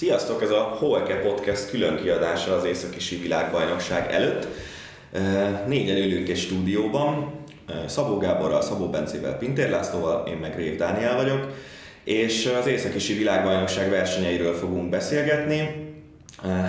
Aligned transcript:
Sziasztok, 0.00 0.42
ez 0.42 0.50
a 0.50 0.60
Holke 0.60 1.20
Podcast 1.20 1.70
külön 1.70 1.96
kiadása 2.02 2.56
az 2.56 2.64
Északi 2.64 3.16
Világbajnokság 3.22 4.12
előtt. 4.12 4.46
Négyen 5.66 5.96
ülünk 5.96 6.28
egy 6.28 6.38
stúdióban, 6.38 7.32
Szabó 7.86 8.16
Gáborral, 8.18 8.62
Szabó 8.62 8.86
Bencével, 8.86 9.36
Pintér 9.38 9.70
Lászlóval, 9.70 10.26
én 10.26 10.36
meg 10.36 10.56
Rév 10.56 10.76
Dániel 10.76 11.16
vagyok, 11.16 11.52
és 12.04 12.50
az 12.60 12.66
Északi 12.66 13.14
Világbajnokság 13.14 13.90
versenyeiről 13.90 14.54
fogunk 14.54 14.90
beszélgetni. 14.90 15.92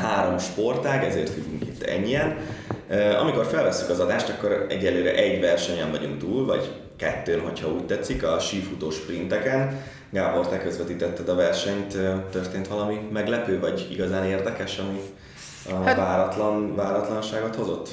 Három 0.02 0.38
sportág, 0.38 1.04
ezért 1.04 1.30
függünk 1.30 1.66
itt 1.66 1.84
ennyien. 1.84 2.38
Amikor 3.20 3.46
felveszünk 3.46 3.90
az 3.90 4.00
adást, 4.00 4.30
akkor 4.30 4.66
egyelőre 4.70 5.16
egy 5.16 5.40
versenyen 5.40 5.92
vagyunk 5.92 6.18
túl, 6.18 6.46
vagy 6.46 6.72
kettőn, 6.98 7.40
hogyha 7.40 7.68
úgy 7.68 7.86
tetszik, 7.86 8.24
a 8.24 8.40
sífutó 8.40 8.90
sprinteken. 8.90 9.84
Gábor, 10.12 10.48
te 10.48 10.58
közvetítetted 10.58 11.30
a 11.30 11.36
versenyt, 11.36 11.98
történt 12.32 12.68
valami 12.68 13.00
meglepő, 13.12 13.60
vagy 13.60 13.88
igazán 13.92 14.26
érdekes, 14.26 14.78
ami 14.78 15.00
a 15.70 15.84
hát, 15.84 15.98
váratlan, 15.98 16.76
váratlanságot 16.76 17.56
hozott? 17.56 17.90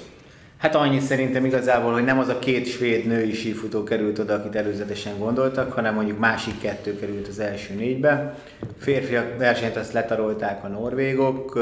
Hát 0.58 0.74
annyi 0.74 1.00
szerintem 1.00 1.44
igazából, 1.44 1.92
hogy 1.92 2.04
nem 2.04 2.18
az 2.18 2.28
a 2.28 2.38
két 2.38 2.66
svéd 2.66 3.06
női 3.06 3.32
sífutó 3.32 3.82
került 3.82 4.18
oda, 4.18 4.34
akit 4.34 4.56
előzetesen 4.56 5.18
gondoltak, 5.18 5.72
hanem 5.72 5.94
mondjuk 5.94 6.18
másik 6.18 6.60
kettő 6.60 6.98
került 6.98 7.28
az 7.28 7.38
első 7.38 7.74
négybe. 7.74 8.38
Férfiak 8.78 9.38
versenyt 9.38 9.76
azt 9.76 9.92
letarolták 9.92 10.64
a 10.64 10.68
norvégok, 10.68 11.58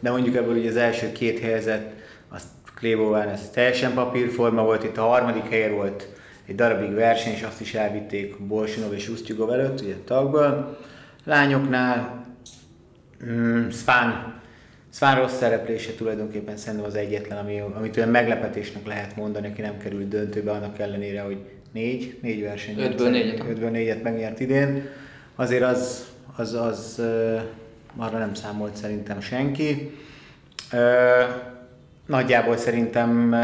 de 0.00 0.10
mondjuk 0.10 0.36
ebből 0.36 0.56
ugye 0.56 0.68
az 0.68 0.76
első 0.76 1.12
két 1.12 1.40
helyzet, 1.40 1.92
az 2.28 2.42
Klebován 2.76 3.28
ez 3.28 3.50
teljesen 3.52 3.94
papírforma 3.94 4.62
volt, 4.62 4.84
itt 4.84 4.96
a 4.96 5.02
harmadik 5.02 5.48
helyen 5.48 5.74
volt 5.74 6.06
egy 6.52 6.58
darabig 6.58 6.94
verseny, 6.94 7.32
és 7.32 7.42
azt 7.42 7.60
is 7.60 7.74
elvitték 7.74 8.38
Bolsinov 8.38 8.92
és 8.92 9.08
Ustjugov 9.08 9.52
előtt, 9.52 9.80
ugye 9.80 9.94
tagból. 10.04 10.78
Lányoknál 11.24 12.24
mm, 13.24 13.68
Spán, 13.68 14.40
Spán 14.92 15.16
rossz 15.16 15.36
szereplése 15.36 15.92
tulajdonképpen 15.94 16.56
szerintem 16.56 16.88
az 16.88 16.94
egyetlen, 16.94 17.38
ami, 17.38 17.60
amit 17.74 17.96
olyan 17.96 18.08
meglepetésnek 18.08 18.86
lehet 18.86 19.16
mondani, 19.16 19.46
aki 19.46 19.60
nem 19.60 19.78
került 19.78 20.08
döntőbe, 20.08 20.50
annak 20.50 20.78
ellenére, 20.78 21.20
hogy 21.20 21.38
négy, 21.72 22.18
négy 22.22 22.42
verseny. 22.42 22.78
Ötből 22.78 23.10
négyet. 23.10 23.40
Ötből 23.48 23.70
négyet 23.70 24.02
megnyert 24.02 24.40
idén. 24.40 24.88
Azért 25.34 25.62
az, 25.62 26.06
az, 26.36 26.52
az, 26.52 26.98
az 26.98 27.02
arra 27.96 28.18
nem 28.18 28.34
számolt 28.34 28.76
szerintem 28.76 29.20
senki. 29.20 29.98
Nagyjából 32.06 32.56
szerintem 32.56 33.34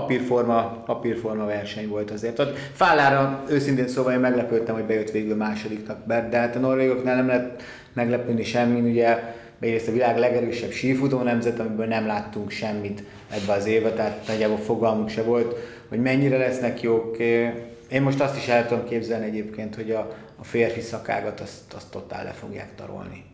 papírforma, 0.00 0.82
papírforma 0.86 1.44
verseny 1.44 1.88
volt 1.88 2.10
azért. 2.10 2.38
Ott 2.38 2.58
Fállára 2.72 3.44
őszintén 3.48 3.88
szóval 3.88 4.12
én 4.12 4.18
meglepődtem, 4.18 4.74
hogy 4.74 4.84
bejött 4.84 5.10
végül 5.10 5.36
másodiknak, 5.36 6.06
de 6.06 6.38
hát 6.38 6.56
a 6.56 6.58
norvégoknál 6.58 7.16
nem 7.16 7.26
lehet 7.26 7.62
meglepődni 7.92 8.44
semmi, 8.44 8.90
ugye 8.90 9.18
egyrészt 9.60 9.88
a 9.88 9.92
világ 9.92 10.18
legerősebb 10.18 10.70
sífutó 10.70 11.22
nemzet, 11.22 11.58
amiből 11.58 11.86
nem 11.86 12.06
láttunk 12.06 12.50
semmit 12.50 13.02
ebbe 13.30 13.52
az 13.52 13.66
évbe, 13.66 13.90
tehát 13.90 14.26
nagyjából 14.26 14.56
fogalmunk 14.56 15.08
se 15.08 15.22
volt, 15.22 15.56
hogy 15.88 16.00
mennyire 16.00 16.36
lesznek 16.36 16.80
jók. 16.80 17.18
Én 17.90 18.02
most 18.02 18.20
azt 18.20 18.36
is 18.36 18.48
el 18.48 18.66
tudom 18.66 18.84
képzelni 18.84 19.26
egyébként, 19.26 19.74
hogy 19.74 19.90
a, 19.90 20.16
a 20.36 20.44
férfi 20.44 20.80
szakágat 20.80 21.40
azt, 21.40 21.72
azt 21.74 21.90
totál 21.90 22.24
le 22.24 22.30
fogják 22.30 22.74
tarolni. 22.74 23.24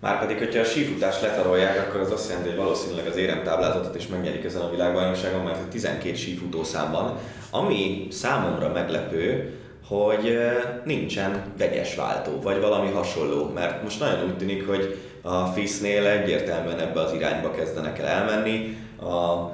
Márpedig, 0.00 0.38
hogyha 0.38 0.60
a 0.60 0.64
sífutást 0.64 1.22
letarolják, 1.22 1.88
akkor 1.88 2.00
az 2.00 2.10
azt 2.10 2.28
jelenti, 2.28 2.48
hogy 2.48 2.58
valószínűleg 2.58 3.06
az 3.06 3.16
éremtáblázatot 3.16 3.94
is 3.94 4.06
megnyerik 4.06 4.44
ezen 4.44 4.60
a 4.60 4.70
világbajnokságon, 4.70 5.42
mert 5.44 5.68
12 5.68 6.14
sífutó 6.14 6.64
szám 6.64 6.92
van. 6.92 7.18
Ami 7.50 8.06
számomra 8.10 8.72
meglepő, 8.72 9.54
hogy 9.88 10.38
nincsen 10.84 11.42
vegyes 11.58 11.94
váltó, 11.94 12.40
vagy 12.42 12.60
valami 12.60 12.90
hasonló, 12.90 13.50
mert 13.54 13.82
most 13.82 14.00
nagyon 14.00 14.24
úgy 14.24 14.36
tűnik, 14.36 14.66
hogy 14.66 14.98
a 15.22 15.44
FIS-nél 15.44 16.06
egyértelműen 16.06 16.78
ebbe 16.78 17.00
az 17.00 17.12
irányba 17.12 17.50
kezdenek 17.50 17.98
el 17.98 18.06
elmenni. 18.06 18.76
A 19.00 19.50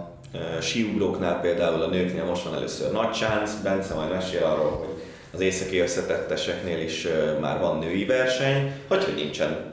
síugróknál 0.60 1.40
például 1.40 1.82
a 1.82 1.86
nőknél 1.86 2.24
most 2.24 2.44
van 2.44 2.54
először 2.54 2.92
nagy 2.92 3.12
chance, 3.12 3.52
Bence 3.62 3.94
majd 3.94 4.10
mesél 4.10 4.44
arról, 4.44 4.70
hogy 4.70 4.93
az 5.34 5.40
északi 5.40 5.78
összetetteseknél 5.78 6.80
is 6.80 7.06
már 7.40 7.61
van 7.61 7.78
női 7.78 8.05
verseny, 8.05 8.72
hogy, 8.89 9.12
nincsen 9.17 9.70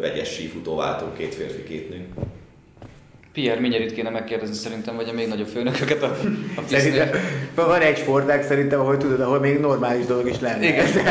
vegyes 0.00 0.32
sífutóváltó, 0.32 1.12
két 1.16 1.34
férfi, 1.34 1.62
két 1.62 1.88
nő. 1.88 2.06
Pierre 3.32 3.60
Minyerit 3.60 3.92
kéne 3.92 4.10
megkérdezni 4.10 4.54
szerintem, 4.54 4.96
vagy 4.96 5.08
a 5.08 5.12
még 5.12 5.28
nagyobb 5.28 5.46
főnököket 5.46 6.02
a, 6.02 6.16
a 6.56 6.62
Szerintem 6.66 7.08
van 7.54 7.80
egy 7.80 7.96
sportág 7.96 8.42
szerintem, 8.42 8.80
ahol 8.80 8.96
tudod, 8.96 9.20
ahol 9.20 9.38
még 9.38 9.58
normális 9.58 10.06
dolog 10.06 10.28
is 10.28 10.40
lenne. 10.40 10.66
Igen. 10.66 10.86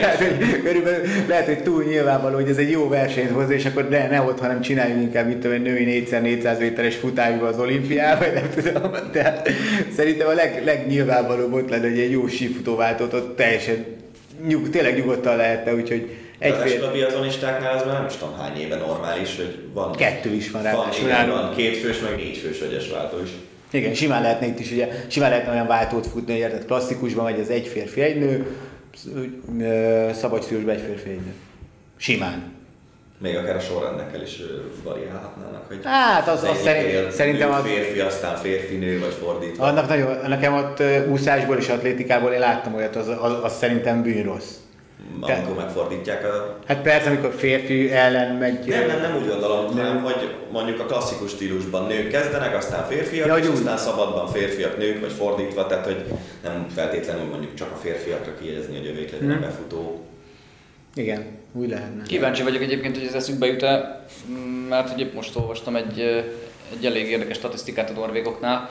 lehet, 0.00 0.18
hogy, 0.18 0.62
körülbelül, 0.62 1.06
lehet, 1.28 1.46
hogy 1.46 1.62
túl 1.62 1.84
nyilvánvaló, 1.84 2.34
hogy 2.34 2.48
ez 2.48 2.56
egy 2.56 2.70
jó 2.70 2.88
versenyt 2.88 3.30
hoz, 3.30 3.50
és 3.50 3.64
akkor 3.64 3.88
ne, 3.88 4.08
ne 4.08 4.20
ott, 4.20 4.38
hanem 4.38 4.60
csináljunk 4.60 5.02
inkább 5.02 5.26
mit 5.26 5.38
tudom, 5.38 5.62
női 5.62 6.06
4x400 6.10 6.58
méteres 6.58 6.96
futásba 6.96 7.46
az 7.46 7.58
olimpián, 7.58 8.18
vagy 8.18 8.32
nem 8.32 8.50
tudom. 8.54 8.92
Tehát 9.12 9.50
szerintem 9.96 10.28
a 10.28 10.32
leg, 10.32 10.62
legnyilvánvalóbb 10.64 11.52
ott 11.52 11.70
lenne, 11.70 11.88
hogy 11.88 11.98
egy 11.98 12.10
jó 12.10 12.26
sífutóváltót 12.26 13.12
ott 13.12 13.36
teljesen 13.36 13.84
nyug, 14.46 14.70
tényleg 14.70 14.96
nyugodtan 14.96 15.36
lehetne, 15.36 15.74
úgyhogy 15.74 16.19
egy 16.40 16.54
fél... 16.54 16.84
a 16.84 16.90
biatlonistáknál 16.90 17.76
az 17.76 17.84
már 17.84 17.94
nem 17.94 18.06
is 18.06 18.16
tudom 18.16 18.38
hány 18.38 18.56
éve 18.56 18.76
normális, 18.76 19.36
hogy 19.36 19.58
van... 19.72 19.92
Kettő 19.92 20.32
is 20.34 20.50
van 20.50 20.62
rá. 20.62 20.74
Van, 20.74 20.88
igen, 21.02 21.30
van 21.30 21.54
két 21.56 21.76
fős, 21.76 22.00
meg 22.00 22.16
négy 22.16 22.36
fős 22.36 22.60
vegyes 22.60 22.90
váltó 22.90 23.22
is. 23.22 23.30
Igen, 23.70 23.94
simán 23.94 24.22
lehetne 24.22 24.46
itt 24.46 24.58
is, 24.58 24.70
ugye, 24.70 24.88
simán 25.08 25.30
lehetne 25.30 25.52
olyan 25.52 25.66
váltót 25.66 26.06
futni, 26.06 26.32
hogy 26.32 26.40
érted, 26.40 26.64
klasszikusban 26.64 27.24
vagy 27.24 27.40
az 27.40 27.50
egy 27.50 27.66
férfi, 27.66 28.00
egy 28.00 28.18
nő, 28.18 28.46
szabad 30.12 30.42
szűrősben 30.42 30.74
egy 30.74 30.82
férfi, 30.86 31.10
egy 31.10 31.20
nő. 31.20 31.32
Simán. 31.96 32.58
Még 33.18 33.36
akár 33.36 33.56
a 33.56 33.60
sorrendekkel 33.60 34.22
is 34.22 34.42
variálhatnának, 34.84 35.66
hogy 35.66 35.78
hát 35.82 36.28
az, 36.28 36.42
az 36.42 36.60
szerint, 36.62 37.10
szerintem 37.10 37.52
az... 37.52 37.62
Férfi, 37.62 37.98
aztán 37.98 38.36
férfi, 38.36 38.76
nő, 38.76 39.00
vagy 39.00 39.14
fordítva. 39.22 39.64
Annak 39.64 39.88
nagyon, 39.88 40.16
nekem 40.28 40.54
ott 40.54 40.82
úszásból 41.08 41.56
és 41.56 41.68
atlétikából 41.68 42.32
én 42.32 42.38
láttam 42.38 42.74
olyat, 42.74 42.96
az, 42.96 43.08
az, 43.08 43.32
az 43.42 43.56
szerintem 43.56 44.02
bűn 44.02 44.22
rossz 44.22 44.54
amikor 45.20 45.54
megfordítják 45.56 46.24
a... 46.24 46.58
Hát 46.66 46.82
persze, 46.82 47.08
amikor 47.08 47.32
férfi 47.36 47.90
ellen 47.90 48.36
megy... 48.36 48.66
Nem, 48.66 48.86
nem, 48.86 49.00
nem 49.00 49.16
úgy 49.16 49.28
gondolom, 49.28 49.74
nem. 49.74 49.84
hanem 49.84 50.02
hogy 50.02 50.34
mondjuk 50.52 50.80
a 50.80 50.84
klasszikus 50.84 51.30
stílusban 51.30 51.86
nők 51.86 52.08
kezdenek, 52.08 52.56
aztán 52.56 52.86
férfiak, 52.86 53.26
ja, 53.26 53.36
és 53.36 53.46
úgy. 53.46 53.52
aztán 53.52 53.76
szabadban 53.76 54.28
férfiak, 54.28 54.78
nők, 54.78 55.00
vagy 55.00 55.12
fordítva, 55.12 55.66
tehát 55.66 55.84
hogy 55.84 56.04
nem 56.42 56.66
feltétlenül 56.74 57.24
mondjuk 57.24 57.54
csak 57.54 57.70
a 57.72 57.76
férfiakra 57.76 58.34
kiegyezni, 58.40 58.76
hogy 58.76 58.86
övék 58.86 59.10
legyen 59.10 59.30
hmm. 59.30 59.40
befutó. 59.40 60.04
Igen, 60.94 61.26
úgy 61.52 61.68
lehetne. 61.68 62.02
Kíváncsi 62.02 62.42
vagyok 62.42 62.62
egyébként, 62.62 62.96
hogy 62.96 63.06
ez 63.06 63.14
eszünkbe 63.14 63.46
jut-e, 63.46 64.04
mert 64.68 64.90
hogy 64.90 65.00
épp 65.00 65.14
most 65.14 65.36
olvastam 65.36 65.76
egy, 65.76 66.00
egy 66.72 66.86
elég 66.86 67.10
érdekes 67.10 67.36
statisztikát 67.36 67.90
a 67.90 67.92
norvégoknál, 67.92 68.70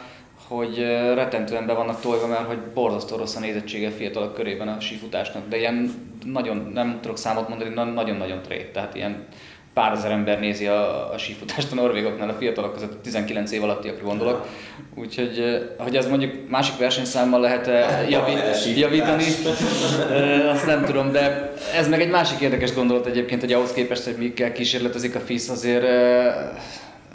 hogy 0.50 0.78
rettentően 1.14 1.66
be 1.66 1.74
vannak 1.74 2.02
tolva, 2.02 2.28
mert 2.28 2.48
hogy 2.48 2.58
borzasztó 2.58 3.16
rossz 3.16 3.36
a 3.36 3.40
nézettsége 3.40 3.90
fiatalok 3.90 4.34
körében 4.34 4.68
a 4.68 4.80
sífutásnak, 4.80 5.48
de 5.50 5.58
ilyen 5.58 5.94
nagyon, 6.26 6.72
nem 6.74 7.00
tudok 7.02 7.18
számot 7.18 7.50
mondani, 7.50 7.92
nagyon-nagyon 7.94 8.42
trét, 8.42 8.72
tehát 8.72 8.96
ilyen 8.96 9.26
pár 9.74 9.92
ezer 9.92 10.12
ember 10.12 10.40
nézi 10.40 10.68
a, 10.68 11.12
a 11.14 11.18
sífutást 11.18 11.72
a 11.72 11.76
norvégoknál, 11.76 12.30
a 12.30 12.34
fiatalok 12.34 12.74
között 12.74 13.02
19 13.02 13.52
év 13.52 13.64
alattiakra 13.64 14.06
gondolok. 14.06 14.48
Úgyhogy, 14.96 15.66
hogy 15.78 15.96
ez 15.96 16.08
mondjuk 16.08 16.50
másik 16.50 16.78
versenyszámmal 16.78 17.40
lehet 17.40 17.68
javít, 18.10 18.78
javítani, 18.78 19.24
azt 20.52 20.66
nem 20.66 20.84
tudom, 20.86 21.12
de 21.12 21.54
ez 21.76 21.90
meg 21.90 22.02
egy 22.02 22.10
másik 22.10 22.40
érdekes 22.40 22.74
gondolat 22.74 23.06
egyébként, 23.06 23.42
hogy 23.42 23.54
ahhoz 23.54 23.74
képest, 23.74 24.04
hogy 24.04 24.16
mikkel 24.18 24.52
kísérletezik 24.52 25.16
a 25.16 25.20
FISZ, 25.20 25.50
azért, 25.50 25.86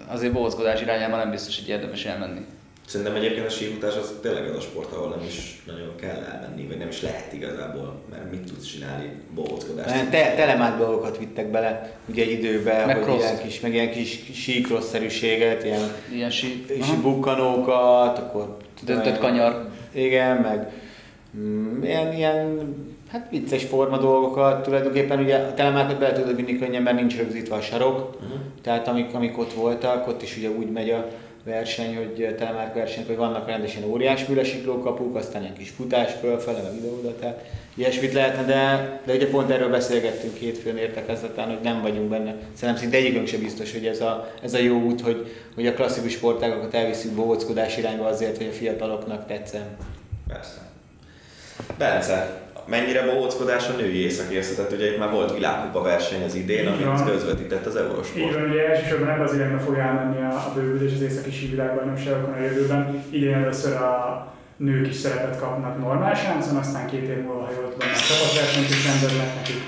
azért 0.07 0.33
bohózkodás 0.33 0.81
irányában 0.81 1.19
nem 1.19 1.31
biztos, 1.31 1.59
hogy 1.59 1.69
érdemes 1.69 2.05
elmenni. 2.05 2.41
Szerintem 2.87 3.17
egyébként 3.17 3.47
a 3.47 3.51
sífutás 3.51 3.97
az 3.97 4.15
tényleg 4.23 4.49
az 4.49 4.57
a 4.57 4.61
sport, 4.61 4.93
ahol 4.93 5.09
nem 5.09 5.27
is 5.27 5.63
nagyon 5.67 5.95
kell 5.97 6.17
elmenni, 6.17 6.67
vagy 6.67 6.79
nem 6.79 6.89
is 6.89 7.03
lehet 7.03 7.33
igazából, 7.33 7.95
mert 8.11 8.31
mit 8.31 8.41
tudsz 8.41 8.67
csinálni 8.67 9.11
bohóckodást. 9.35 10.11
Te, 10.11 10.35
telemált 10.37 10.79
dolgokat 10.79 11.19
vittek 11.19 11.51
bele, 11.51 11.97
ugye 12.07 12.23
egy 12.23 12.31
időben, 12.31 12.87
meg 12.87 13.03
hogy 13.03 13.19
ilyen 13.19 13.39
kis, 13.39 13.61
meg 13.61 13.75
ilyen 13.75 13.91
kis 13.91 14.31
síkrosszerűséget, 14.33 15.65
ilyen, 15.65 15.93
ilyen 16.13 16.31
sí... 16.31 16.65
bukkanókat, 17.03 18.19
akkor... 18.19 18.57
Döntött 18.85 19.19
kanyar. 19.19 19.69
Igen, 19.93 20.37
meg 20.37 20.73
mm, 21.37 21.83
ilyen, 21.83 22.15
ilyen 22.15 22.75
hát 23.09 23.27
vicces 23.31 23.65
forma 23.65 23.99
dolgokat, 23.99 24.63
tulajdonképpen 24.63 25.19
ugye 25.19 25.37
a 25.37 25.55
telemákat 25.55 25.99
bele 25.99 26.13
tudod 26.13 26.37
vinni 26.37 26.59
könnyen, 26.59 26.83
mert 26.83 26.97
nincs 26.97 27.17
rögzítve 27.17 27.55
a 27.55 27.61
sarok, 27.61 28.15
uh-huh. 28.15 28.39
tehát 28.63 28.89
amik, 28.89 29.15
amik 29.15 29.39
ott 29.39 29.53
voltak, 29.53 30.09
ott 30.09 30.23
is 30.23 30.37
ugye 30.37 30.49
úgy 30.49 30.71
megy 30.71 30.91
a 30.91 31.07
verseny, 31.45 31.97
hogy 31.97 32.35
telemark 32.39 32.75
verseny, 32.75 33.07
hogy 33.07 33.17
vannak 33.17 33.47
rendesen 33.47 33.85
óriás 33.85 34.25
kapuk, 34.83 35.17
aztán 35.17 35.43
ilyen 35.43 35.55
kis 35.55 35.71
futás 35.71 36.13
fölfele, 36.21 36.63
meg 36.63 36.75
ide-oda, 36.77 37.17
tehát 37.19 37.45
ilyesmit 37.75 38.13
lehetne, 38.13 38.45
de, 38.45 39.01
de 39.07 39.15
ugye 39.15 39.29
pont 39.29 39.51
erről 39.51 39.71
beszélgettünk 39.71 40.37
hétfőn 40.37 40.77
értekezleten, 40.77 41.49
hogy 41.49 41.61
nem 41.63 41.83
vagyunk 41.83 42.09
benne. 42.09 42.35
Szerintem 42.55 42.83
szinte 42.83 42.97
egyikünk 42.97 43.27
sem 43.27 43.41
biztos, 43.41 43.73
hogy 43.73 43.87
ez 43.87 44.01
a, 44.01 44.31
ez 44.43 44.55
a 44.55 44.59
jó 44.59 44.81
út, 44.81 45.01
hogy, 45.01 45.33
hogy 45.55 45.67
a 45.67 45.75
klasszikus 45.75 46.13
sportágokat 46.13 46.75
elviszünk 46.75 47.15
bohóckodás 47.15 47.77
irányba 47.77 48.07
azért, 48.07 48.37
hogy 48.37 48.47
a 48.47 48.53
fiataloknak 48.53 49.27
tetszen. 49.27 49.77
Persze. 50.29 50.59
Bence, 51.79 52.44
mennyire 52.67 53.05
bohóckodás 53.05 53.69
a 53.69 53.73
női 53.77 54.03
északi 54.03 54.39
tehát 54.57 54.73
ugye 54.73 54.91
itt 54.91 54.99
már 54.99 55.11
volt 55.11 55.35
világkupa 55.35 55.83
verseny 55.83 56.25
az 56.25 56.35
idén, 56.35 56.67
amit 56.67 57.05
közvetített 57.05 57.67
az 57.67 57.77
Eurosport. 57.77 58.27
Így 58.27 58.33
van, 58.33 58.51
ugye 58.51 58.69
elsősorban 58.69 59.09
ebben 59.09 59.25
az 59.25 59.35
irányba 59.35 59.59
fog 59.59 59.77
elmenni 59.79 60.23
a, 60.23 60.29
a 60.29 60.53
bővülés 60.55 60.93
az 60.93 61.01
északi 61.01 61.31
sívilágbajnokságokon 61.31 62.35
a 62.35 62.43
jövőben. 62.43 63.05
Idén 63.11 63.35
először 63.35 63.73
a 63.73 64.27
nők 64.57 64.87
is 64.89 64.95
szerepet 64.95 65.39
kapnak 65.41 65.79
normál 65.79 66.15
sáncon, 66.15 66.57
aztán 66.57 66.87
két 66.87 67.09
év 67.09 67.23
múlva, 67.23 67.45
ha 67.45 67.53
jól 67.53 67.73
tudom, 67.73 67.89
a 67.89 67.99
csapatversenyt 68.09 68.69
is 68.69 68.87
rendeznek 68.87 69.35
nekik. 69.35 69.63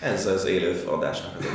Ez 0.00 0.26
az 0.26 0.46
élő 0.46 0.82
adásnak 0.86 1.36
az 1.38 1.46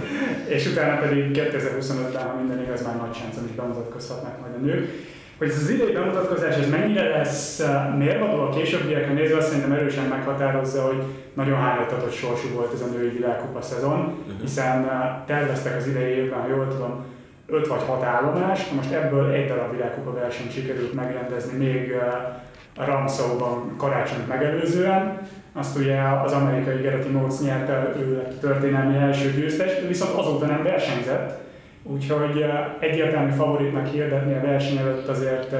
És 0.54 0.66
utána 0.66 1.00
pedig 1.00 1.30
2025-ben, 1.34 2.28
ha 2.28 2.36
minden 2.36 2.62
igaz, 2.62 2.82
már 2.82 2.96
nagy 2.96 3.14
sáncon 3.14 3.44
is 3.44 3.54
bemutatkozhatnak 3.54 4.40
majd 4.40 4.52
a 4.54 4.64
nők. 4.64 5.09
Hogy 5.40 5.48
ez 5.48 5.62
az 5.62 5.70
idei 5.70 5.92
bemutatkozás, 5.92 6.56
ez 6.56 6.70
mennyire 6.70 7.08
lesz 7.08 7.58
uh, 7.58 7.96
mérvadó? 7.96 8.40
A 8.42 8.48
későbbiekre 8.48 9.12
nézve, 9.12 9.36
azt 9.36 9.46
szerintem 9.46 9.72
erősen 9.72 10.04
meghatározza, 10.04 10.82
hogy 10.82 11.02
nagyon 11.34 11.58
hányatatott 11.58 12.12
sorsú 12.12 12.48
volt 12.54 12.72
ez 12.72 12.80
a 12.80 12.86
női 12.86 13.08
világkupa 13.08 13.62
szezon, 13.62 13.98
uh-huh. 13.98 14.40
hiszen 14.40 14.82
uh, 14.82 14.90
terveztek 15.26 15.76
az 15.76 15.86
idei 15.86 16.12
évben, 16.12 16.40
ha 16.40 16.48
jól 16.48 16.68
tudom, 16.68 17.04
5 17.46 17.66
vagy 17.66 17.82
6 17.86 18.02
állomást, 18.02 18.72
most 18.72 18.92
ebből 18.92 19.30
egy 19.30 19.48
darab 19.48 19.70
világkupa 19.70 20.12
versenyt 20.12 20.52
sikerült 20.52 20.94
megrendezni 20.94 21.58
még 21.58 21.90
uh, 21.90 22.82
a 22.82 22.84
Ramszóban 22.84 23.76
karácsonyt 23.76 24.28
megelőzően, 24.28 25.18
azt 25.52 25.78
ugye 25.78 26.00
az 26.24 26.32
amerikai 26.32 26.80
Gerati 26.80 27.08
Moritz 27.08 27.44
nyerte, 27.44 27.94
ő 27.98 28.16
lett 28.16 28.32
a 28.32 28.38
történelmi 28.38 28.96
első 28.96 29.30
győztes, 29.30 29.70
viszont 29.88 30.18
azóta 30.18 30.46
nem 30.46 30.62
versenyzett, 30.62 31.38
úgyhogy 31.82 32.44
egyértelmű 32.78 33.32
favoritnak 33.32 33.86
hirdetni 33.86 34.34
a 34.34 34.40
verseny 34.40 34.76
előtt 34.76 35.08
azért 35.08 35.54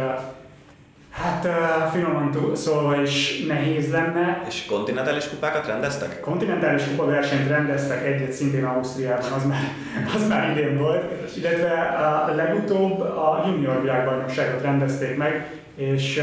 Hát 1.10 1.46
finoman 1.90 2.54
szólva 2.54 3.02
is 3.02 3.44
nehéz 3.46 3.90
lenne. 3.92 4.42
És 4.48 4.64
kontinentális 4.64 5.28
kupákat 5.28 5.66
rendeztek? 5.66 6.20
Kontinentális 6.20 6.82
kupa 6.84 7.04
versenyt 7.04 7.48
rendeztek, 7.48 8.06
egyet 8.06 8.32
szintén 8.32 8.64
Ausztriában, 8.64 9.32
az 9.32 9.46
már, 9.46 9.62
az 10.14 10.28
már 10.28 10.50
idén 10.50 10.78
volt. 10.78 11.36
Illetve 11.36 11.72
a 12.28 12.34
legutóbb 12.34 13.00
a 13.00 13.44
junior 13.46 13.80
világbajnokságot 13.80 14.62
rendezték 14.62 15.16
meg, 15.16 15.60
és 15.74 16.22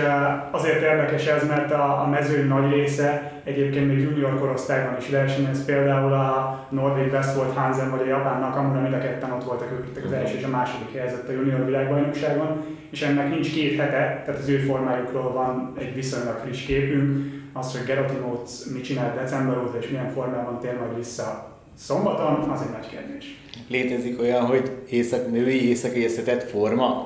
azért 0.52 0.82
érdekes 0.82 1.26
ez, 1.26 1.48
mert 1.48 1.72
a, 1.72 2.02
a 2.02 2.08
mezőny 2.08 2.48
nagy 2.48 2.72
része 2.72 3.37
egyébként 3.48 3.88
még 3.88 4.00
junior 4.00 4.40
korosztályban 4.40 4.98
is 5.00 5.10
versenyez, 5.10 5.66
például 5.66 6.14
a 6.14 6.68
Norvég 6.70 7.12
Westwold 7.12 7.54
Hansen 7.54 7.90
vagy 7.90 8.02
a 8.02 8.06
Japán 8.06 8.40
Nakamura, 8.40 8.82
mind 8.82 8.94
a 8.94 8.98
ketten 8.98 9.32
ott 9.32 9.44
voltak, 9.44 9.72
ők 9.72 10.06
az 10.06 10.12
első 10.12 10.38
és 10.38 10.44
a 10.44 10.50
második 10.50 10.98
helyzet 10.98 11.30
a 11.30 11.32
junior 11.32 11.66
világbajnokságon, 11.66 12.66
és 12.90 13.02
ennek 13.02 13.30
nincs 13.30 13.54
két 13.54 13.80
hete, 13.80 14.22
tehát 14.26 14.40
az 14.40 14.50
ő 14.50 14.58
formájukról 14.58 15.32
van 15.32 15.74
egy 15.80 15.94
viszonylag 15.94 16.38
friss 16.44 16.66
képünk, 16.66 17.36
az, 17.54 17.78
hogy 17.78 17.86
Gerati 17.86 18.16
Mócz 18.16 18.72
mit 18.74 18.84
csinált 18.84 19.16
december 19.16 19.58
óta 19.58 19.78
és 19.78 19.90
milyen 19.90 20.10
formában 20.10 20.60
tér 20.60 20.78
majd 20.80 20.96
vissza 20.96 21.57
szombaton, 21.78 22.50
az 22.50 22.62
egy 22.62 22.70
nagy 22.72 22.90
kérdés. 22.90 23.42
Létezik 23.70 24.20
olyan, 24.20 24.46
hogy 24.46 24.72
észak, 24.90 25.32
női 25.32 25.70
északészetett 25.70 26.50
forma? 26.50 27.06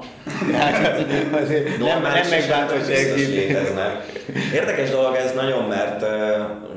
Tehát 0.51 0.99
az, 0.99 1.41
azért 1.41 1.77
nem, 1.77 2.01
nem 2.01 2.29
megváltó 2.29 2.75
Érdekes 4.53 4.89
dolog 4.89 5.15
ez 5.15 5.33
nagyon, 5.33 5.67
mert 5.67 6.03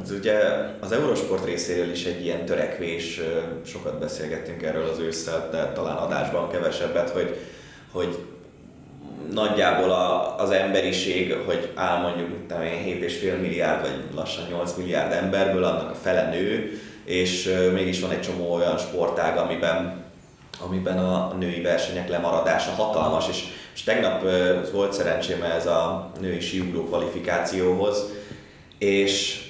az 0.02 0.10
ugye 0.10 0.38
az 0.80 0.92
Eurosport 0.92 1.44
részéről 1.44 1.90
is 1.90 2.04
egy 2.04 2.24
ilyen 2.24 2.44
törekvés, 2.44 3.20
sokat 3.66 3.98
beszélgettünk 3.98 4.62
erről 4.62 4.88
az 4.88 4.98
ősszel, 4.98 5.48
de 5.50 5.72
talán 5.72 5.96
adásban 5.96 6.50
kevesebbet, 6.50 7.10
hogy, 7.10 7.36
hogy 7.92 8.18
nagyjából 9.32 9.90
a, 9.90 10.38
az 10.38 10.50
emberiség, 10.50 11.36
hogy 11.46 11.70
áll 11.74 12.00
mondjuk 12.00 12.28
7,5 12.48 13.40
milliárd 13.40 13.80
vagy 13.80 14.02
lassan 14.14 14.44
8 14.50 14.74
milliárd 14.76 15.12
emberből, 15.12 15.64
annak 15.64 15.90
a 15.90 15.98
fele 16.02 16.28
nő, 16.28 16.80
és 17.04 17.50
mégis 17.72 18.00
van 18.00 18.10
egy 18.10 18.20
csomó 18.20 18.52
olyan 18.52 18.78
sportág, 18.78 19.36
amiben, 19.36 20.04
amiben 20.66 20.98
a 20.98 21.34
női 21.38 21.60
versenyek 21.60 22.08
lemaradása 22.08 22.70
hatalmas, 22.70 23.28
és, 23.28 23.44
és 23.74 23.82
tegnap 23.82 24.22
volt 24.72 24.92
szerencsém 24.92 25.42
ez 25.42 25.66
a 25.66 26.10
női 26.20 26.40
síugró 26.40 26.84
kvalifikációhoz, 26.84 28.04
és 28.78 29.42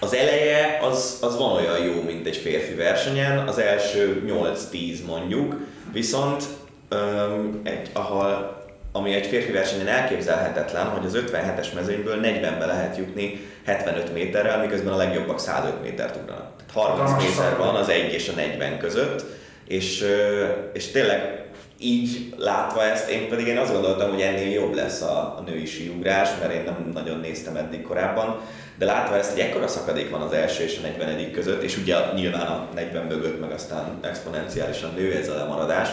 az 0.00 0.14
eleje 0.14 0.78
az, 0.82 1.18
az 1.20 1.36
van 1.36 1.52
olyan 1.52 1.84
jó, 1.84 2.02
mint 2.02 2.26
egy 2.26 2.36
férfi 2.36 2.74
versenyen, 2.74 3.48
az 3.48 3.58
első 3.58 4.24
8-10 4.72 5.04
mondjuk, 5.06 5.56
viszont 5.92 6.44
egy, 7.62 7.90
ahol, 7.92 8.63
ami 8.96 9.14
egy 9.14 9.26
férfi 9.26 9.52
versenyen 9.52 9.86
elképzelhetetlen, 9.86 10.86
hogy 10.86 11.06
az 11.06 11.18
57-es 11.26 11.74
mezőnyből 11.74 12.20
40-be 12.22 12.66
lehet 12.66 12.96
jutni 12.96 13.40
75 13.64 14.12
méterrel, 14.12 14.60
miközben 14.60 14.92
a 14.92 14.96
legjobbak 14.96 15.40
105 15.40 15.82
métert 15.82 16.16
ugranak. 16.16 16.50
30 16.72 17.22
méter 17.22 17.56
van 17.56 17.74
az 17.74 17.88
1 17.88 18.12
és 18.12 18.28
a 18.28 18.32
40 18.32 18.78
között, 18.78 19.24
és, 19.66 20.04
és 20.72 20.90
tényleg 20.90 21.44
így 21.78 22.34
látva 22.38 22.82
ezt, 22.82 23.10
én 23.10 23.28
pedig 23.28 23.46
én 23.46 23.58
azt 23.58 23.72
gondoltam, 23.72 24.10
hogy 24.10 24.20
ennél 24.20 24.52
jobb 24.52 24.74
lesz 24.74 25.02
a, 25.02 25.36
a 25.38 25.42
női 25.46 25.66
síugrás, 25.66 26.28
mert 26.40 26.52
én 26.52 26.62
nem 26.64 26.90
nagyon 26.94 27.20
néztem 27.20 27.56
eddig 27.56 27.82
korábban, 27.82 28.40
de 28.78 28.84
látva 28.84 29.16
ezt, 29.16 29.30
hogy 29.30 29.40
ekkora 29.40 29.68
szakadék 29.68 30.10
van 30.10 30.20
az 30.20 30.32
első 30.32 30.62
és 30.62 30.78
a 30.78 30.86
40 30.86 31.30
között, 31.32 31.62
és 31.62 31.76
ugye 31.76 31.96
nyilván 32.14 32.46
a 32.46 32.68
40 32.74 33.04
mögött 33.04 33.40
meg 33.40 33.50
aztán 33.50 33.98
exponenciálisan 34.00 34.90
nő 34.96 35.12
ez 35.12 35.28
a 35.28 35.34
lemaradás, 35.34 35.88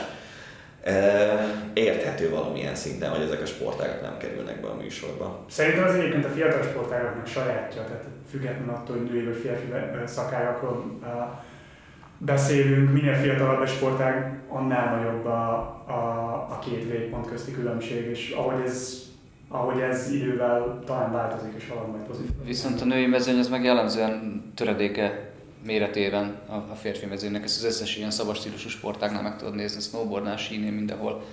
érthető 1.73 2.29
valamilyen 2.29 2.75
szinten, 2.75 3.09
hogy 3.09 3.21
ezek 3.21 3.41
a 3.41 3.45
sportágak 3.45 4.01
nem 4.01 4.17
kerülnek 4.17 4.61
be 4.61 4.67
a 4.67 4.75
műsorba. 4.75 5.45
Szerintem 5.49 5.83
az 5.83 5.95
egyébként 5.95 6.25
a 6.25 6.29
fiatal 6.29 6.63
sportágaknak 6.63 7.27
sajátja, 7.27 7.83
tehát 7.83 8.03
függetlenül 8.29 8.73
attól, 8.73 8.97
hogy 8.97 9.11
női 9.11 9.23
vagy 9.23 9.37
férfi 9.41 9.67
szakágakról 10.05 10.99
beszélünk, 12.17 12.93
minél 12.93 13.13
fiatalabb 13.13 13.61
a 13.61 13.65
sportág, 13.65 14.39
annál 14.49 14.95
nagyobb 14.95 15.25
a, 15.25 15.49
a, 15.87 16.31
a 16.49 16.59
két 16.59 16.91
végpont 16.91 17.27
közti 17.27 17.51
különbség, 17.51 18.05
és 18.09 18.31
ahogy 18.37 18.61
ez 18.65 19.09
ahogy 19.53 19.81
ez 19.81 20.11
idővel 20.11 20.79
talán 20.85 21.11
változik 21.11 21.53
és 21.57 21.69
halad 21.69 21.89
majd 21.89 22.03
pozitív. 22.03 22.45
Viszont 22.45 22.81
a 22.81 22.85
női 22.85 23.05
mezőny 23.05 23.39
az 23.39 23.47
meg 23.47 23.63
jellemzően 23.63 24.43
töredéke 24.55 25.30
méretében 25.65 26.39
a, 26.47 26.53
a 26.53 26.75
férfi 26.81 27.05
mezőnek. 27.05 27.43
Ezt 27.43 27.57
az 27.57 27.63
összes 27.63 27.97
ilyen 27.97 28.11
szabad 28.11 28.35
stílusú 28.35 28.69
sportágnál 28.69 29.21
meg 29.21 29.37
tudod 29.37 29.55
nézni, 29.55 29.81
snowboardnál, 29.81 30.37
sínél, 30.37 30.71
mindenhol. 30.71 31.23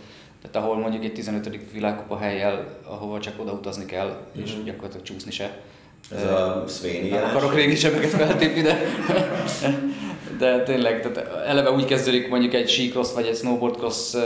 Tehát 0.42 0.56
ahol 0.56 0.78
mondjuk 0.78 1.04
egy 1.04 1.12
15. 1.12 1.72
világkupa 1.72 2.18
helyjel, 2.18 2.78
ahova 2.84 3.20
csak 3.20 3.40
oda 3.40 3.52
utazni 3.52 3.84
kell, 3.84 4.06
mm-hmm. 4.06 4.42
és 4.44 4.54
mhm. 4.54 4.64
gyakorlatilag 4.64 5.06
csúszni 5.06 5.30
se. 5.30 5.60
Ez 6.10 6.22
a 6.22 6.64
Svényi 6.68 7.08
Nem 7.08 7.24
akarok 7.24 7.54
régi 7.54 7.74
sebeket 7.74 8.10
feltépni, 8.10 8.62
de, 8.62 8.78
de 10.38 10.62
tényleg, 10.62 11.00
tehát 11.00 11.46
eleve 11.46 11.70
úgy 11.70 11.84
kezdődik 11.84 12.28
mondjuk 12.28 12.54
egy 12.54 12.68
síkrosz 12.68 13.12
vagy 13.12 13.26
egy 13.26 13.36
snowboardcross 13.36 14.16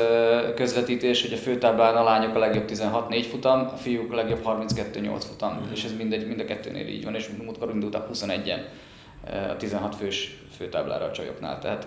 közvetítés, 0.55 1.23
hogy 1.23 1.33
a 1.33 1.37
főtáblán 1.37 1.97
a 1.97 2.03
lányok 2.03 2.35
a 2.35 2.39
legjobb 2.39 2.65
16-4 2.69 3.27
futam, 3.31 3.61
a 3.61 3.77
fiúk 3.77 4.13
a 4.13 4.17
legjobb 4.17 4.43
32-8 4.45 5.23
futam, 5.29 5.53
mm. 5.53 5.73
és 5.73 5.85
ez 5.85 5.93
mindegy, 5.97 6.27
mind 6.27 6.41
a 6.41 6.45
kettőnél 6.45 6.87
így 6.87 7.05
van, 7.05 7.15
és 7.15 7.29
múltkor 7.45 7.71
indultak 7.73 8.09
21-en 8.13 8.61
a 9.51 9.57
16 9.57 9.97
fős 9.97 10.37
főtáblára 10.57 11.05
a 11.05 11.11
csajoknál. 11.11 11.59
Tehát 11.59 11.87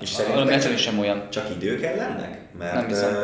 és 0.00 0.08
szerintem 0.08 0.76
sem 0.76 0.98
olyan. 0.98 1.30
Csak 1.30 1.50
idő 1.56 1.80
kell 1.80 1.96
lennek? 1.96 2.40
Mert 2.58 2.90
nem 2.90 3.14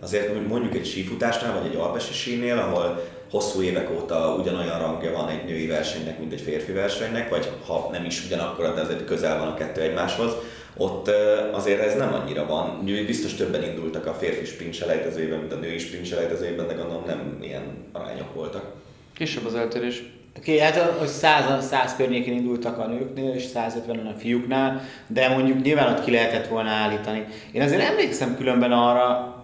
azért 0.00 0.48
mondjuk 0.48 0.74
egy 0.74 0.86
sífutásnál, 0.86 1.60
vagy 1.60 1.70
egy 1.70 1.76
alpesi 1.76 2.12
sínél, 2.12 2.58
ahol 2.58 3.04
hosszú 3.30 3.62
évek 3.62 3.90
óta 3.90 4.34
ugyanolyan 4.34 4.78
rangja 4.78 5.12
van 5.12 5.28
egy 5.28 5.44
női 5.44 5.66
versenynek, 5.66 6.18
mint 6.18 6.32
egy 6.32 6.40
férfi 6.40 6.72
versenynek, 6.72 7.28
vagy 7.28 7.50
ha 7.66 7.88
nem 7.92 8.04
is 8.04 8.24
ugyanakkor, 8.24 8.74
de 8.74 8.80
azért 8.80 9.04
közel 9.04 9.38
van 9.38 9.48
a 9.48 9.54
kettő 9.54 9.80
egymáshoz, 9.80 10.32
ott 10.76 11.10
azért 11.52 11.80
ez 11.80 11.96
nem 11.96 12.14
annyira 12.14 12.46
van. 12.46 12.84
Biztos 12.84 13.34
többen 13.34 13.62
indultak 13.62 14.06
a 14.06 14.14
férfi 14.14 14.44
sprint 14.44 14.74
selejtezőben, 14.74 15.38
mint 15.38 15.52
a 15.52 15.56
női 15.56 15.78
sprint 15.78 16.06
selejtezőben, 16.06 16.66
de 16.66 16.74
gondolom 16.74 17.04
nem 17.06 17.38
ilyen 17.42 17.62
arányok 17.92 18.34
voltak. 18.34 18.72
Kisebb 19.14 19.46
az 19.46 19.54
eltérés. 19.54 20.02
Oké, 20.38 20.54
okay, 20.54 20.64
hát 20.64 20.76
hogy 20.76 21.08
100, 21.08 21.66
100 21.66 21.96
környékén 21.96 22.34
indultak 22.34 22.78
a 22.78 22.86
nőknél, 22.86 23.34
és 23.34 23.42
150 23.42 24.06
a 24.06 24.14
fiúknál, 24.18 24.82
de 25.06 25.28
mondjuk 25.28 25.62
nyilván 25.62 25.92
ott 25.92 26.04
ki 26.04 26.10
lehetett 26.10 26.46
volna 26.46 26.70
állítani. 26.70 27.24
Én 27.52 27.62
azért 27.62 27.82
emlékszem 27.82 28.36
különben 28.36 28.72
arra, 28.72 29.34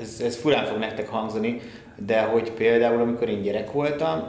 ez, 0.00 0.20
ez 0.24 0.36
furán 0.36 0.64
fog 0.64 0.78
nektek 0.78 1.08
hangzani, 1.08 1.60
de 1.96 2.20
hogy 2.20 2.50
például 2.50 3.00
amikor 3.00 3.28
én 3.28 3.42
gyerek 3.42 3.72
voltam, 3.72 4.22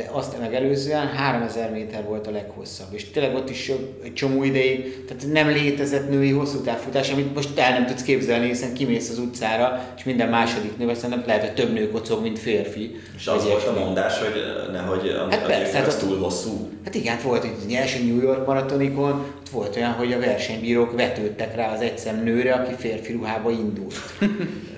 de 0.00 0.10
azt 0.12 0.38
megelőzően 0.40 1.06
3000 1.06 1.70
méter 1.70 2.04
volt 2.04 2.26
a 2.26 2.30
leghosszabb, 2.30 2.86
és 2.90 3.10
tényleg 3.10 3.34
ott 3.34 3.50
is 3.50 3.72
egy 4.04 4.14
csomó 4.14 4.44
ideig, 4.44 5.04
tehát 5.04 5.26
nem 5.32 5.48
létezett 5.48 6.10
női 6.10 6.30
hosszú 6.30 6.60
távfutás, 6.60 7.10
amit 7.10 7.34
most 7.34 7.58
el 7.58 7.72
nem 7.72 7.86
tudsz 7.86 8.02
képzelni, 8.02 8.46
hiszen 8.46 8.74
kimész 8.74 9.10
az 9.10 9.18
utcára, 9.18 9.84
és 9.96 10.04
minden 10.04 10.28
második 10.28 10.76
nő, 10.76 10.92
nem 11.08 11.22
lehet, 11.26 11.40
hogy 11.40 11.54
több 11.54 11.72
nő 11.72 11.90
kocog, 11.90 12.22
mint 12.22 12.38
férfi. 12.38 13.00
És 13.16 13.26
az 13.26 13.44
volt 13.44 13.66
a 13.66 13.78
mondás, 13.78 14.18
hogy 14.18 14.42
nehogy 14.72 15.14
hát 15.30 15.46
persze, 15.46 15.78
hát 15.78 15.86
az 15.86 15.96
túl 15.96 16.18
hosszú. 16.18 16.68
Hát 16.84 16.94
igen, 16.94 17.14
hát 17.14 17.22
volt 17.22 17.44
egy 17.44 17.72
első 17.74 18.04
New 18.04 18.22
York 18.22 18.46
maratonikon, 18.46 19.24
ott 19.40 19.48
volt 19.50 19.76
olyan, 19.76 19.92
hogy 19.92 20.12
a 20.12 20.18
versenybírók 20.18 20.96
vetődtek 20.96 21.56
rá 21.56 21.72
az 21.72 21.80
egyszem 21.80 22.22
nőre, 22.22 22.52
aki 22.52 22.74
férfi 22.78 23.12
ruhába 23.12 23.50
indult. 23.50 23.94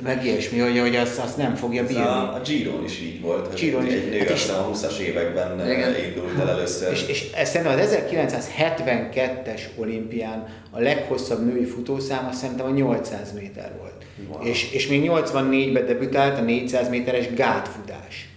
Meg 0.02 0.24
ilyesmi, 0.24 0.58
hogy, 0.58 0.78
hogy 0.78 0.96
azt, 0.96 1.18
azt 1.18 1.36
nem 1.36 1.54
fogja 1.54 1.86
bírni. 1.86 2.02
A, 2.02 2.34
a 2.34 2.40
Giron 2.44 2.84
is 2.84 3.00
így 3.00 3.20
volt. 3.20 3.54
Giron 3.54 3.86
is. 3.86 3.92
Egy 3.92 4.10
nő 4.10 4.18
hát 4.18 4.30
aztán 4.30 4.58
a 4.58 4.70
20-as 4.72 4.98
években 5.12 5.70
igen. 5.70 5.94
indult 6.04 6.38
el 6.40 6.48
először. 6.48 6.92
És, 6.92 7.08
és 7.08 7.30
szerintem 7.44 7.78
az 7.78 7.98
1972-es 8.10 9.60
olimpián 9.76 10.46
a 10.70 10.80
leghosszabb 10.80 11.44
női 11.46 11.64
futószám 11.64 12.26
azt 12.30 12.38
szerintem 12.38 12.66
a 12.66 12.70
800 12.70 13.32
méter 13.32 13.72
volt. 13.78 14.04
Wow. 14.28 14.46
És, 14.46 14.72
és 14.72 14.86
még 14.88 15.10
84-ben 15.10 15.86
debütált 15.86 16.38
a 16.38 16.42
400 16.42 16.88
méteres 16.88 17.34
gátfutás. 17.34 18.31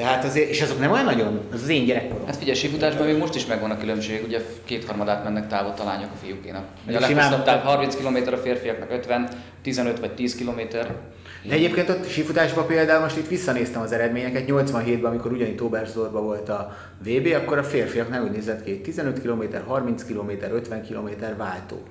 Tehát 0.00 0.24
azért, 0.24 0.48
és 0.48 0.60
azok 0.60 0.78
nem 0.78 0.90
olyan 0.90 1.04
nagyon, 1.04 1.40
az 1.52 1.62
az 1.62 1.68
én 1.68 1.84
gyerekkorom. 1.84 2.26
Hát 2.26 2.36
figyelj, 2.36 2.56
sífutásban 2.56 3.06
még 3.06 3.16
most 3.16 3.34
is 3.34 3.46
megvan 3.46 3.70
a 3.70 3.78
különbség, 3.78 4.24
ugye 4.26 4.40
kétharmadát 4.64 5.24
mennek 5.24 5.48
távot 5.48 5.80
a 5.80 5.84
lányok 5.84 6.10
a 6.14 6.24
fiúkénak. 6.24 6.64
Ugye 6.86 6.96
a 6.96 7.00
leghosszabb 7.00 7.44
táv 7.44 7.62
30 7.62 7.96
km 7.96 8.32
a 8.32 8.36
férfiaknak 8.36 8.90
50, 8.90 9.28
15 9.62 10.00
vagy 10.00 10.14
10 10.14 10.34
km. 10.36 10.60
De 11.42 11.54
egyébként 11.54 11.88
ott 11.88 12.08
sífutásban 12.08 12.66
például 12.66 13.00
most 13.00 13.16
itt 13.16 13.28
visszanéztem 13.28 13.82
az 13.82 13.92
eredményeket, 13.92 14.44
87-ben, 14.46 15.10
amikor 15.10 15.32
ugyanígy 15.32 15.60
Oberstdorfban 15.62 16.24
volt 16.24 16.48
a 16.48 16.76
VB, 16.98 17.34
akkor 17.34 17.58
a 17.58 17.64
férfiaknál 17.64 18.22
úgy 18.22 18.30
nézett 18.30 18.64
ki, 18.64 18.80
15 18.80 19.20
km, 19.22 19.42
30 19.66 20.04
km, 20.04 20.30
50 20.52 20.86
km 20.86 21.08
váltó. 21.36 21.82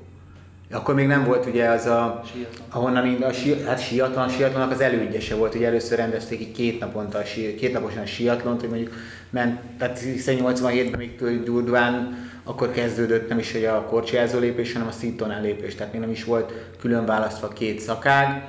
Akkor 0.72 0.96
még 0.96 1.08
nem 1.08 1.24
volt 1.24 1.46
ugye 1.46 1.68
az 1.68 1.86
a, 1.86 2.22
siatlan. 2.34 2.68
ahonnan 2.70 3.22
a 3.22 3.32
si, 3.32 3.62
hát 3.66 3.82
siatlan, 3.82 4.30
siatlanak 4.30 4.72
az 4.72 4.82
elődjese 4.82 5.36
volt, 5.36 5.56
ugye 5.56 5.68
először 5.68 5.98
rendezték 5.98 6.40
így 6.40 6.52
két 6.52 6.80
naponta, 6.80 7.18
a 7.18 7.24
si, 7.24 7.56
két 7.56 7.74
naposan 7.74 8.02
a 8.02 8.06
siatlont, 8.06 8.60
hogy 8.60 8.70
mondjuk 8.70 8.94
ment, 9.30 9.60
tehát 9.78 10.00
87-ben 10.26 10.98
még 10.98 11.44
durván 11.44 12.28
akkor 12.44 12.72
kezdődött 12.72 13.30
nem 13.30 13.40
is 13.40 13.52
hogy 13.52 13.66
a 13.66 13.86
korcsijázó 13.86 14.40
lépés, 14.40 14.74
hanem 14.74 14.88
a 14.88 14.92
szintonál 14.92 15.42
lépés, 15.42 15.76
tehát 15.76 15.92
még 15.92 16.02
nem 16.02 16.12
is 16.12 16.24
volt 16.24 16.54
külön 16.80 17.06
választva 17.06 17.48
két 17.48 17.80
szakág. 17.80 18.44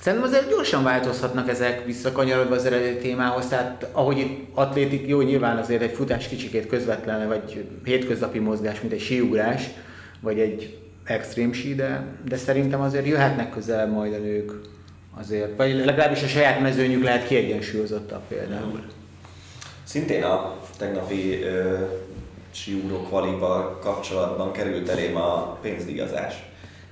Szerintem 0.00 0.28
azért 0.28 0.48
gyorsan 0.48 0.82
változhatnak 0.82 1.48
ezek 1.48 1.84
visszakanyarodva 1.84 2.54
az 2.54 2.64
eredeti 2.64 2.96
témához, 2.96 3.46
tehát 3.46 3.86
ahogy 3.92 4.18
itt 4.18 4.48
atlétik, 4.54 5.08
jó, 5.08 5.20
nyilván 5.20 5.56
azért 5.56 5.82
egy 5.82 5.92
futás 5.92 6.28
kicsikét 6.28 6.66
közvetlen, 6.66 7.28
vagy 7.28 7.64
hétköznapi 7.84 8.38
mozgás, 8.38 8.80
mint 8.80 8.92
egy 8.92 9.00
síugrás, 9.00 9.62
vagy 10.20 10.38
egy 10.38 10.81
extrém 11.04 11.52
sí, 11.52 11.74
de, 11.74 12.04
de 12.28 12.36
szerintem 12.36 12.80
azért 12.80 13.06
jöhetnek 13.06 13.50
közel 13.50 13.86
majd 13.86 14.12
a 14.12 14.18
nők 14.18 14.52
azért, 15.14 15.56
vagy 15.56 15.74
legalábbis 15.74 16.22
a 16.22 16.26
saját 16.26 16.60
mezőnyük 16.60 17.02
lehet 17.02 17.26
kiegyensúlyozottabb 17.26 18.22
például. 18.28 18.80
Szintén 19.84 20.22
a 20.22 20.56
tegnapi 20.78 21.42
ö, 21.42 21.78
síúró 22.50 22.96
kvalival 22.96 23.78
kapcsolatban 23.78 24.52
került 24.52 24.88
elém 24.88 25.16
a 25.16 25.58
pénzdíjazás. 25.62 26.34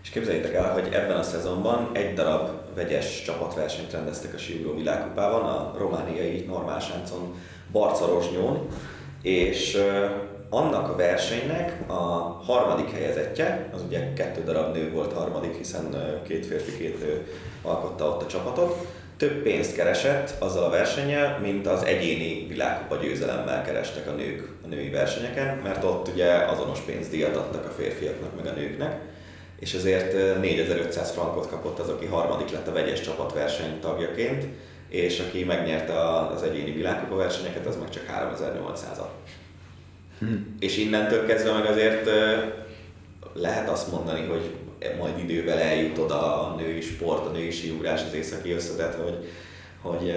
És 0.03 0.11
képzeljétek 0.11 0.55
el, 0.55 0.73
hogy 0.73 0.89
ebben 0.93 1.17
a 1.17 1.23
szezonban 1.23 1.91
egy 1.93 2.15
darab 2.15 2.49
vegyes 2.75 3.23
csapatversenyt 3.23 3.93
rendeztek 3.93 4.35
a 4.35 4.39
síúró 4.39 4.75
világkupában, 4.75 5.43
a 5.43 5.75
romániai 5.79 6.45
normálsáncon 6.49 7.35
Barcarosnyón, 7.73 8.67
és 9.23 9.79
annak 10.51 10.89
a 10.89 10.97
versenynek 10.97 11.91
a 11.91 11.93
harmadik 12.47 12.91
helyezettje, 12.91 13.69
az 13.75 13.83
ugye 13.83 14.13
kettő 14.13 14.45
darab 14.45 14.75
nő 14.75 14.93
volt 14.93 15.13
harmadik, 15.13 15.57
hiszen 15.57 15.97
két 16.27 16.47
férfi, 16.47 16.77
két 16.77 17.01
nő 17.01 17.27
alkotta 17.63 18.09
ott 18.09 18.23
a 18.23 18.27
csapatot, 18.27 18.87
több 19.17 19.43
pénzt 19.43 19.75
keresett 19.75 20.35
azzal 20.39 20.65
a 20.65 20.71
versennyel, 20.71 21.39
mint 21.43 21.67
az 21.67 21.83
egyéni 21.83 22.47
világkupa 22.49 22.97
győzelemmel 22.97 23.63
kerestek 23.63 24.09
a 24.09 24.13
nők 24.13 24.49
a 24.65 24.67
női 24.67 24.89
versenyeken, 24.89 25.57
mert 25.57 25.85
ott 25.85 26.09
ugye 26.09 26.35
azonos 26.35 26.81
pénzdíjat 26.81 27.37
adtak 27.37 27.65
a 27.65 27.71
férfiaknak 27.71 28.37
meg 28.37 28.47
a 28.47 28.57
nőknek, 28.57 29.01
és 29.59 29.75
ezért 29.75 30.41
4500 30.41 31.11
frankot 31.11 31.49
kapott 31.49 31.79
az, 31.79 31.89
aki 31.89 32.07
harmadik 32.07 32.51
lett 32.51 32.69
a 32.69 32.73
vegyes 32.73 33.01
csapatverseny 33.01 33.81
tagjaként, 33.81 34.45
és 34.89 35.21
aki 35.21 35.45
megnyerte 35.45 36.09
az 36.09 36.43
egyéni 36.43 36.71
világkupa 36.71 37.17
versenyeket, 37.17 37.67
az 37.67 37.77
meg 37.77 37.91
csak 37.91 38.05
3800-at. 38.07 39.40
Hmm. 40.21 40.57
És 40.59 40.77
innentől 40.77 41.27
kezdve 41.27 41.53
meg 41.53 41.67
azért 41.67 42.11
lehet 43.35 43.69
azt 43.69 43.91
mondani, 43.93 44.27
hogy 44.27 44.51
majd 44.99 45.19
idővel 45.19 45.59
eljut 45.59 45.99
oda 45.99 46.49
a 46.49 46.55
női 46.55 46.81
sport, 46.81 47.27
a 47.27 47.31
női 47.31 47.51
síugrás, 47.51 48.01
az 48.07 48.15
északi 48.15 48.53
összetett, 48.53 49.03
hogy, 49.03 49.29
hogy 49.83 50.13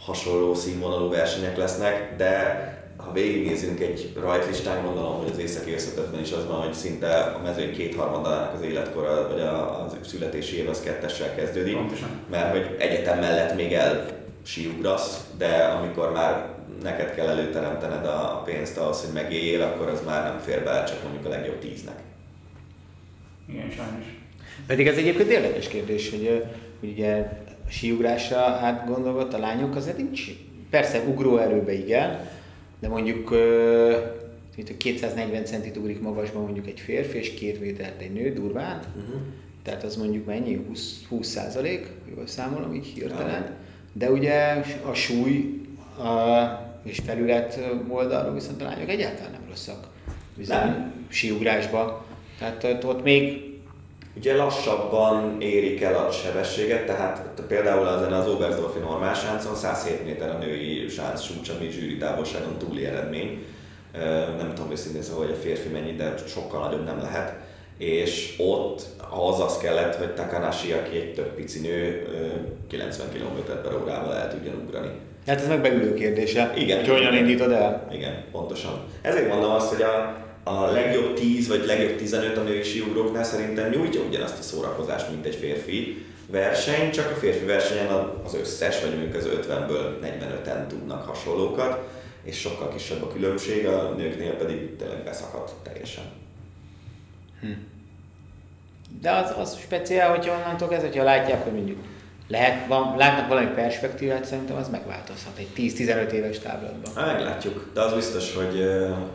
hasonló 0.00 0.54
színvonalú 0.54 1.10
versenyek 1.10 1.56
lesznek, 1.56 2.16
de 2.16 2.66
ha 2.96 3.12
végignézünk 3.12 3.80
egy 3.80 4.12
rajtlistán, 4.20 4.84
gondolom, 4.84 5.18
hogy 5.18 5.30
az 5.32 5.38
északi 5.38 5.72
összetetben 5.72 6.20
is 6.20 6.32
az 6.32 6.46
van, 6.46 6.60
hogy 6.60 6.74
szinte 6.74 7.18
a 7.18 7.42
mezőny 7.42 7.72
kétharmadának 7.72 8.54
az 8.54 8.62
életkora, 8.62 9.28
vagy 9.28 9.40
a, 9.40 9.82
a 9.82 9.88
születési 10.04 10.56
év 10.56 10.68
az 10.68 10.80
kettessel 10.80 11.34
kezdődik, 11.34 11.76
Pontosan. 11.76 12.08
mert 12.30 12.50
hogy 12.50 12.76
egyetem 12.78 13.18
mellett 13.18 13.56
még 13.56 13.72
el 13.72 14.06
síugrasz, 14.42 15.26
de 15.38 15.54
amikor 15.56 16.12
már 16.12 16.57
neked 16.82 17.14
kell 17.14 17.28
előteremtened 17.28 18.06
a 18.06 18.42
pénzt 18.44 18.78
ahhoz, 18.78 19.04
hogy 19.04 19.12
megéljél, 19.12 19.62
akkor 19.62 19.88
az 19.88 20.04
már 20.04 20.30
nem 20.30 20.38
fér 20.38 20.64
bele 20.64 20.84
csak 20.84 21.02
mondjuk 21.02 21.26
a 21.26 21.28
legjobb 21.28 21.58
tíznek. 21.58 21.98
Igen, 23.48 23.70
sajnos. 23.70 24.04
Pedig 24.66 24.86
ez 24.86 24.96
egyébként 24.96 25.30
érdekes 25.30 25.68
kérdés, 25.68 26.10
hogy, 26.10 26.44
hogy 26.80 26.90
ugye 26.90 27.30
a 27.66 27.70
síugrásra 27.70 28.38
átgondolva 28.38 29.28
a 29.28 29.38
lányok 29.38 29.76
azért 29.76 29.96
nincs, 29.96 30.22
persze 30.70 31.00
ugróerőbe 31.00 31.72
igen, 31.72 32.28
de 32.80 32.88
mondjuk 32.88 33.30
mint 34.56 34.76
240 34.76 35.44
centit 35.44 35.76
ugrik 35.76 36.00
magasban 36.00 36.42
mondjuk 36.42 36.66
egy 36.66 36.80
férfi, 36.80 37.18
és 37.18 37.34
két 37.34 37.60
métert 37.60 38.00
egy 38.00 38.12
nő 38.12 38.32
durván, 38.32 38.78
uh-huh. 38.78 39.20
tehát 39.62 39.82
az 39.84 39.96
mondjuk 39.96 40.26
mennyi? 40.26 40.64
20, 40.68 41.04
20 41.08 41.26
százalék, 41.26 41.86
jól 42.14 42.26
számolom 42.26 42.74
így 42.74 42.86
hirtelen. 42.86 43.42
Ja. 43.42 43.56
De 43.92 44.10
ugye 44.10 44.62
a 44.84 44.94
súly 44.94 45.62
a, 45.98 46.67
és 46.84 47.00
felület 47.06 47.60
oldalról 47.88 48.34
viszont 48.34 48.62
a 48.62 48.64
lányok 48.64 48.88
egyáltalán 48.88 49.30
nem 49.30 49.44
rosszak. 49.48 49.86
nem. 50.46 50.92
síugrásba. 51.08 52.04
Tehát 52.38 52.84
ott 52.84 53.02
még 53.02 53.48
Ugye 54.18 54.36
lassabban 54.36 55.40
érik 55.40 55.82
el 55.82 56.06
a 56.06 56.10
sebességet, 56.10 56.86
tehát 56.86 57.42
például 57.48 57.86
az, 57.86 58.12
az 58.12 58.28
Oberstdorfi 58.28 58.78
normál 58.78 59.14
sáncon 59.14 59.54
107 59.54 60.04
méter 60.04 60.30
a 60.30 60.38
női 60.38 60.88
sánc 60.88 61.22
súcs, 61.22 61.48
ami 61.48 61.70
zsűri 61.70 61.96
távolságon 61.96 62.58
túli 62.58 62.84
eredmény. 62.84 63.44
Nem 64.38 64.52
tudom 64.54 64.70
őszintén 64.70 65.02
szóval, 65.02 65.24
hogy 65.24 65.34
a 65.34 65.40
férfi 65.40 65.68
mennyi, 65.68 65.92
de 65.92 66.14
sokkal 66.26 66.60
nagyobb 66.60 66.84
nem 66.84 67.00
lehet. 67.00 67.34
És 67.76 68.34
ott 68.38 68.86
az 69.10 69.40
az 69.40 69.58
kellett, 69.58 69.94
hogy 69.94 70.14
Takanashi, 70.14 70.72
aki 70.72 70.96
egy 70.96 71.14
több 71.14 71.34
pici 71.34 71.60
nő, 71.60 72.06
90 72.68 73.08
km 73.08 73.52
per 73.62 73.74
órával 73.82 74.14
el 74.14 74.30
tudjon 74.30 74.62
ugrani. 74.66 74.90
Hát 75.28 75.40
ez 75.40 75.48
meg 75.48 75.60
beülő 75.60 75.94
kérdése. 75.94 76.52
Igen. 76.56 76.78
Hogy 76.78 76.88
hogyan 76.88 77.14
indítod 77.14 77.52
el? 77.52 77.88
Igen, 77.92 78.24
pontosan. 78.32 78.84
Ezért 79.02 79.28
mondom 79.28 79.50
azt, 79.50 79.68
hogy 79.68 79.82
a, 79.82 80.16
a 80.42 80.70
legjobb 80.70 81.14
10 81.14 81.48
vagy 81.48 81.66
legjobb 81.66 81.96
15 81.96 82.36
a 82.36 82.42
női 82.42 82.62
síugróknál 82.62 83.24
szerintem 83.24 83.70
nyújtja 83.70 84.00
ugyanazt 84.00 84.38
a 84.38 84.42
szórakozást, 84.42 85.10
mint 85.10 85.26
egy 85.26 85.34
férfi 85.34 86.06
verseny, 86.26 86.90
csak 86.90 87.10
a 87.10 87.14
férfi 87.14 87.44
versenyen 87.44 87.86
az 88.24 88.34
összes, 88.34 88.80
vagy 88.80 88.90
mondjuk 88.90 89.14
az 89.14 89.28
50-ből 89.48 89.82
45-en 90.02 90.66
tudnak 90.66 91.06
hasonlókat, 91.06 91.88
és 92.22 92.40
sokkal 92.40 92.68
kisebb 92.68 93.02
a 93.02 93.08
különbség, 93.08 93.66
a 93.66 93.94
nőknél 93.96 94.32
pedig 94.32 94.76
tényleg 94.76 95.04
beszakadt 95.04 95.52
teljesen. 95.62 96.04
Hm. 97.40 97.48
De 99.00 99.10
az, 99.10 99.34
az 99.38 99.58
speciál, 99.58 100.10
hogyha 100.10 100.34
onnantól 100.34 100.68
kezdve, 100.68 100.88
hogyha 100.88 101.04
látják, 101.04 101.42
hogy 101.42 101.52
mondjuk 101.52 101.78
lehet, 102.28 102.66
van, 102.66 102.96
látnak 102.96 103.28
valami 103.28 103.46
perspektívát, 103.54 104.24
szerintem 104.24 104.56
az 104.56 104.68
megváltozhat 104.68 105.38
egy 105.38 105.48
10-15 105.56 106.10
éves 106.10 106.38
táblatban. 106.38 106.92
Hát 106.94 107.16
meglátjuk, 107.16 107.70
de 107.74 107.80
az 107.80 107.94
biztos, 107.94 108.34
hogy, 108.34 108.64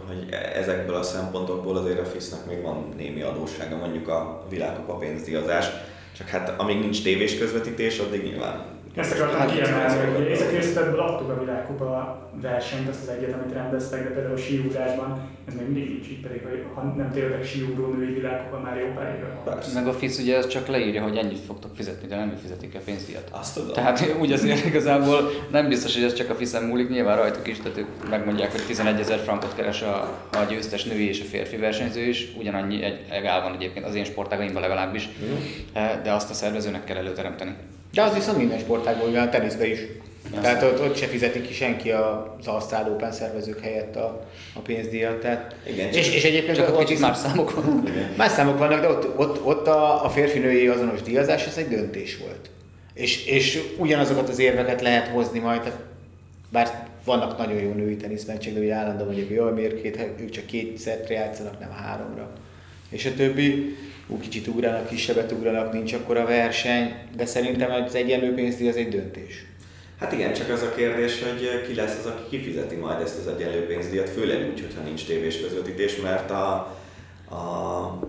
hogy 0.08 0.28
ezekből 0.56 0.96
a 0.96 1.04
szempontokból 1.04 1.78
azért 1.78 2.00
a 2.00 2.06
FISZ-nak 2.06 2.46
még 2.46 2.62
van 2.62 2.94
némi 2.98 3.22
adóssága, 3.22 3.76
mondjuk 3.76 4.08
a 4.08 4.46
világkupa 4.50 4.94
pénzdíjazás. 4.94 5.66
Csak 6.18 6.28
hát 6.28 6.54
amíg 6.60 6.80
nincs 6.80 7.04
tévés 7.04 7.38
közvetítés, 7.38 8.00
addig 8.00 8.24
nyilván 8.24 8.73
Ezt 8.96 9.14
akartam 9.14 9.40
Hát, 9.40 9.52
kiemelni, 9.52 10.14
hogy 10.16 10.26
ez- 10.26 10.52
észak 10.54 10.98
adtuk 11.00 11.30
a 11.30 11.40
világkupa 11.40 12.22
versenyt, 12.42 12.90
azt 12.90 13.02
az 13.02 13.08
egyet, 13.08 13.34
amit 13.34 13.54
rendeztek, 13.54 14.04
de 14.04 14.10
például 14.10 14.34
a 14.34 14.38
síugrásban 14.38 15.30
ez 15.48 15.54
még 15.54 15.66
mindig 15.66 15.90
nincs 15.90 16.08
így, 16.08 16.22
pedig 16.22 16.42
hogy 16.50 16.64
ha 16.74 16.82
nem 16.84 17.12
tényleg 17.12 17.44
síugró 17.44 17.94
női 17.94 18.14
világkupa 18.14 18.60
már 18.60 18.78
jó 18.80 18.86
pár 18.96 19.16
éve. 19.18 19.28
Persze. 19.44 19.80
Meg 19.80 19.88
a 19.88 19.94
FIS 19.94 20.18
ugye 20.18 20.38
ez 20.38 20.48
csak 20.48 20.68
leírja, 20.68 21.02
hogy 21.04 21.18
ennyit 21.18 21.40
fogtok 21.40 21.76
fizetni, 21.76 22.08
de 22.08 22.16
nem 22.16 22.36
fizetik 22.42 22.76
a 22.76 22.80
pénzdíjat. 22.86 23.30
Azt 23.32 23.56
tudom. 23.56 23.74
Tehát 23.74 24.06
úgy 24.22 24.32
azért 24.32 24.66
igazából 24.66 25.30
nem 25.52 25.68
biztos, 25.68 25.94
hogy 25.94 26.04
ez 26.04 26.14
csak 26.14 26.30
a 26.30 26.36
FISZen 26.36 26.64
múlik, 26.64 26.90
nyilván 26.90 27.18
rajtuk 27.18 27.48
is, 27.48 27.58
tehát 27.58 27.78
ők 27.78 28.10
megmondják, 28.10 28.52
hogy 28.52 28.66
11 28.68 29.00
ezer 29.00 29.20
frankot 29.20 29.56
keres 29.56 29.82
a, 29.82 29.96
a 30.32 30.44
győztes 30.50 30.84
női 30.84 31.08
és 31.08 31.22
a 31.22 31.26
férfi 31.26 31.58
versenyző 31.58 32.02
is, 32.02 32.28
ugyanannyi 32.40 32.84
egy, 32.84 33.00
egy 33.10 33.26
áll 33.26 33.42
van 33.42 33.54
egyébként 33.54 33.86
az 33.86 33.96
én 33.96 34.04
sportágaimban 34.06 34.62
legalábbis, 34.62 35.10
Eh, 35.74 36.00
de 36.04 36.12
azt 36.12 36.30
a 36.30 36.34
szervezőnek 36.34 36.84
kell 36.84 36.98
előteremteni. 36.98 37.56
De 37.94 38.02
az 38.02 38.14
viszont 38.14 38.38
minden 38.38 38.60
sportágban, 38.60 39.10
olyan 39.10 39.28
a 39.28 39.30
teniszben 39.30 39.70
is. 39.70 39.80
Persze. 40.32 40.42
Tehát 40.42 40.64
ott, 40.64 40.82
ott 40.90 40.96
se 40.98 41.06
fizeti 41.06 41.42
ki 41.42 41.54
senki 41.54 41.92
az 41.92 42.48
Ausztrál 42.48 42.92
Open 42.92 43.12
szervezők 43.12 43.60
helyett 43.60 43.96
a, 43.96 44.28
a 44.54 44.60
pénzdíjat. 44.60 45.20
Tehát, 45.20 45.56
Igen, 45.68 45.88
és, 45.88 46.06
csak- 46.06 46.14
és 46.14 46.24
egyébként 46.24 46.58
Csak 46.58 46.80
ott 46.80 47.00
más 47.00 47.18
számok 47.18 47.54
van. 47.54 47.84
Igen. 47.88 48.14
Más 48.18 48.32
számok 48.32 48.58
vannak, 48.58 48.82
de 48.82 48.90
ott, 48.90 49.18
ott, 49.20 49.46
ott 49.46 49.68
a, 49.68 50.06
a 50.06 50.10
férfi-női 50.10 50.68
azonos 50.68 51.02
díjazás, 51.02 51.46
ez 51.46 51.58
egy 51.58 51.68
döntés 51.68 52.18
volt. 52.18 52.50
És, 52.94 53.26
és 53.26 53.62
ugyanazokat 53.78 54.30
az 54.30 54.40
érveket 54.40 54.82
lehet 54.82 55.08
hozni 55.08 55.40
majd, 55.40 55.72
bár 56.50 56.88
vannak 57.06 57.38
nagyon 57.38 57.62
jó 57.62 57.72
női 57.72 57.96
teniszmeccsek, 57.96 58.54
de 58.54 58.60
ugye 58.60 58.74
állandóan 58.74 59.06
mondjuk, 59.06 59.28
hogy 59.28 59.38
jaj, 59.38 59.52
miért 59.54 59.82
két, 59.82 60.00
ők 60.20 60.30
csak 60.30 60.46
két 60.46 60.78
szettre 60.78 61.14
játszanak, 61.14 61.60
nem 61.60 61.72
háromra. 61.72 62.30
És 62.90 63.06
a 63.06 63.14
többi, 63.14 63.76
úgy 64.08 64.20
kicsit 64.20 64.48
ugranak, 64.48 64.88
kisebbet 64.88 65.32
ugranak, 65.32 65.74
nincs 65.74 65.94
akkor 65.94 66.18
a 66.18 66.26
verseny, 66.26 66.94
de 67.16 67.26
szerintem 67.26 67.72
az 67.72 67.96
egyenlő 67.96 68.34
pénzdíj 68.34 68.70
az 68.70 68.76
egy 68.76 68.90
döntés. 68.90 69.46
Hát 70.00 70.12
igen, 70.12 70.34
csak 70.34 70.50
az 70.50 70.62
a 70.62 70.76
kérdés, 70.76 71.24
hogy 71.24 71.68
ki 71.68 71.76
lesz 71.76 71.98
az, 72.00 72.06
aki 72.06 72.38
kifizeti 72.38 72.76
majd 72.76 73.02
ezt 73.02 73.20
az 73.20 73.28
egyenlő 73.28 73.66
pénzdíjat, 73.66 74.10
főleg 74.10 74.50
úgy, 74.52 74.62
hogyha 74.62 74.82
nincs 74.82 75.06
tévés 75.06 75.42
közvetítés, 75.42 76.02
mert 76.02 76.32
a, 76.32 76.54
a, 77.30 78.00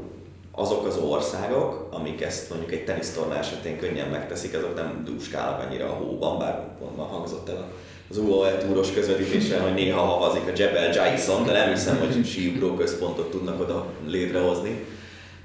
azok 0.50 0.86
az 0.86 0.96
országok, 0.96 1.88
amik 1.90 2.22
ezt 2.22 2.50
mondjuk 2.50 2.72
egy 2.72 2.84
tenisztorna 2.84 3.38
esetén 3.38 3.78
könnyen 3.78 4.08
megteszik, 4.08 4.56
azok 4.56 4.74
nem 4.74 5.02
dúskálnak 5.04 5.66
annyira 5.66 5.86
a 5.86 5.94
hóban, 5.94 6.38
bár 6.38 6.76
pont 6.78 6.96
ma 6.96 7.02
hangzott 7.02 7.48
el 7.48 7.72
az 8.10 8.18
UOL 8.18 8.58
túros 8.58 8.92
közvetítésen, 8.92 9.60
hogy 9.60 9.74
néha 9.74 10.00
havazik 10.00 10.42
a 10.46 10.52
Jebel 10.56 10.92
Jason, 10.92 11.44
de 11.44 11.52
nem 11.52 11.68
hiszem, 11.70 11.98
hogy 11.98 12.26
síugró 12.26 12.74
központot 12.74 13.30
tudnak 13.30 13.60
oda 13.60 13.86
létrehozni. 14.06 14.84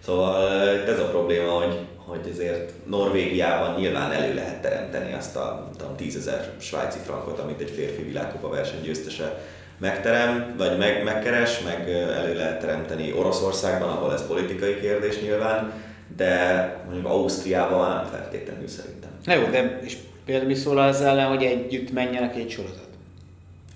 Szóval 0.05 0.49
ez 0.87 0.99
a 0.99 1.09
probléma, 1.09 1.51
hogy, 1.51 1.77
hogy 1.95 2.29
azért 2.31 2.71
Norvégiában 2.85 3.79
nyilván 3.79 4.11
elő 4.11 4.33
lehet 4.33 4.61
teremteni 4.61 5.13
azt 5.13 5.35
a 5.35 5.69
tudom, 5.77 5.95
10 5.95 6.15
ezer 6.15 6.51
svájci 6.57 6.99
frankot, 7.05 7.39
amit 7.39 7.61
egy 7.61 7.71
férfi 7.75 8.01
világkupa 8.01 8.49
verseny 8.49 8.81
győztese 8.81 9.41
megterem, 9.79 10.53
vagy 10.57 10.77
meg, 10.77 11.03
megkeres, 11.03 11.59
meg 11.59 11.89
elő 11.89 12.35
lehet 12.35 12.59
teremteni 12.59 13.13
Oroszországban, 13.13 13.89
ahol 13.89 14.13
ez 14.13 14.27
politikai 14.27 14.79
kérdés 14.79 15.21
nyilván, 15.21 15.73
de 16.17 16.83
mondjuk 16.85 17.05
Ausztriában 17.05 17.95
nem 17.95 18.05
feltétlenül 18.11 18.67
szerintem. 18.67 19.09
Na 19.23 19.33
jó, 19.33 19.43
de 19.51 19.79
és 19.83 19.97
például 20.25 20.47
mi 20.47 20.55
szól 20.55 20.77
az 20.77 21.01
ellen, 21.01 21.27
hogy 21.27 21.43
együtt 21.43 21.91
menjenek 21.91 22.35
egy 22.35 22.49
sorozat? 22.49 22.87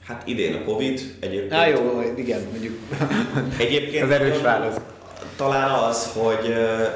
Hát 0.03 0.27
idén 0.27 0.53
a 0.53 0.63
Covid 0.63 1.01
egyébként. 1.19 1.49
Na 1.49 1.67
jó, 1.67 2.01
igen, 2.17 2.41
mondjuk 2.51 2.77
Egyébként 3.57 4.03
az 4.03 4.09
erős 4.09 4.41
válasz. 4.41 4.75
Talán 5.37 5.69
az, 5.69 6.13
hogy 6.13 6.53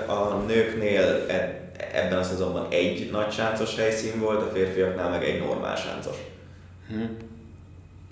a 0.07 0.33
nőknél 0.47 1.25
e- 1.27 1.61
ebben 1.93 2.17
a 2.17 2.23
szezonban 2.23 2.67
egy 2.69 3.09
nagy 3.11 3.31
sáncos 3.31 3.75
helyszín 3.75 4.19
volt, 4.19 4.41
a 4.41 4.51
férfiaknál 4.53 5.09
meg 5.09 5.23
egy 5.23 5.39
normál 5.39 5.75
sáncos. 5.75 6.15
Hm. 6.89 7.01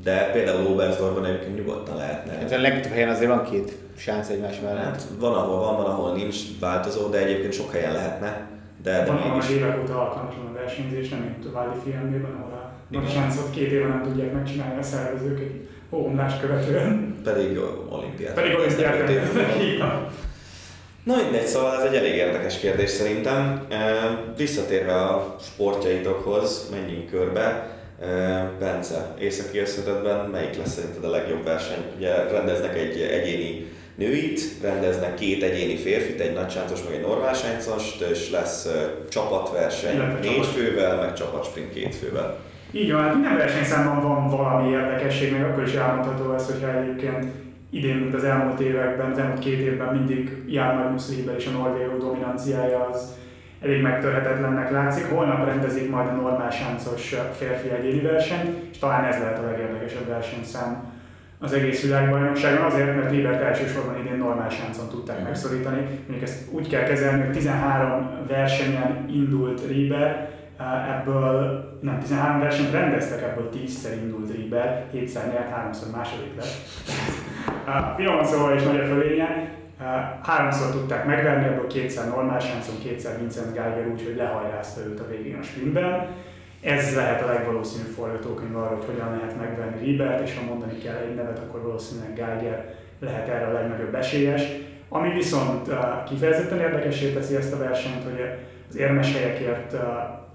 De 0.03 0.29
például 0.33 0.65
Oberstdorfban 0.67 1.25
egyébként 1.25 1.55
nyugodtan 1.55 1.97
lehetne. 1.97 2.39
Ez 2.43 2.51
a 2.51 2.59
legtöbb 2.61 2.91
helyen 2.91 3.09
azért 3.09 3.29
van 3.29 3.43
két 3.43 3.73
sánc 3.97 4.29
egymás 4.29 4.59
mellett. 4.59 4.83
Hát 4.83 5.03
van, 5.19 5.33
ahol 5.33 5.59
van, 5.59 5.75
van, 5.75 5.85
ahol 5.85 6.13
nincs 6.15 6.35
változó, 6.59 7.07
de 7.09 7.17
egyébként 7.17 7.53
sok 7.53 7.71
helyen 7.71 7.93
lehetne. 7.93 8.47
De, 8.83 8.91
de 8.91 9.05
Van, 9.05 9.15
ahol 9.17 9.31
mégis. 9.37 9.49
évek 9.49 9.81
óta 9.81 10.01
alkalmatlan 10.01 10.45
a 10.45 10.53
versenyzés, 10.53 11.09
nem 11.09 11.19
mint 11.19 11.45
a 11.45 11.51
Váli 11.51 11.79
filmében, 11.83 12.31
ahol 12.31 12.51
a 12.53 12.73
Nagysáncot 12.89 13.49
két 13.49 13.71
éve 13.71 13.87
nem 13.87 14.01
tudják 14.03 14.33
megcsinálni 14.33 14.79
a 14.79 14.83
szervezők 14.83 15.39
egy 15.39 15.67
hóomlást 15.89 16.39
követően. 16.39 17.15
Pedig 17.23 17.59
olimpiát. 17.89 18.33
Pedig 18.33 18.55
olimpiát. 18.55 20.11
Na 21.03 21.15
mindegy, 21.15 21.45
szóval 21.45 21.75
ez 21.75 21.83
egy 21.83 21.95
elég 21.95 22.15
érdekes 22.15 22.59
kérdés 22.59 22.89
szerintem. 22.89 23.67
Visszatérve 24.37 24.95
a 24.95 25.35
sportjaitokhoz, 25.41 26.69
menjünk 26.71 27.09
körbe. 27.09 27.69
Bence, 28.59 29.13
északi 29.19 29.57
összetetben 29.57 30.29
melyik 30.29 30.57
lesz 30.57 30.73
szerinted 30.73 31.03
a 31.03 31.09
legjobb 31.09 31.43
verseny? 31.43 31.83
Ugye 31.97 32.13
rendeznek 32.31 32.75
egy 32.75 33.01
egyéni 33.01 33.65
nőit, 33.95 34.41
rendeznek 34.61 35.13
két 35.15 35.43
egyéni 35.43 35.75
férfit, 35.77 36.19
egy 36.19 36.33
nagysáncos, 36.33 36.83
meg 36.83 36.93
egy 36.93 37.01
normál 37.01 37.33
sáncost, 37.33 38.01
és 38.01 38.29
lesz 38.31 38.67
csapatverseny 39.09 39.95
Illetve 39.95 40.19
négy 40.19 40.31
csapat. 40.31 40.45
fővel, 40.47 40.95
meg 40.95 41.13
csapatsprint 41.13 41.73
két 41.73 41.95
fővel. 41.95 42.37
Így 42.75 42.91
van, 42.91 43.01
hát 43.01 43.13
minden 43.13 43.37
versenyszámban 43.37 44.01
van 44.01 44.29
valami 44.29 44.69
érdekesség, 44.69 45.31
még 45.31 45.41
akkor 45.41 45.63
is 45.63 45.73
elmondható 45.73 46.33
ez, 46.33 46.45
hogyha 46.45 46.79
egyébként 46.79 47.25
idén, 47.69 47.95
mint 47.95 48.13
az 48.13 48.23
elmúlt 48.23 48.59
években, 48.59 49.11
az 49.11 49.17
elmúlt 49.17 49.39
két 49.39 49.59
évben 49.59 49.95
mindig 49.95 50.43
Jan 50.47 50.75
Magnus 50.75 51.09
Rieber 51.09 51.35
és 51.35 51.47
a 51.47 51.57
norvégok 51.57 51.99
dominanciája 51.99 52.89
az 52.91 53.13
elég 53.61 53.81
megtörhetetlennek 53.81 54.71
látszik. 54.71 55.05
Holnap 55.05 55.45
rendezik 55.45 55.89
majd 55.89 56.07
a 56.07 56.11
normál 56.11 56.49
sáncos 56.49 57.15
férfi 57.37 57.69
egyéni 57.69 58.01
versenyt, 58.01 58.71
és 58.71 58.77
talán 58.77 59.03
ez 59.03 59.19
lehet 59.19 59.39
a 59.39 59.45
legérdekesebb 59.45 60.07
versenyszám 60.07 60.93
az 61.39 61.53
egész 61.53 61.81
világbajnokságon, 61.81 62.65
azért, 62.65 62.95
mert 62.95 63.11
Ribert 63.11 63.41
elsősorban 63.41 63.99
idén 63.99 64.17
normál 64.17 64.49
sáncon 64.49 64.89
tudták 64.89 65.23
megszorítani. 65.23 65.81
Mondjuk 66.07 66.29
ezt 66.29 66.51
úgy 66.51 66.69
kell 66.69 66.83
kezelni, 66.83 67.23
hogy 67.23 67.31
13 67.31 68.09
versenyen 68.27 69.05
indult 69.09 69.61
Rieber, 69.67 70.34
ebből, 70.97 71.63
nem, 71.81 71.99
13 71.99 72.39
versenyt 72.39 72.71
rendeztek, 72.71 73.21
ebből 73.21 73.49
10-szer 73.53 73.93
indult 74.03 74.31
Rieber, 74.31 74.85
7-szer 74.93 75.31
nyert, 75.31 75.51
3-szor 75.55 75.95
második 75.95 76.35
lett. 76.35 76.55
Finoman 77.95 78.25
szóval 78.25 78.55
is 78.55 78.63
nagy 78.63 78.79
a 78.79 78.85
fölénye. 78.85 79.53
Háromszor 80.23 80.71
tudták 80.71 81.05
megverni, 81.05 81.45
ebből 81.45 81.67
kétszer 81.67 82.07
normál 82.07 82.39
sáncon, 82.39 82.79
kétszer 82.83 83.19
Vincent 83.19 83.53
Geiger 83.53 83.87
úgy, 83.87 84.03
hogy 84.03 84.15
lehajrázta 84.15 84.81
őt 84.81 84.99
a 84.99 85.07
végén 85.07 85.39
a 85.39 85.43
sprintben. 85.43 86.07
Ez 86.61 86.95
lehet 86.95 87.21
a 87.21 87.27
legvalószínűbb 87.27 87.93
forgatókönyv 87.93 88.55
arra, 88.55 88.75
hogy 88.75 88.85
hogyan 88.85 89.09
lehet 89.17 89.37
megverni 89.37 89.85
Riebert, 89.85 90.27
és 90.27 90.37
ha 90.37 90.45
mondani 90.45 90.77
kell 90.77 90.95
egy 90.95 91.15
nevet, 91.15 91.39
akkor 91.39 91.61
valószínűleg 91.61 92.13
Geiger 92.13 92.73
lehet 92.99 93.27
erre 93.27 93.45
a 93.45 93.53
legnagyobb 93.53 93.95
esélyes. 93.95 94.43
Ami 94.89 95.09
viszont 95.09 95.69
kifejezetten 96.05 96.59
érdekessé 96.59 97.11
teszi 97.11 97.35
ezt 97.35 97.53
a 97.53 97.57
versenyt, 97.57 98.03
hogy 98.03 98.29
az 98.69 98.75
érmes 98.77 99.13
helyekért 99.13 99.75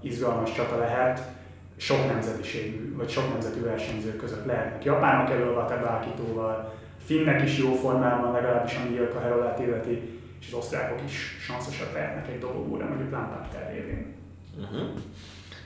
izgalmas 0.01 0.53
csata 0.53 0.77
lehet, 0.77 1.21
sok 1.77 2.07
nemzetiségű, 2.07 2.95
vagy 2.95 3.09
sok 3.09 3.29
nemzetű 3.31 3.61
versenyzők 3.61 4.17
között 4.17 4.45
lehetnek. 4.45 4.83
Japánok 4.83 5.29
elől 5.29 5.53
Watebákitóval, 5.53 6.73
finnek 7.05 7.41
is 7.41 7.57
jó 7.57 7.73
formában, 7.73 8.31
legalábbis 8.31 8.75
ami 8.75 8.95
Ilka 8.95 9.19
Herolát 9.19 9.59
illeti, 9.59 10.19
és 10.39 10.47
az 10.47 10.53
osztrákok 10.53 10.99
is 11.05 11.37
sanszosak 11.39 11.93
lehetnek 11.93 12.27
egy 12.27 12.39
dobogóra, 12.39 12.87
mondjuk 12.87 13.11
Lampard 13.11 13.49
terjévén. 13.49 14.15
Uh-huh. 14.59 14.89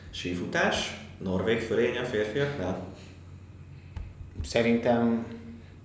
Sífutás, 0.09 1.05
Norvég 1.17 1.59
fölény 1.59 1.97
a 1.97 2.03
férfiaknál? 2.03 2.87
Szerintem, 4.43 5.25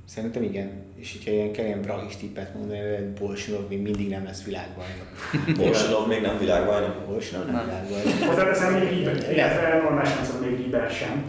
szerintem 0.05 0.43
igen. 0.43 0.80
És 1.01 1.13
hogyha 1.13 1.31
ilyen 1.31 1.53
kell 1.53 1.65
ilyen 1.65 1.81
brahis 1.81 2.17
tippet 2.17 2.55
mondani, 2.55 2.79
hogy 2.79 3.07
Bolsonov 3.21 3.69
még 3.69 3.83
mindig 3.83 4.09
nem 4.09 4.25
lesz 4.25 4.45
világbajnok. 4.45 5.09
Bolsonov 5.63 6.09
még 6.09 6.21
nem 6.21 6.39
világbajnok. 6.39 7.07
Bolsonov 7.07 7.47
nem 7.47 7.55
Nem. 7.55 7.65
világbajnok. 7.65 8.29
Hozzáteszem 8.29 8.73
még 8.73 8.89
Rieber, 8.89 9.33
illetve 9.33 9.81
normálisan 9.83 10.25
szóval 10.25 10.41
még 10.49 10.57
Rieber 10.57 10.91
sem. 10.91 11.25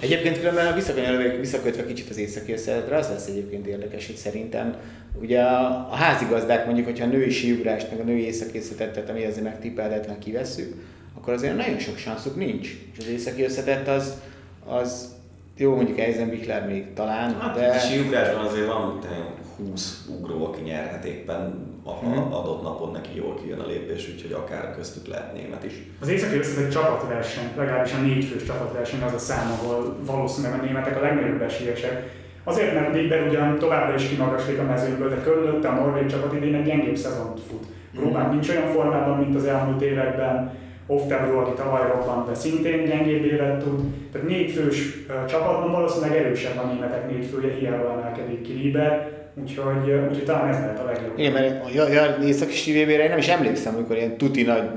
Egyébként 0.00 0.38
különben 0.38 0.74
visszakanyarodva, 0.74 1.38
visszakötve 1.38 1.86
kicsit 1.86 2.10
az 2.10 2.16
északi 2.16 2.52
összetetre, 2.52 2.96
az 2.96 3.08
lesz 3.08 3.26
egyébként 3.26 3.66
érdekes, 3.66 4.06
hogy 4.06 4.16
szerintem 4.16 4.76
ugye 5.20 5.42
a, 5.42 5.94
házigazdák 5.94 6.64
mondjuk, 6.64 6.86
hogyha 6.86 7.04
a 7.04 7.08
női 7.08 7.30
síugrást, 7.30 7.90
meg 7.90 8.00
a 8.00 8.04
női 8.04 8.24
északi 8.24 8.58
összetettet, 8.58 9.10
ami 9.10 9.24
azért 9.24 9.44
megtippelhetetlen 9.44 10.18
kivesszük, 10.18 10.74
akkor 11.16 11.32
azért 11.32 11.56
nagyon 11.56 11.78
sok 11.78 11.98
sanszuk 11.98 12.36
nincs. 12.36 12.68
És 12.92 12.98
az 12.98 13.08
északi 13.08 13.42
összetett 13.42 13.88
az, 13.88 14.14
az 14.66 15.16
jó, 15.58 15.74
mondjuk 15.74 15.98
Eisenbichler 15.98 16.66
még 16.66 16.92
talán, 16.94 17.34
Hát 17.40 17.54
de... 17.58 17.68
a 17.68 17.78
síugrásban 17.78 18.44
azért 18.44 18.66
van 18.66 18.98
tényleg 19.00 19.26
20 19.56 20.08
ugró, 20.20 20.44
aki 20.46 20.60
nyerhet 20.62 21.04
éppen, 21.04 21.66
ha 21.84 21.98
Mhm. 22.08 22.32
adott 22.32 22.62
napon 22.62 22.90
neki 22.92 23.10
jól 23.16 23.34
kijön 23.34 23.58
a 23.58 23.66
lépés, 23.66 24.08
úgyhogy 24.14 24.32
akár 24.32 24.74
köztük 24.76 25.06
lehet 25.06 25.32
német 25.34 25.64
is. 25.64 25.72
Az 26.00 26.08
északi 26.08 26.36
összetett 26.38 26.64
egy 26.64 26.70
csapatverseny, 26.70 27.44
legalábbis 27.56 27.92
a 27.92 28.00
négy 28.00 28.24
fős 28.24 28.44
csapatverseny 28.44 29.02
az 29.02 29.12
a 29.12 29.18
szám, 29.18 29.50
ahol 29.50 29.96
valószínűleg 30.06 30.60
a 30.60 30.62
németek 30.64 30.96
a 30.96 31.00
legnagyobb 31.00 31.42
esélyesek. 31.42 32.16
Azért, 32.44 32.74
mert 32.74 32.94
Rieber 32.94 33.26
ugyan 33.28 33.58
továbbra 33.58 33.94
is 33.94 34.08
kimagaslik 34.08 34.58
a 34.58 34.62
mezőnyből, 34.62 35.08
de 35.08 35.20
körülötte 35.20 35.68
a 35.68 35.74
norvég 35.74 36.06
csapat 36.06 36.32
idén 36.32 36.54
egy 36.54 36.64
gyengébb 36.64 36.96
szezont 36.96 37.40
fut. 37.40 37.64
Próbán 37.94 38.30
nincs 38.30 38.48
olyan 38.48 38.68
formában, 38.72 39.18
mint 39.18 39.34
az 39.34 39.44
elmúlt 39.44 39.82
években, 39.82 40.52
Oftebro, 40.90 41.40
aki 41.40 41.50
tavaly 41.56 41.88
robbant, 41.88 42.28
de 42.28 42.34
szintén 42.34 42.84
gyengébb 42.84 43.24
évet 43.24 43.64
tud. 43.64 43.80
Tehát 44.12 44.28
négy 44.28 44.50
fős 44.50 45.06
csapatban 45.28 45.72
valószínűleg 45.72 46.16
erősebb 46.16 46.58
a 46.58 46.66
németek 46.66 47.10
négy 47.10 47.26
fője, 47.26 47.54
hiába 47.54 47.92
emelkedik 47.92 48.42
ki 48.42 48.52
Lieber. 48.52 49.16
Úgyhogy, 49.34 49.90
úgyhogy 50.08 50.24
talán 50.24 50.48
ez 50.48 50.60
lehet 50.60 50.78
a 50.78 50.84
legjobb. 50.84 51.18
Igen, 51.18 51.32
mert 51.32 51.76
a, 52.18 52.22
északi 52.24 52.52
sívébére 52.52 53.02
én 53.02 53.08
nem 53.08 53.18
is 53.18 53.28
emlékszem, 53.28 53.74
amikor 53.74 53.96
ilyen 53.96 54.16
tuti 54.16 54.42
nagy, 54.42 54.68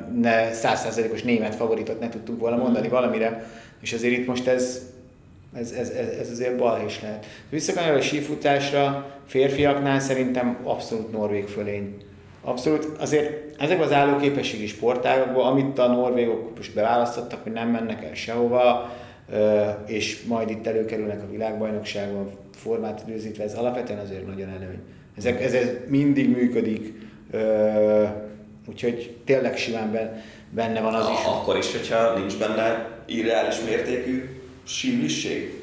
százszázalékos 0.52 1.24
német 1.24 1.56
favoritot 1.56 2.00
ne 2.00 2.10
tudtunk 2.10 2.39
volna 2.39 2.56
mondani 2.56 2.88
valamire, 2.88 3.45
és 3.82 3.93
azért 3.93 4.17
itt 4.17 4.28
most 4.28 4.47
ez, 4.47 4.82
ez, 5.56 5.71
ez, 5.71 5.89
ez, 5.89 6.08
ez 6.08 6.30
azért 6.32 6.58
bal 6.58 6.82
is 6.86 7.02
lehet. 7.02 7.26
Visszakanyar 7.50 7.95
a 7.95 8.02
sífutásra, 8.02 9.06
férfiaknál 9.26 10.00
szerintem 10.00 10.58
abszolút 10.63 11.12
norvég 11.12 11.47
fölény. 11.47 11.95
Abszolút. 12.43 12.88
Azért 12.99 13.62
ezek 13.62 13.82
az 13.82 13.91
állóképességi 13.91 14.67
sportágokban, 14.67 15.51
amit 15.51 15.80
a 15.80 15.88
norvégok 15.88 16.56
most 16.56 16.73
beválasztottak, 16.73 17.43
hogy 17.43 17.51
nem 17.51 17.69
mennek 17.69 18.04
el 18.04 18.13
sehova, 18.13 18.91
és 19.86 20.23
majd 20.23 20.49
itt 20.49 20.67
előkerülnek 20.67 21.21
a 21.21 21.32
világbajnokságon 21.32 22.32
formát 22.56 23.04
időzítve, 23.08 23.43
ez 23.43 23.54
alapvetően 23.54 23.99
azért 23.99 24.27
nagyon 24.27 24.49
előny. 24.49 24.80
Ezek, 25.17 25.41
ez, 25.41 25.54
ez 25.54 25.69
mindig 25.88 26.30
működik, 26.30 26.93
úgyhogy 28.69 29.15
tényleg 29.25 29.58
simán 29.58 30.21
benne 30.49 30.82
van 30.82 30.93
az 30.93 31.10
is. 31.10 31.25
Akkor 31.25 31.58
is, 31.58 31.71
hogyha 31.71 32.17
nincs 32.17 32.38
benne 32.38 32.89
irreális 33.06 33.56
mértékű 33.65 34.30
simlisség? 34.63 35.61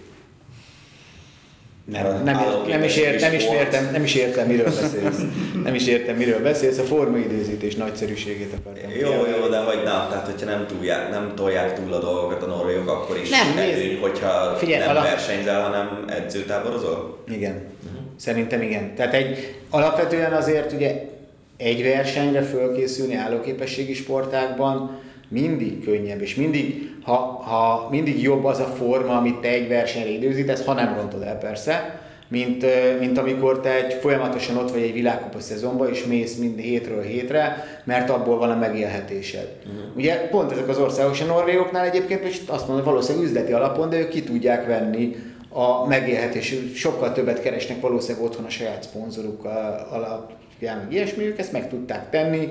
Nem, 1.93 2.23
nem, 2.25 2.37
nem, 2.67 2.83
is 2.83 2.97
ért, 2.97 3.21
nem, 3.21 3.33
is 3.33 3.45
értem, 3.45 3.89
nem 3.93 4.03
is 4.03 4.15
értem, 4.15 4.47
miről 4.47 4.65
beszélsz. 4.65 5.21
Nem 5.65 5.75
is 5.75 5.87
értem, 5.87 6.17
miről 6.17 6.43
beszélsz. 6.43 6.79
A 6.79 6.83
formaidőzítés 6.83 7.75
nagyszerűségét 7.75 8.53
akartam. 8.61 8.91
Jó, 8.91 9.11
jó, 9.11 9.49
de 9.49 9.65
vagy 9.65 9.83
nem, 9.85 10.07
tehát 10.11 10.27
hogyha 10.27 10.47
nem, 10.47 10.67
túlják, 10.67 11.11
nem 11.11 11.33
tolják 11.37 11.75
túl 11.75 11.93
a 11.93 12.01
dolgokat 12.01 12.43
a 12.43 12.47
norvégok, 12.47 12.89
akkor 12.89 13.19
is 13.23 13.31
nem, 13.31 13.59
előny, 13.59 13.99
hogyha 14.01 14.57
Figyelj, 14.59 14.81
nem 14.81 14.89
alap... 14.89 15.03
versenyzel, 15.03 15.63
hanem 15.63 16.05
edzőtáborozol? 16.09 17.19
Igen. 17.29 17.53
Uh-huh. 17.53 18.01
Szerintem 18.17 18.63
igen. 18.63 18.95
Tehát 18.95 19.15
egy, 19.15 19.55
alapvetően 19.71 20.33
azért 20.33 20.73
ugye 20.73 21.03
egy 21.57 21.83
versenyre 21.83 22.43
fölkészülni 22.43 23.15
állóképességi 23.15 23.95
sportákban 23.95 25.01
mindig 25.29 25.85
könnyebb, 25.85 26.21
és 26.21 26.35
mindig, 26.35 26.95
ha, 27.09 27.43
ha 27.43 27.89
mindig 27.91 28.23
jobb 28.23 28.45
az 28.45 28.59
a 28.59 28.65
forma, 28.65 29.17
amit 29.17 29.37
te 29.37 29.49
egy 29.49 29.69
versenyre 29.69 30.11
időzítesz, 30.11 30.65
ha 30.65 30.73
nem 30.73 30.95
rontod 30.95 31.23
el 31.23 31.39
persze, 31.39 32.01
mint, 32.29 32.65
mint 33.01 33.19
amikor 33.19 33.61
te 33.61 33.85
egy 33.85 33.93
folyamatosan 33.93 34.57
ott 34.57 34.71
vagy 34.71 34.83
egy 34.83 34.93
világkupa 34.93 35.41
szezonban, 35.41 35.89
és 35.89 36.05
mész 36.05 36.37
mind 36.37 36.59
hétről 36.59 37.03
hétre, 37.03 37.65
mert 37.85 38.11
abból 38.11 38.39
van 38.39 38.51
a 38.51 38.57
megélhetésed. 38.57 39.49
Uh-huh. 39.59 39.97
Ugye 39.97 40.29
pont 40.29 40.53
ezek 40.53 40.69
az 40.69 40.79
országok, 40.79 41.17
a 41.21 41.25
norvégoknál 41.25 41.85
egyébként, 41.85 42.25
és 42.25 42.41
azt 42.47 42.67
mondom, 42.69 42.85
valószínűleg 42.85 43.27
üzleti 43.27 43.53
alapon, 43.53 43.91
de 43.91 43.99
ők 43.99 44.09
ki 44.09 44.23
tudják 44.23 44.67
venni 44.67 45.17
a 45.49 45.87
megélhetés, 45.87 46.55
sokkal 46.75 47.13
többet 47.13 47.43
keresnek 47.43 47.81
valószínűleg 47.81 48.27
otthon 48.27 48.45
a 48.45 48.51
saját 48.51 48.83
szponzoruk 48.83 49.45
alapján, 49.91 50.79
meg 50.79 50.93
ilyesmi, 50.93 51.25
ők 51.25 51.39
ezt 51.39 51.53
meg 51.53 51.69
tudták 51.69 52.11
tenni, 52.11 52.49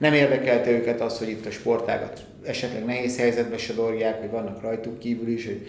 nem 0.00 0.12
érdekelte 0.12 0.70
őket 0.70 1.00
az, 1.00 1.18
hogy 1.18 1.28
itt 1.28 1.46
a 1.46 1.50
sportágat 1.50 2.24
esetleg 2.42 2.84
nehéz 2.84 3.18
helyzetbe 3.18 3.58
sodorják, 3.58 4.20
hogy 4.20 4.30
vannak 4.30 4.62
rajtuk 4.62 4.98
kívül 4.98 5.28
is, 5.28 5.46
hogy 5.46 5.66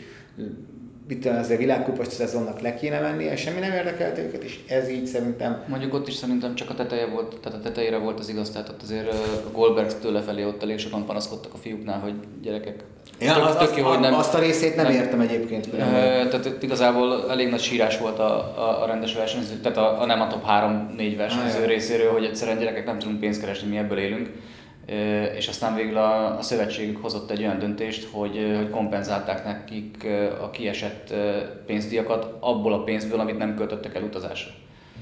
mit 1.11 1.19
tudom, 1.19 1.37
ezzel 1.37 1.57
világkupas 1.57 2.07
szezonnak 2.07 2.59
le 2.59 2.73
kéne 2.73 2.99
menni, 2.99 3.23
és 3.23 3.41
semmi 3.41 3.59
nem 3.59 3.71
érdekelte 3.71 4.21
őket, 4.21 4.43
és 4.43 4.59
ez 4.67 4.89
így 4.89 5.05
szerintem... 5.05 5.63
Mondjuk 5.67 5.93
ott 5.93 6.07
is 6.07 6.13
szerintem 6.13 6.55
csak 6.55 6.69
a 6.69 6.73
teteje 6.73 7.05
volt, 7.05 7.39
tehát 7.41 7.59
a 7.59 7.61
tetejére 7.61 7.97
volt 7.97 8.19
az 8.19 8.29
igaz, 8.29 8.49
tehát 8.49 8.69
ott 8.69 8.81
azért 8.81 9.11
a 9.11 9.51
Goldberg 9.51 9.99
tőle 9.99 10.21
felé 10.21 10.43
ott 10.43 10.63
elég 10.63 10.77
sokan 10.77 11.05
panaszkodtak 11.05 11.53
a 11.53 11.57
fiúknál, 11.57 11.99
hogy 11.99 12.13
gyerekek, 12.41 12.83
Ja, 13.19 13.33
tök, 13.33 13.45
az, 13.45 13.55
tök 13.55 13.77
jó, 13.77 13.87
hogy 13.87 13.99
nem, 13.99 14.13
azt 14.13 14.33
a 14.33 14.39
részét 14.39 14.75
nem, 14.75 14.85
nem 14.85 14.95
értem 14.95 15.19
egyébként. 15.19 15.73
E, 15.73 16.27
tehát 16.27 16.63
igazából 16.63 17.29
elég 17.29 17.49
nagy 17.49 17.61
sírás 17.61 17.97
volt 17.97 18.19
a, 18.19 18.33
a, 18.57 18.83
a 18.83 18.85
rendes 18.85 19.13
versenyző, 19.13 19.55
tehát 19.55 19.77
a, 19.77 20.01
a 20.01 20.05
nem 20.05 20.21
a 20.21 20.27
top 20.27 20.43
3-4 20.47 21.13
versenyző 21.17 21.61
ah, 21.61 21.67
részéről, 21.67 22.11
hogy 22.11 22.23
egyszerűen 22.23 22.57
gyerekek 22.57 22.85
nem 22.85 22.99
tudunk 22.99 23.19
pénzt 23.19 23.41
keresni, 23.41 23.69
mi 23.69 23.77
ebből 23.77 23.97
élünk 23.97 24.29
és 25.37 25.47
aztán 25.47 25.75
végül 25.75 25.97
a, 25.97 26.37
a 26.37 26.41
szövetségük 26.41 27.01
hozott 27.01 27.31
egy 27.31 27.41
olyan 27.41 27.59
döntést, 27.59 28.07
hogy, 28.11 28.53
hogy 28.57 28.69
kompenzálták 28.69 29.45
nekik 29.45 30.07
a 30.41 30.49
kiesett 30.49 31.13
pénzdiakat 31.65 32.35
abból 32.39 32.73
a 32.73 32.83
pénzből, 32.83 33.19
amit 33.19 33.37
nem 33.37 33.55
költöttek 33.55 33.95
el 33.95 34.03
utazásra. 34.03 34.51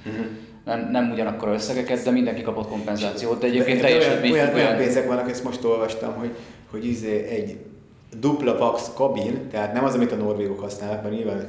Uh-huh. 0.06 0.26
Nem, 0.65 0.89
nem 0.92 1.12
ugyanakkor 1.12 1.48
összegeket, 1.48 2.04
de 2.04 2.12
mindenki 2.12 2.42
kapott 2.42 2.68
kompenzációt, 2.68 3.39
de 3.39 3.48
egyébként 3.48 3.82
teljesen 3.82 4.22
olyan, 4.22 4.34
olyan, 4.34 4.54
olyan 4.54 4.78
pénzek 4.78 5.08
vannak, 5.08 5.30
ezt 5.30 5.44
most 5.44 5.63
olvastam, 5.63 6.13
hogy, 6.13 6.36
hogy 6.72 6.86
izé 6.86 7.28
egy 7.28 7.58
dupla 8.20 8.58
vax 8.58 8.92
kabin, 8.96 9.48
tehát 9.52 9.74
nem 9.74 9.84
az, 9.84 9.94
amit 9.94 10.12
a 10.12 10.15
norvégok 10.15 10.60
használnak, 10.60 11.04
mert 11.04 11.15
nyilván 11.15 11.48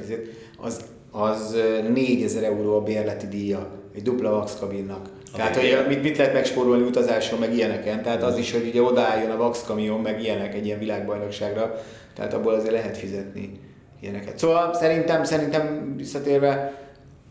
az, 0.57 0.85
az 1.11 1.55
4000 1.93 2.43
euró 2.43 2.77
a 2.77 2.81
bérleti 2.81 3.27
díja 3.27 3.69
egy 3.95 4.01
dupla 4.01 4.29
vax 4.29 4.59
kabinnak. 4.59 5.09
Tehát, 5.35 5.55
hogy 5.55 5.85
mit, 5.87 6.03
mit 6.03 6.17
lehet 6.17 6.33
megspórolni 6.33 6.83
utazáson, 6.83 7.39
meg 7.39 7.53
ilyeneken. 7.53 8.03
Tehát 8.03 8.23
az 8.23 8.37
is, 8.37 8.51
hogy 8.51 8.67
ugye 8.67 8.81
odaálljon 8.81 9.31
a 9.31 9.37
Vax 9.37 9.63
kamion, 9.63 10.01
meg 10.01 10.21
ilyenek 10.21 10.53
egy 10.53 10.65
ilyen 10.65 10.79
világbajnokságra. 10.79 11.81
Tehát 12.15 12.33
abból 12.33 12.53
azért 12.53 12.73
lehet 12.73 12.97
fizetni 12.97 13.59
ilyeneket. 14.01 14.37
Szóval 14.37 14.73
szerintem, 14.73 15.23
szerintem 15.23 15.93
visszatérve, 15.97 16.73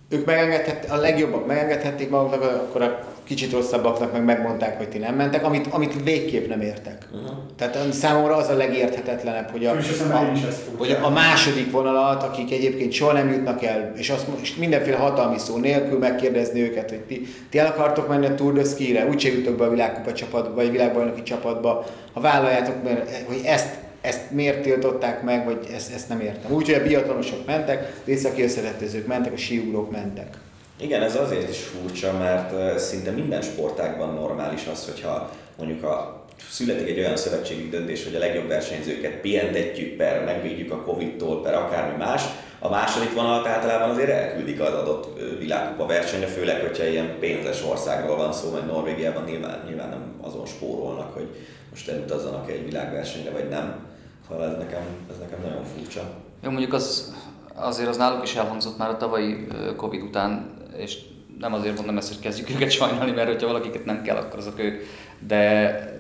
ők 0.08 0.26
megengedhették, 0.26 0.92
a 0.92 0.96
legjobbak 0.96 1.46
megengedhették 1.46 2.10
maguknak, 2.10 2.42
akkor 2.42 2.82
a 2.82 3.04
kicsit 3.30 3.52
rosszabbaknak 3.52 4.12
meg 4.12 4.24
megmondták, 4.24 4.76
hogy 4.76 4.88
ti 4.88 4.98
nem 4.98 5.14
mentek, 5.14 5.44
amit, 5.44 5.66
amit 5.66 6.02
végképp 6.04 6.48
nem 6.48 6.60
értek. 6.60 7.06
Uh-huh. 7.12 7.36
Tehát 7.56 7.92
számomra 7.92 8.36
az 8.36 8.48
a 8.48 8.56
legérthetetlenebb, 8.56 9.50
hogy 9.50 9.66
a, 9.66 9.70
a, 10.10 10.32
hogy 10.76 10.96
a 11.02 11.10
második 11.10 11.70
vonalat, 11.70 12.22
akik 12.22 12.52
egyébként 12.52 12.92
soha 12.92 13.12
nem 13.12 13.32
jutnak 13.32 13.64
el, 13.64 13.92
és 13.96 14.10
azt 14.10 14.26
és 14.40 14.54
mindenféle 14.54 14.96
hatalmi 14.96 15.38
szó 15.38 15.56
nélkül 15.56 15.98
megkérdezni 15.98 16.60
őket, 16.60 16.88
hogy 16.88 17.00
ti, 17.00 17.26
ti 17.50 17.58
el 17.58 17.66
akartok 17.66 18.08
menni 18.08 18.26
a 18.26 18.34
Tour 18.34 18.52
de 18.52 18.64
Ski-re, 18.64 19.06
úgyse 19.08 19.28
jutok 19.28 19.56
be 19.56 19.64
a 19.64 19.70
világkupa 19.70 20.12
csapatba, 20.12 20.54
vagy 20.54 20.70
világbajnoki 20.70 21.22
csapatba, 21.22 21.84
ha 22.12 22.20
vállaljátok, 22.20 22.82
mert, 22.84 23.22
hogy 23.26 23.40
ezt 23.44 23.78
ezt 24.00 24.30
miért 24.30 24.62
tiltották 24.62 25.22
meg, 25.22 25.44
vagy 25.44 25.68
ezt, 25.74 25.94
ezt 25.94 26.08
nem 26.08 26.20
értem. 26.20 26.52
Úgyhogy 26.52 26.74
a 26.74 26.82
biatlonosok 26.82 27.46
mentek, 27.46 27.92
az 28.02 28.08
északi 28.08 28.42
összetetőzők 28.42 29.06
mentek, 29.06 29.32
a 29.32 29.36
síugrók 29.36 29.90
mentek. 29.90 30.36
Igen, 30.80 31.02
ez 31.02 31.16
azért 31.16 31.48
is 31.48 31.58
furcsa, 31.58 32.12
mert 32.12 32.78
szinte 32.78 33.10
minden 33.10 33.42
sportágban 33.42 34.14
normális 34.14 34.66
az, 34.66 34.84
hogyha 34.84 35.30
mondjuk 35.58 35.84
a 35.84 36.24
születik 36.50 36.88
egy 36.88 36.98
olyan 36.98 37.16
szövetségi 37.16 37.68
döntés, 37.68 38.04
hogy 38.04 38.14
a 38.14 38.18
legjobb 38.18 38.48
versenyzőket 38.48 39.12
pihentetjük, 39.12 39.96
per 39.96 40.24
megvédjük 40.24 40.72
a 40.72 40.82
Covid-tól, 40.82 41.42
per 41.42 41.54
akármi 41.54 41.96
más, 41.96 42.22
a 42.58 42.68
második 42.68 43.14
vonalat 43.14 43.46
általában 43.46 43.90
azért 43.90 44.10
elküldik 44.10 44.60
az 44.60 44.72
adott 44.72 45.18
világkupa 45.38 45.86
versenyre, 45.86 46.26
főleg, 46.26 46.60
hogyha 46.60 46.84
ilyen 46.84 47.16
pénzes 47.18 47.64
országról 47.64 48.16
van 48.16 48.32
szó, 48.32 48.50
mert 48.50 48.66
Norvégiában 48.66 49.24
nyilván, 49.24 49.62
nyilván 49.66 49.88
nem 49.88 50.14
azon 50.20 50.46
spórolnak, 50.46 51.14
hogy 51.14 51.28
most 51.70 51.88
elutazzanak 51.88 52.50
egy 52.50 52.64
világversenyre, 52.64 53.30
vagy 53.30 53.48
nem. 53.48 53.88
Szóval 54.28 54.46
ez 54.46 54.56
nekem, 54.56 54.82
ez 55.10 55.18
nekem 55.18 55.38
nagyon 55.42 55.64
furcsa. 55.64 56.02
Jó, 56.42 56.50
mondjuk 56.50 56.72
az, 56.72 57.14
azért 57.54 57.88
az 57.88 57.96
náluk 57.96 58.22
is 58.22 58.34
elhangzott 58.34 58.78
már 58.78 58.88
a 58.88 58.96
tavalyi 58.96 59.46
Covid 59.76 60.02
után, 60.02 60.58
és 60.80 60.98
nem 61.38 61.54
azért 61.54 61.76
mondom 61.76 61.96
ezt, 61.96 62.08
hogy 62.08 62.20
kezdjük 62.20 62.50
őket 62.50 62.70
sajnálni, 62.80 63.10
mert 63.10 63.28
hogyha 63.28 63.46
valakiket 63.46 63.84
nem 63.84 64.02
kell, 64.02 64.16
akkor 64.16 64.38
azok 64.38 64.58
ők, 64.58 64.82
de 65.18 65.98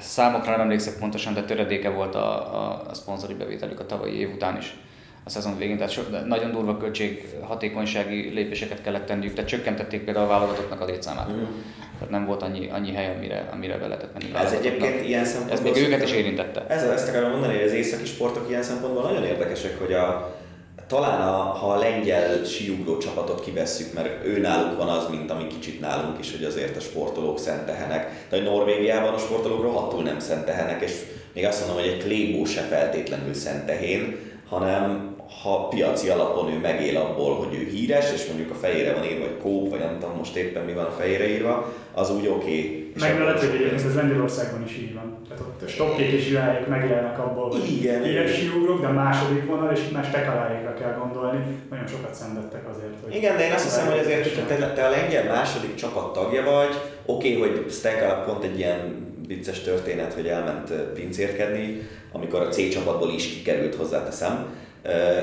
számokra 0.00 0.50
nem 0.50 0.60
emlékszek 0.60 0.98
pontosan, 0.98 1.34
de 1.34 1.42
töredéke 1.42 1.88
volt 1.88 2.14
a, 2.14 2.54
a, 2.54 2.84
a 2.88 2.94
szponzori 2.94 3.34
bevételük 3.34 3.80
a 3.80 3.86
tavalyi 3.86 4.18
év 4.18 4.32
után 4.34 4.56
is 4.56 4.76
a 5.24 5.30
szezon 5.30 5.58
végén, 5.58 5.76
tehát 5.76 5.92
so, 5.92 6.02
nagyon 6.26 6.50
durva 6.50 6.76
költség 6.76 7.28
hatékonysági 7.40 8.28
lépéseket 8.28 8.82
kellett 8.82 9.06
tenniük, 9.06 9.34
tehát 9.34 9.50
csökkentették 9.50 10.04
például 10.04 10.26
a 10.26 10.28
válogatottnak 10.28 10.80
a 10.80 10.84
létszámát. 10.84 11.32
Mm. 11.32 11.42
Tehát 11.92 12.10
nem 12.10 12.26
volt 12.26 12.42
annyi, 12.42 12.68
annyi 12.70 12.92
hely, 12.92 13.14
amire, 13.16 13.48
amire 13.52 13.76
be 13.76 13.86
lehetett 13.86 14.12
menni. 14.12 14.44
Ez 14.44 14.52
egyébként 14.52 15.06
ilyen 15.08 15.24
szempontból... 15.24 15.70
Ez 15.70 15.76
még 15.76 15.86
őket 15.86 16.02
is 16.02 16.12
érintette. 16.12 16.66
Ezzel 16.68 16.92
ezt 16.92 17.08
akarom 17.08 17.30
mondani, 17.30 17.54
hogy 17.54 17.64
az 17.64 17.72
északi 17.72 18.04
sportok 18.04 18.48
ilyen 18.48 18.62
szempontból 18.62 19.02
nagyon 19.02 19.24
érdekesek, 19.24 19.78
hogy 19.78 19.92
a, 19.92 20.36
talán 20.92 21.20
a, 21.20 21.32
ha 21.32 21.72
a 21.72 21.78
lengyel 21.78 22.44
síugró 22.44 22.98
csapatot 22.98 23.40
kivesszük, 23.40 23.92
mert 23.92 24.24
ő 24.24 24.38
náluk 24.38 24.76
van 24.76 24.88
az, 24.88 25.08
mint 25.10 25.30
ami 25.30 25.46
kicsit 25.46 25.80
nálunk 25.80 26.18
is, 26.18 26.30
hogy 26.30 26.44
azért 26.44 26.76
a 26.76 26.80
sportolók 26.80 27.38
szentehenek. 27.38 28.26
De 28.28 28.36
hogy 28.36 28.44
Norvégiában 28.44 29.14
a 29.14 29.18
sportolók 29.18 29.62
rohadtul 29.62 30.02
nem 30.02 30.18
szentehenek, 30.18 30.82
és 30.82 30.92
még 31.32 31.44
azt 31.44 31.58
mondom, 31.66 31.84
hogy 31.84 31.92
egy 31.92 32.04
klébó 32.04 32.44
se 32.44 32.60
feltétlenül 32.60 33.34
szentehén, 33.34 34.18
hanem 34.48 35.11
ha 35.42 35.68
piaci 35.68 36.08
alapon 36.08 36.52
ő 36.52 36.58
megél 36.58 36.96
abból, 36.96 37.34
hogy 37.34 37.54
ő 37.54 37.68
híres, 37.70 38.12
és 38.12 38.26
mondjuk 38.26 38.50
a 38.50 38.54
fejére 38.54 38.92
van 38.92 39.04
írva, 39.04 39.24
vagy 39.24 39.38
kóp, 39.42 39.70
vagy 39.70 39.78
nem 39.78 39.98
tudom 40.00 40.16
most 40.16 40.36
éppen 40.36 40.64
mi 40.64 40.72
van 40.72 40.84
a 40.84 40.90
fejére 40.90 41.28
írva, 41.28 41.72
az 41.92 42.10
úgy 42.10 42.26
oké. 42.26 42.34
Okay, 42.36 42.82
Meglepő, 43.00 43.48
hogy 43.48 43.72
ez 43.74 43.94
Lengyelországban 43.94 44.62
is 44.66 44.76
így 44.76 44.94
van. 44.94 45.18
Tehát 45.28 45.42
ott 45.42 45.62
a 45.62 45.68
stokkék 45.68 46.10
és 46.10 46.28
irályok 46.30 46.68
megjelennek 46.68 47.18
abból, 47.18 47.50
hogy 47.50 47.72
Igen, 47.72 48.02
híres 48.02 48.34
síugrok, 48.34 48.80
de 48.80 48.86
a 48.86 48.92
második 48.92 49.46
vonal, 49.46 49.72
és 49.72 49.80
más 49.92 50.10
tekaláikra 50.10 50.74
kell 50.74 50.96
gondolni. 50.98 51.44
Nagyon 51.70 51.86
sokat 51.86 52.14
szenvedtek 52.14 52.68
azért. 52.68 52.94
Hogy 53.04 53.14
Igen, 53.14 53.36
de 53.36 53.46
én 53.46 53.52
azt 53.52 53.64
hiszem, 53.64 53.86
hogy 53.86 53.98
azért, 53.98 54.34
hogy 54.34 54.46
te, 54.46 54.72
te 54.72 54.86
a 54.86 54.90
lengyel 54.90 55.24
második 55.24 55.74
csapat 55.74 56.12
tagja 56.12 56.42
vagy, 56.42 56.74
Oké, 57.06 57.36
okay, 57.36 57.48
hogy 57.48 57.70
Stenka 57.70 58.22
pont 58.26 58.44
egy 58.44 58.58
ilyen 58.58 59.10
vicces 59.26 59.60
történet, 59.60 60.12
hogy 60.12 60.26
elment 60.26 60.72
pincérkedni, 60.72 61.88
amikor 62.12 62.40
a 62.40 62.48
C 62.48 62.72
csapatból 62.72 63.10
is 63.10 63.28
kikerült 63.28 63.74
hozzáteszem, 63.74 64.46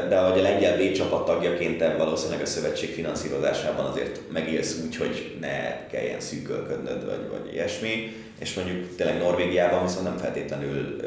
de 0.10 0.18
ahogy 0.18 0.40
a 0.40 0.42
lengyel 0.42 0.78
B 0.78 0.92
csapat 0.92 1.26
tagjaként 1.26 1.84
valószínűleg 1.98 2.42
a 2.42 2.46
szövetség 2.46 2.94
finanszírozásában 2.94 3.86
azért 3.86 4.20
megélsz 4.32 4.82
úgy, 4.86 4.96
hogy 4.96 5.38
ne 5.40 5.88
kelljen 5.88 6.20
szűkölködnöd, 6.20 7.06
vagy, 7.06 7.30
vagy 7.30 7.54
ilyesmi, 7.54 8.16
és 8.40 8.54
mondjuk 8.54 8.96
tényleg 8.96 9.18
Norvégiában 9.18 9.86
viszont 9.86 10.04
nem 10.04 10.18
feltétlenül 10.18 11.00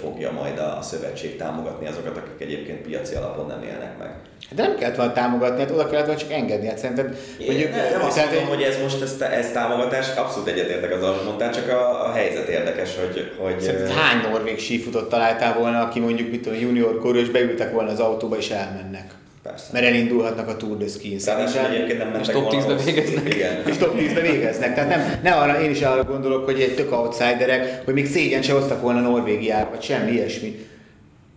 fogja 0.00 0.32
majd 0.32 0.58
a 0.58 0.78
szövetség 0.82 1.36
támogatni 1.36 1.86
azokat, 1.86 2.16
akik 2.16 2.46
egyébként 2.46 2.80
piaci 2.80 3.14
alapon 3.14 3.46
nem 3.46 3.62
élnek 3.62 3.98
meg. 3.98 4.14
De 4.50 4.62
nem 4.62 4.76
kellett 4.76 4.96
volna 4.96 5.12
támogatni, 5.12 5.60
hát 5.60 5.70
oda 5.70 5.88
kellett 5.88 6.06
volna 6.06 6.20
csak 6.20 6.32
engedni. 6.32 6.66
Hát 6.66 6.78
szerintem, 6.78 7.16
mondjuk, 7.46 7.70
nem, 7.70 7.90
nem 7.90 8.04
azt 8.04 8.16
mondom, 8.16 8.46
hogy 8.46 8.62
ez 8.62 8.80
most 8.82 9.02
ez, 9.02 9.20
ez 9.20 9.50
támogatás, 9.52 10.16
abszolút 10.16 10.48
egyetértek 10.48 10.92
az 10.92 11.02
amit 11.02 11.24
mondtál, 11.24 11.52
csak 11.52 11.68
a, 11.68 12.06
a 12.08 12.12
helyzet 12.12 12.48
érdekes, 12.48 12.96
hogy... 12.96 13.32
hogy 13.38 13.60
Szerintem 13.60 13.96
hány 13.96 14.30
norvég 14.30 14.58
sífutot 14.58 15.08
találtál 15.08 15.58
volna, 15.58 15.80
aki 15.80 16.00
mondjuk 16.00 16.30
mit 16.30 16.42
tudom, 16.42 16.58
junior 16.58 16.98
korú, 16.98 17.18
és 17.18 17.28
beültek 17.28 17.72
volna 17.72 17.90
az 17.90 18.00
autóba 18.00 18.36
és 18.36 18.50
elmennek. 18.50 19.10
Persze. 19.48 19.68
Mert 19.72 19.84
elindulhatnak 19.84 20.48
a 20.48 20.56
Tour 20.56 20.76
de 20.76 20.86
Ski-n. 20.86 21.18
Szerintem 21.18 21.64
egyébként 21.64 21.98
nem 21.98 22.08
mentek 22.08 22.34
top 22.34 22.52
10-be 22.52 22.74
végeznek. 22.84 23.34
Igen. 23.34 23.66
És 23.66 23.76
top 23.76 23.98
10-be 23.98 24.20
végeznek. 24.20 24.74
Tehát 24.74 24.88
nem, 24.88 25.20
ne 25.22 25.30
arra, 25.30 25.62
én 25.62 25.70
is 25.70 25.82
arra 25.82 26.04
gondolok, 26.04 26.44
hogy 26.44 26.60
egy 26.60 26.74
tök 26.74 26.92
outsiderek, 26.92 27.84
hogy 27.84 27.94
még 27.94 28.06
szégyen 28.06 28.42
se 28.42 28.52
hoztak 28.52 28.82
volna 28.82 29.00
Norvégiába, 29.00 29.70
vagy 29.70 29.82
semmi 29.82 30.10
ilyesmi. 30.10 30.66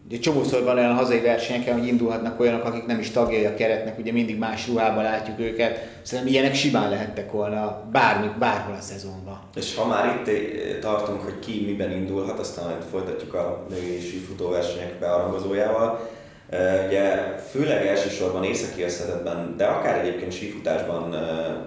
Ugye 0.07 0.19
csomószor 0.19 0.63
van 0.63 0.77
olyan 0.77 0.95
hazai 0.95 1.19
versenyeken, 1.19 1.79
hogy 1.79 1.87
indulhatnak 1.87 2.39
olyanok, 2.39 2.63
akik 2.63 2.85
nem 2.85 2.99
is 2.99 3.11
tagjai 3.11 3.45
a 3.45 3.53
keretnek, 3.53 3.99
ugye 3.99 4.11
mindig 4.11 4.37
más 4.37 4.67
ruhában 4.67 5.03
látjuk 5.03 5.39
őket. 5.39 5.87
Szerintem 6.01 6.33
ilyenek 6.33 6.55
simán 6.55 6.89
lehettek 6.89 7.31
volna 7.31 7.83
bármi, 7.91 8.27
bárhol 8.39 8.75
a 8.79 8.81
szezonban. 8.81 9.39
És 9.55 9.75
ha 9.75 9.85
már 9.87 10.21
itt 10.25 10.79
tartunk, 10.79 11.21
hogy 11.21 11.39
ki 11.39 11.63
miben 11.65 11.91
indulhat, 11.91 12.39
aztán 12.39 12.65
majd 12.65 12.81
folytatjuk 12.91 13.33
a 13.33 13.65
női 13.69 13.99
sífutóversenyek 13.99 14.99
bearangozójával. 14.99 16.09
Ugye 16.87 17.37
főleg 17.51 17.87
elsősorban 17.87 18.43
északi 18.43 18.83
összetetben, 18.83 19.53
de 19.57 19.65
akár 19.65 19.99
egyébként 19.99 20.31
sífutásban 20.31 21.15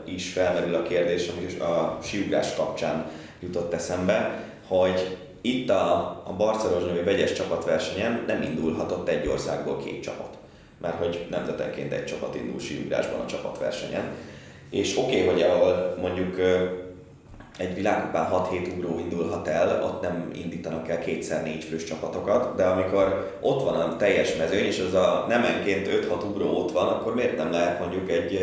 is 0.05 0.33
felmerül 0.33 0.75
a 0.75 0.83
kérdés, 0.83 1.29
ami 1.29 1.61
a 1.61 1.99
síugrás 2.03 2.55
kapcsán 2.55 3.07
jutott 3.41 3.73
eszembe, 3.73 4.43
hogy 4.67 5.17
itt 5.41 5.71
a, 5.71 5.93
a 6.27 6.33
Barcelos 6.37 6.85
női 6.85 7.03
vegyes 7.03 7.33
csapatversenyen 7.33 8.25
nem 8.27 8.43
indulhatott 8.43 9.09
egy 9.09 9.27
országból 9.27 9.77
két 9.85 10.03
csapat, 10.03 10.37
mert 10.81 10.99
hogy 10.99 11.27
nemzetenként 11.31 11.93
egy 11.93 12.05
csapat 12.05 12.35
indul 12.35 12.61
síugrásban 12.61 13.21
a 13.21 13.27
csapatversenyen. 13.27 14.05
És 14.71 14.97
oké, 14.97 15.23
okay, 15.23 15.33
hogy 15.33 15.43
ahol 15.43 15.97
mondjuk 16.01 16.37
egy 17.59 17.75
világkupán 17.75 18.29
6-7 18.33 18.77
ugró 18.77 18.99
indulhat 18.99 19.49
el, 19.49 19.83
ott 19.85 20.03
nem 20.03 20.31
indítanak 20.35 20.89
el 20.89 20.99
kétszer 20.99 21.43
négy 21.43 21.65
fős 21.65 21.85
csapatokat, 21.85 22.57
de 22.57 22.65
amikor 22.65 23.39
ott 23.41 23.63
van 23.63 23.75
a 23.75 23.97
teljes 23.97 24.37
mezőny, 24.37 24.65
és 24.65 24.79
az 24.79 24.95
a 24.95 25.25
nemenként 25.29 25.89
5-6 25.89 26.25
ugró 26.31 26.59
ott 26.59 26.73
van, 26.73 26.87
akkor 26.89 27.15
miért 27.15 27.37
nem 27.37 27.51
lehet 27.51 27.81
mondjuk 27.81 28.11
egy, 28.11 28.35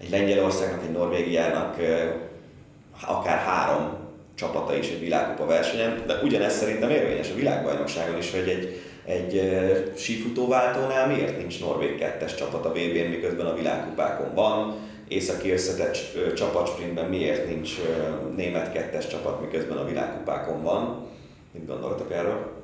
egy 0.00 0.10
Lengyelországnak, 0.10 0.82
egy 0.82 0.92
Norvégiának 0.92 1.76
akár 3.06 3.38
három 3.38 3.98
csapata 4.34 4.76
is 4.76 4.88
egy 4.88 5.00
világkupa 5.00 5.46
versenyen, 5.46 6.02
de 6.06 6.14
ugyanez 6.22 6.56
szerintem 6.56 6.90
érvényes 6.90 7.30
a 7.30 7.34
világbajnokságon 7.34 8.18
is, 8.18 8.30
hogy 8.30 8.48
egy, 8.48 8.80
egy 9.04 9.50
sífutóváltónál 9.96 11.06
miért 11.06 11.38
nincs 11.38 11.60
Norvég 11.60 11.98
kettes 11.98 12.34
csapat 12.34 12.64
a 12.64 12.72
VB-n, 12.72 13.10
miközben 13.10 13.46
a 13.46 13.54
világkupákon 13.54 14.34
van, 14.34 14.76
északi 15.10 15.50
összetett 15.50 15.96
csapatsprintben 16.36 17.08
miért 17.08 17.46
nincs 17.46 17.76
német 18.36 18.72
kettes 18.72 19.06
csapat, 19.06 19.40
miközben 19.40 19.76
a 19.76 19.84
világkupákon 19.84 20.62
van. 20.62 21.06
Mit 21.52 21.66
gondoltak 21.66 22.12
erről? 22.12 22.59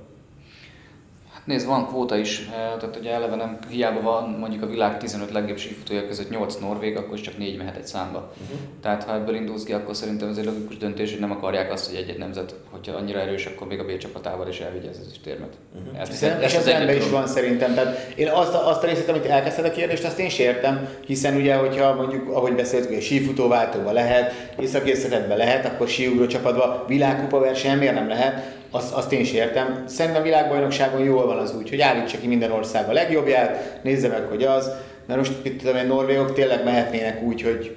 Nézd, 1.46 1.66
van 1.66 1.86
kvóta 1.86 2.16
is, 2.16 2.38
eh, 2.38 2.78
tehát 2.80 2.96
ugye 3.00 3.10
eleve 3.12 3.36
nem, 3.36 3.58
hiába 3.68 4.00
van 4.00 4.36
mondjuk 4.38 4.62
a 4.62 4.66
világ 4.66 4.98
15 4.98 5.32
legjobb 5.32 5.58
sífutója 5.58 6.06
között 6.06 6.30
8 6.30 6.56
norvég, 6.56 6.96
akkor 6.96 7.14
is 7.14 7.20
csak 7.20 7.38
4 7.38 7.56
mehet 7.56 7.76
egy 7.76 7.86
számba. 7.86 8.18
Uh-huh. 8.18 8.58
Tehát 8.82 9.04
ha 9.04 9.14
ebből 9.14 9.34
indulsz 9.34 9.64
ki, 9.64 9.72
akkor 9.72 9.96
szerintem 9.96 10.28
ez 10.28 10.36
egy 10.36 10.44
logikus 10.44 10.76
döntés, 10.76 11.10
hogy 11.10 11.20
nem 11.20 11.30
akarják 11.30 11.72
azt, 11.72 11.86
hogy 11.86 11.96
egy-egy 11.96 12.18
nemzet, 12.18 12.54
hogyha 12.70 12.96
annyira 12.96 13.20
erős, 13.20 13.46
akkor 13.46 13.66
még 13.66 13.78
a 13.78 13.84
B 13.84 13.96
csapatával 13.96 14.48
is 14.48 14.60
elvigye 14.60 14.88
ez 14.88 14.98
az 15.00 15.18
térmet. 15.24 15.52
Uh-huh. 15.74 16.00
Ezt, 16.00 16.22
ezt, 16.22 16.42
és 16.42 16.54
ez 16.54 16.66
rendben 16.66 16.96
is 16.96 17.10
van 17.10 17.26
szerintem. 17.26 17.74
Tehát 17.74 18.12
én 18.14 18.28
azt, 18.28 18.54
azt 18.54 18.82
a 18.82 18.86
részét, 18.86 19.08
amit 19.08 19.24
elkezdted 19.24 19.64
a 19.64 19.70
kérdést, 19.70 20.04
azt 20.04 20.18
én 20.18 20.28
sértem, 20.28 20.88
hiszen 21.06 21.36
ugye, 21.36 21.54
hogyha 21.54 21.94
mondjuk, 21.94 22.28
ahogy 22.28 22.54
beszéltük, 22.54 22.92
hogy 22.92 23.02
sífutóváltóba 23.02 23.92
lehet, 23.92 24.32
északi 24.60 24.92
lehet, 25.28 25.64
akkor 25.66 25.88
síugró 25.88 26.26
csapatba 26.26 26.84
világkupa 26.88 27.38
versenyen 27.38 27.78
miért 27.78 27.94
nem 27.94 28.08
lehet? 28.08 28.54
Azt, 28.76 28.92
azt 28.92 29.12
én 29.12 29.20
is 29.20 29.32
értem. 29.32 29.84
Szerintem 29.86 30.20
a 30.20 30.24
világbajnokságon 30.24 31.00
jól 31.00 31.26
van 31.26 31.38
az 31.38 31.54
úgy, 31.56 31.68
hogy 31.68 31.80
állítsa 31.80 32.18
ki 32.18 32.26
minden 32.26 32.50
ország 32.50 32.88
a 32.88 32.92
legjobbját, 32.92 33.80
nézze 33.82 34.08
meg, 34.08 34.22
hogy 34.22 34.44
az, 34.44 34.70
mert 35.06 35.18
most 35.18 35.32
itt 35.42 35.58
tudom 35.58 35.76
én, 35.76 35.86
norvégok 35.86 36.32
tényleg 36.32 36.64
mehetnének 36.64 37.22
úgy, 37.22 37.42
hogy 37.42 37.76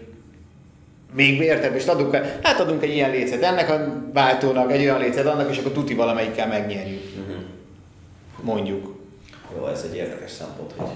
még 1.14 1.40
érted, 1.40 1.76
és 1.76 1.86
adunk, 1.86 2.16
hát 2.44 2.60
adunk 2.60 2.84
egy 2.84 2.94
ilyen 2.94 3.12
lécet 3.12 3.44
ennek 3.44 3.70
a 3.70 4.04
váltónak, 4.14 4.72
egy 4.72 4.82
olyan 4.82 5.00
lécet 5.00 5.26
annak, 5.26 5.52
és 5.52 5.58
akkor 5.58 5.72
tuti 5.72 5.94
valamelyikkel 5.94 6.48
megnyerjük. 6.48 7.02
Uh-huh. 7.20 7.44
Mondjuk. 8.42 8.98
Jó, 9.58 9.68
ez 9.68 9.86
egy 9.90 9.96
érdekes 9.96 10.32
szempont, 10.32 10.72
hogy 10.76 10.90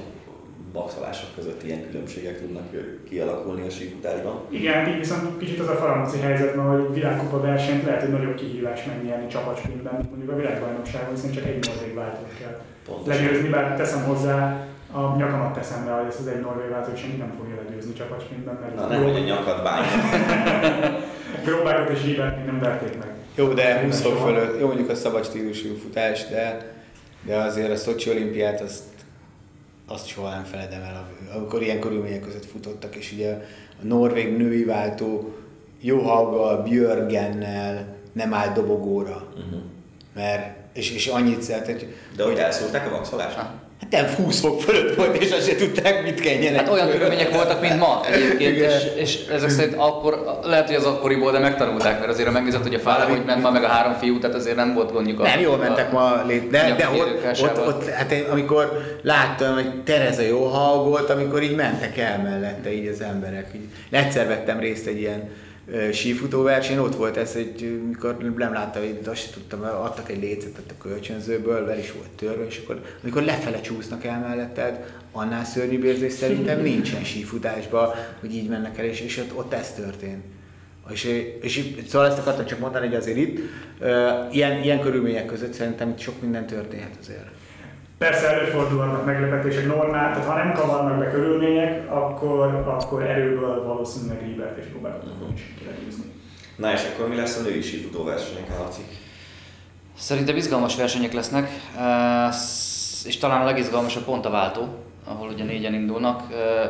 maxolások 0.73 1.29
között 1.35 1.63
ilyen 1.63 1.89
különbségek 1.89 2.39
tudnak 2.39 2.67
kialakulni 3.09 3.67
a 3.67 3.69
sífutásban. 3.69 4.35
Igen, 4.49 4.73
hát 4.73 4.87
így 4.87 4.97
viszont 4.97 5.37
kicsit 5.37 5.59
az 5.59 5.67
a 5.67 5.75
faramúci 5.75 6.17
helyzet, 6.19 6.55
hogy 6.55 6.93
világkupa 6.93 7.41
versenyt 7.41 7.83
lehet, 7.83 8.01
hogy 8.01 8.11
nagyobb 8.11 8.35
kihívás 8.35 8.85
megnyerni 8.85 9.27
csapatsprintben, 9.27 9.93
mint 9.93 10.09
mondjuk 10.09 10.31
a 10.31 10.35
világbajnokságon, 10.35 11.15
hiszen 11.15 11.31
csak 11.31 11.45
egy 11.45 11.67
norvég 11.67 11.93
váltót 11.93 12.33
kell 12.39 12.61
Pontosan. 12.85 13.23
legyőzni, 13.23 13.49
bár 13.49 13.75
teszem 13.75 14.03
hozzá, 14.03 14.67
a 14.91 15.15
nyakamat 15.17 15.53
teszem 15.53 15.85
be, 15.85 15.91
hogy 15.91 16.07
ezt 16.07 16.19
az 16.19 16.27
egy 16.27 16.41
norvég 16.41 16.69
váltót 16.69 16.97
senki 16.97 17.17
nem 17.17 17.33
fogja 17.37 17.55
legyőzni 17.65 17.93
csapatsprintben, 17.93 18.57
mert... 18.61 18.75
Na 18.75 18.87
nem, 18.87 19.03
hogy 19.03 19.15
a 19.15 19.19
nyakad 19.19 19.63
bánja. 19.63 19.89
Gróbákot 21.45 21.89
és 21.89 22.03
Ribert 22.03 22.35
még 22.37 22.45
nem 22.45 22.59
verték 22.59 22.97
meg. 22.99 23.11
Jó, 23.35 23.47
de 23.47 23.81
20 23.83 24.01
fok 24.01 24.17
fölött, 24.17 24.59
jó 24.59 24.67
mondjuk 24.67 24.89
a 24.89 24.95
szabad 24.95 25.25
stílusú 25.25 25.75
futás, 25.75 26.27
de, 26.27 26.73
de 27.25 27.35
azért 27.35 27.71
a 27.71 27.75
Szocsi 27.75 28.09
olimpiát 28.09 28.61
azt 28.61 28.83
azt 29.87 30.07
soha 30.07 30.29
nem 30.29 30.43
feledem 30.43 30.81
el, 30.81 31.09
amikor 31.35 31.61
ilyen 31.61 31.79
körülmények 31.79 32.21
között 32.21 32.45
futottak, 32.45 32.95
és 32.95 33.11
ugye 33.11 33.31
a 33.81 33.85
norvég 33.85 34.37
női 34.37 34.63
váltó 34.63 35.33
Johaugal, 35.81 36.63
Björgennel 36.63 37.95
nem 38.11 38.33
áll 38.33 38.53
dobogóra. 38.53 39.27
Uh-huh. 39.35 39.61
Mert, 40.15 40.57
és, 40.73 40.91
és 40.91 41.07
annyit 41.07 41.41
hogy... 41.41 41.93
De 42.15 42.23
hogy 42.23 42.37
elszúrták 42.37 42.87
a 42.87 42.89
vaxolást? 42.89 43.39
Nem 43.93 44.15
20 44.15 44.39
fok 44.39 44.61
fölött 44.61 44.95
volt, 44.95 45.21
és 45.21 45.31
azt 45.31 45.47
se 45.47 45.55
tudták, 45.55 46.03
mit 46.03 46.19
kenjenek. 46.19 46.59
Hát 46.59 46.69
olyan 46.69 46.89
körülmények 46.89 47.33
voltak, 47.33 47.61
mint 47.61 47.79
ma 47.79 48.01
egyébként, 48.11 48.57
és, 48.57 48.83
és, 48.95 49.19
ezek 49.31 49.49
szerint 49.49 49.75
akkor, 49.77 50.39
lehet, 50.43 50.67
hogy 50.67 50.75
az 50.75 50.85
akkoriból, 50.85 51.31
de 51.31 51.39
megtanulták, 51.39 51.99
mert 51.99 52.11
azért 52.11 52.31
megnézett, 52.31 52.61
hogy 52.61 52.73
a 52.73 52.79
fára, 52.79 53.09
hogy 53.09 53.25
ment 53.25 53.41
ma 53.41 53.51
meg 53.51 53.63
a 53.63 53.67
három 53.67 53.93
fiú, 53.93 54.19
tehát 54.19 54.35
azért 54.35 54.55
nem 54.55 54.73
volt 54.73 54.91
gondjuk. 54.91 55.21
Nem, 55.21 55.39
jól 55.39 55.57
mentek 55.57 55.91
ma, 55.91 56.23
lét, 56.27 56.49
de, 56.49 56.75
de 56.77 56.89
ott, 56.89 57.41
ott, 57.41 57.67
ott, 57.67 57.89
hát 57.89 58.11
én, 58.11 58.23
amikor 58.31 58.81
láttam, 59.01 59.53
hogy 59.53 59.83
Tereza 59.83 60.21
jó 60.21 60.43
hallgott, 60.43 61.09
amikor 61.09 61.43
így 61.43 61.55
mentek 61.55 61.97
el 61.97 62.21
mellette 62.23 62.73
így 62.73 62.87
az 62.87 63.01
emberek. 63.01 63.47
Így, 63.55 63.67
egyszer 63.91 64.27
vettem 64.27 64.59
részt 64.59 64.87
egy 64.87 64.99
ilyen 64.99 65.29
sífutóverseny, 65.91 66.77
ott 66.77 66.95
volt 66.95 67.17
ez, 67.17 67.33
hogy 67.33 67.81
mikor 67.87 68.17
nem 68.37 68.53
láttam, 68.53 68.81
hogy 68.81 68.99
azt 69.05 69.21
sem 69.21 69.31
tudtam, 69.33 69.61
adtak 69.61 70.09
egy 70.09 70.21
lécetet 70.21 70.71
a 70.71 70.81
kölcsönzőből, 70.81 71.65
vel 71.65 71.79
is 71.79 71.91
volt 71.91 72.09
törve, 72.09 72.45
és 72.45 72.61
akkor 72.63 72.81
amikor 73.03 73.21
lefele 73.21 73.61
csúsznak 73.61 74.03
el 74.03 74.19
melletted, 74.19 74.93
annál 75.11 75.45
szörnyűbb 75.45 75.83
érzés 75.83 76.13
szerintem 76.13 76.61
nincsen 76.71 77.03
sífutásban, 77.03 77.89
hogy 78.19 78.35
így 78.35 78.49
mennek 78.49 78.77
el, 78.77 78.85
és, 78.85 79.01
és 79.01 79.17
ott, 79.17 79.37
ott 79.37 79.53
ez 79.53 79.73
történt. 79.73 80.23
És, 80.91 81.03
és 81.41 81.75
szóval 81.87 82.07
ezt 82.07 82.17
akartam 82.17 82.45
csak 82.45 82.59
mondani, 82.59 82.87
hogy 82.87 82.95
azért 82.95 83.17
itt 83.17 83.39
ilyen, 84.31 84.63
ilyen 84.63 84.79
körülmények 84.79 85.25
között 85.25 85.53
szerintem 85.53 85.89
itt 85.89 85.99
sok 85.99 86.21
minden 86.21 86.45
történhet 86.45 86.97
azért. 87.01 87.27
Persze 88.03 88.27
előfordulnak 88.27 89.05
meglepetések 89.05 89.65
normál, 89.65 90.13
tehát 90.13 90.27
ha 90.27 90.35
nem 90.35 90.53
kavarnak 90.53 90.97
be 90.97 91.11
körülmények, 91.11 91.91
akkor, 91.91 92.63
akkor 92.65 93.03
erőből 93.03 93.63
valószínűleg 93.63 94.21
Ribert 94.21 94.57
és 94.57 94.65
Robert 94.73 95.03
fogunk 95.03 95.39
kilegyőzni. 95.59 96.03
Na 96.55 96.71
és 96.71 96.81
akkor 96.93 97.07
mi 97.07 97.15
lesz 97.15 97.39
a 97.39 97.41
női 97.41 97.61
sífutó 97.61 98.03
versenyeken, 98.03 98.57
Laci? 98.59 98.81
Szerintem 99.97 100.35
izgalmas 100.35 100.75
versenyek 100.75 101.13
lesznek, 101.13 101.49
és 103.05 103.17
talán 103.17 103.41
a 103.41 103.45
legizgalmasabb 103.45 104.03
pont 104.03 104.25
a 104.25 104.29
váltó, 104.29 104.67
ahol 105.03 105.29
ugye 105.29 105.43
négyen 105.43 105.73
indulnak, 105.73 106.21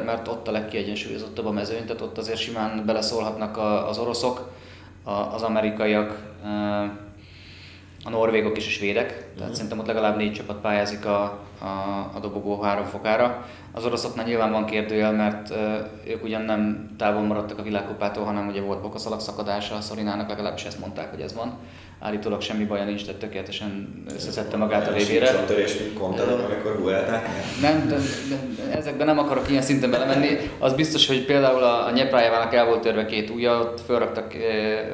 mert 0.06 0.28
ott 0.28 0.48
a 0.48 0.52
legkiegyensúlyozottabb 0.52 1.46
a 1.46 1.52
mezőny, 1.52 1.86
tehát 1.86 2.02
ott 2.02 2.17
azért 2.17 2.39
simán 2.39 2.84
beleszólhatnak 2.86 3.58
az 3.89 3.98
oroszok, 3.98 4.52
az 5.34 5.41
amerikaiak, 5.41 6.17
a 8.04 8.10
norvégok 8.10 8.58
és 8.58 8.68
a 8.68 8.70
svédek, 8.70 9.08
tehát 9.08 9.32
uh-huh. 9.38 9.54
szerintem 9.54 9.80
ott 9.80 9.88
legalább 9.88 10.18
négy 10.18 10.34
csapat 10.34 10.62
pályázik 10.62 11.06
a, 11.06 11.22
a, 11.60 12.12
a 12.16 12.20
dobogó 12.22 12.62
három 12.62 12.86
fokára. 12.86 13.46
Az 13.72 13.86
oroszoknál 13.86 14.26
nyilván 14.26 14.52
van 14.52 14.66
kérdőjel, 14.66 15.12
mert 15.12 15.50
uh, 15.50 15.58
ők 16.08 16.24
ugyan 16.24 16.42
nem 16.42 16.89
távol 16.98 17.22
maradtak 17.22 17.60
a 17.60 17.63
világkupától, 17.63 18.24
hanem 18.24 18.48
ugye 18.48 18.62
volt 18.62 18.82
bokaszalag 18.82 19.20
szakadása, 19.20 19.76
a 19.76 19.82
Szorinának 19.82 20.30
legalábbis 20.30 20.63
ezt 20.63 20.80
mondták, 20.80 21.10
hogy 21.10 21.22
ez 21.22 21.36
van. 21.36 21.58
Állítólag 22.06 22.42
semmi 22.42 22.63
baja 22.63 22.84
nincs, 22.84 23.06
tehát 23.06 23.20
tökéletesen 23.20 24.04
összeszedte 24.16 24.58
magát 24.58 24.88
a 24.88 24.94
végére. 24.94 25.30
A 25.30 25.46
törés, 25.46 25.78
mint 25.78 25.94
kontadom, 25.94 26.39
amikor 26.44 26.80
Vuelták 26.80 27.28
Nem, 27.62 27.88
de, 27.88 27.96
de, 28.30 28.36
de, 28.70 28.78
ezekben 28.78 29.08
nem 29.08 29.20
akarok 29.20 29.50
ilyen 29.50 29.62
szinten 29.62 29.92
belemenni. 29.92 30.38
Az 30.60 30.74
biztos, 30.74 31.08
hogy 31.08 31.26
például 31.26 31.63
a, 31.63 31.86
a 31.86 31.92
Nyeprájávának 31.92 32.54
el 32.54 32.66
volt 32.66 32.82
törve 32.82 33.06
két 33.06 33.30
ujja, 33.30 33.60
ott 33.60 33.82
felraktak 33.86 34.34
e, 34.34 34.39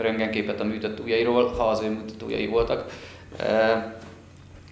röntgenképet 0.01 0.59
a 0.59 0.63
műtött 0.63 0.99
ujjairól, 0.99 1.47
ha 1.47 1.63
az 1.63 1.81
ő 1.81 1.89
műtött 1.89 2.23
ujjai 2.23 2.47
voltak. 2.47 2.85
E, 3.39 3.97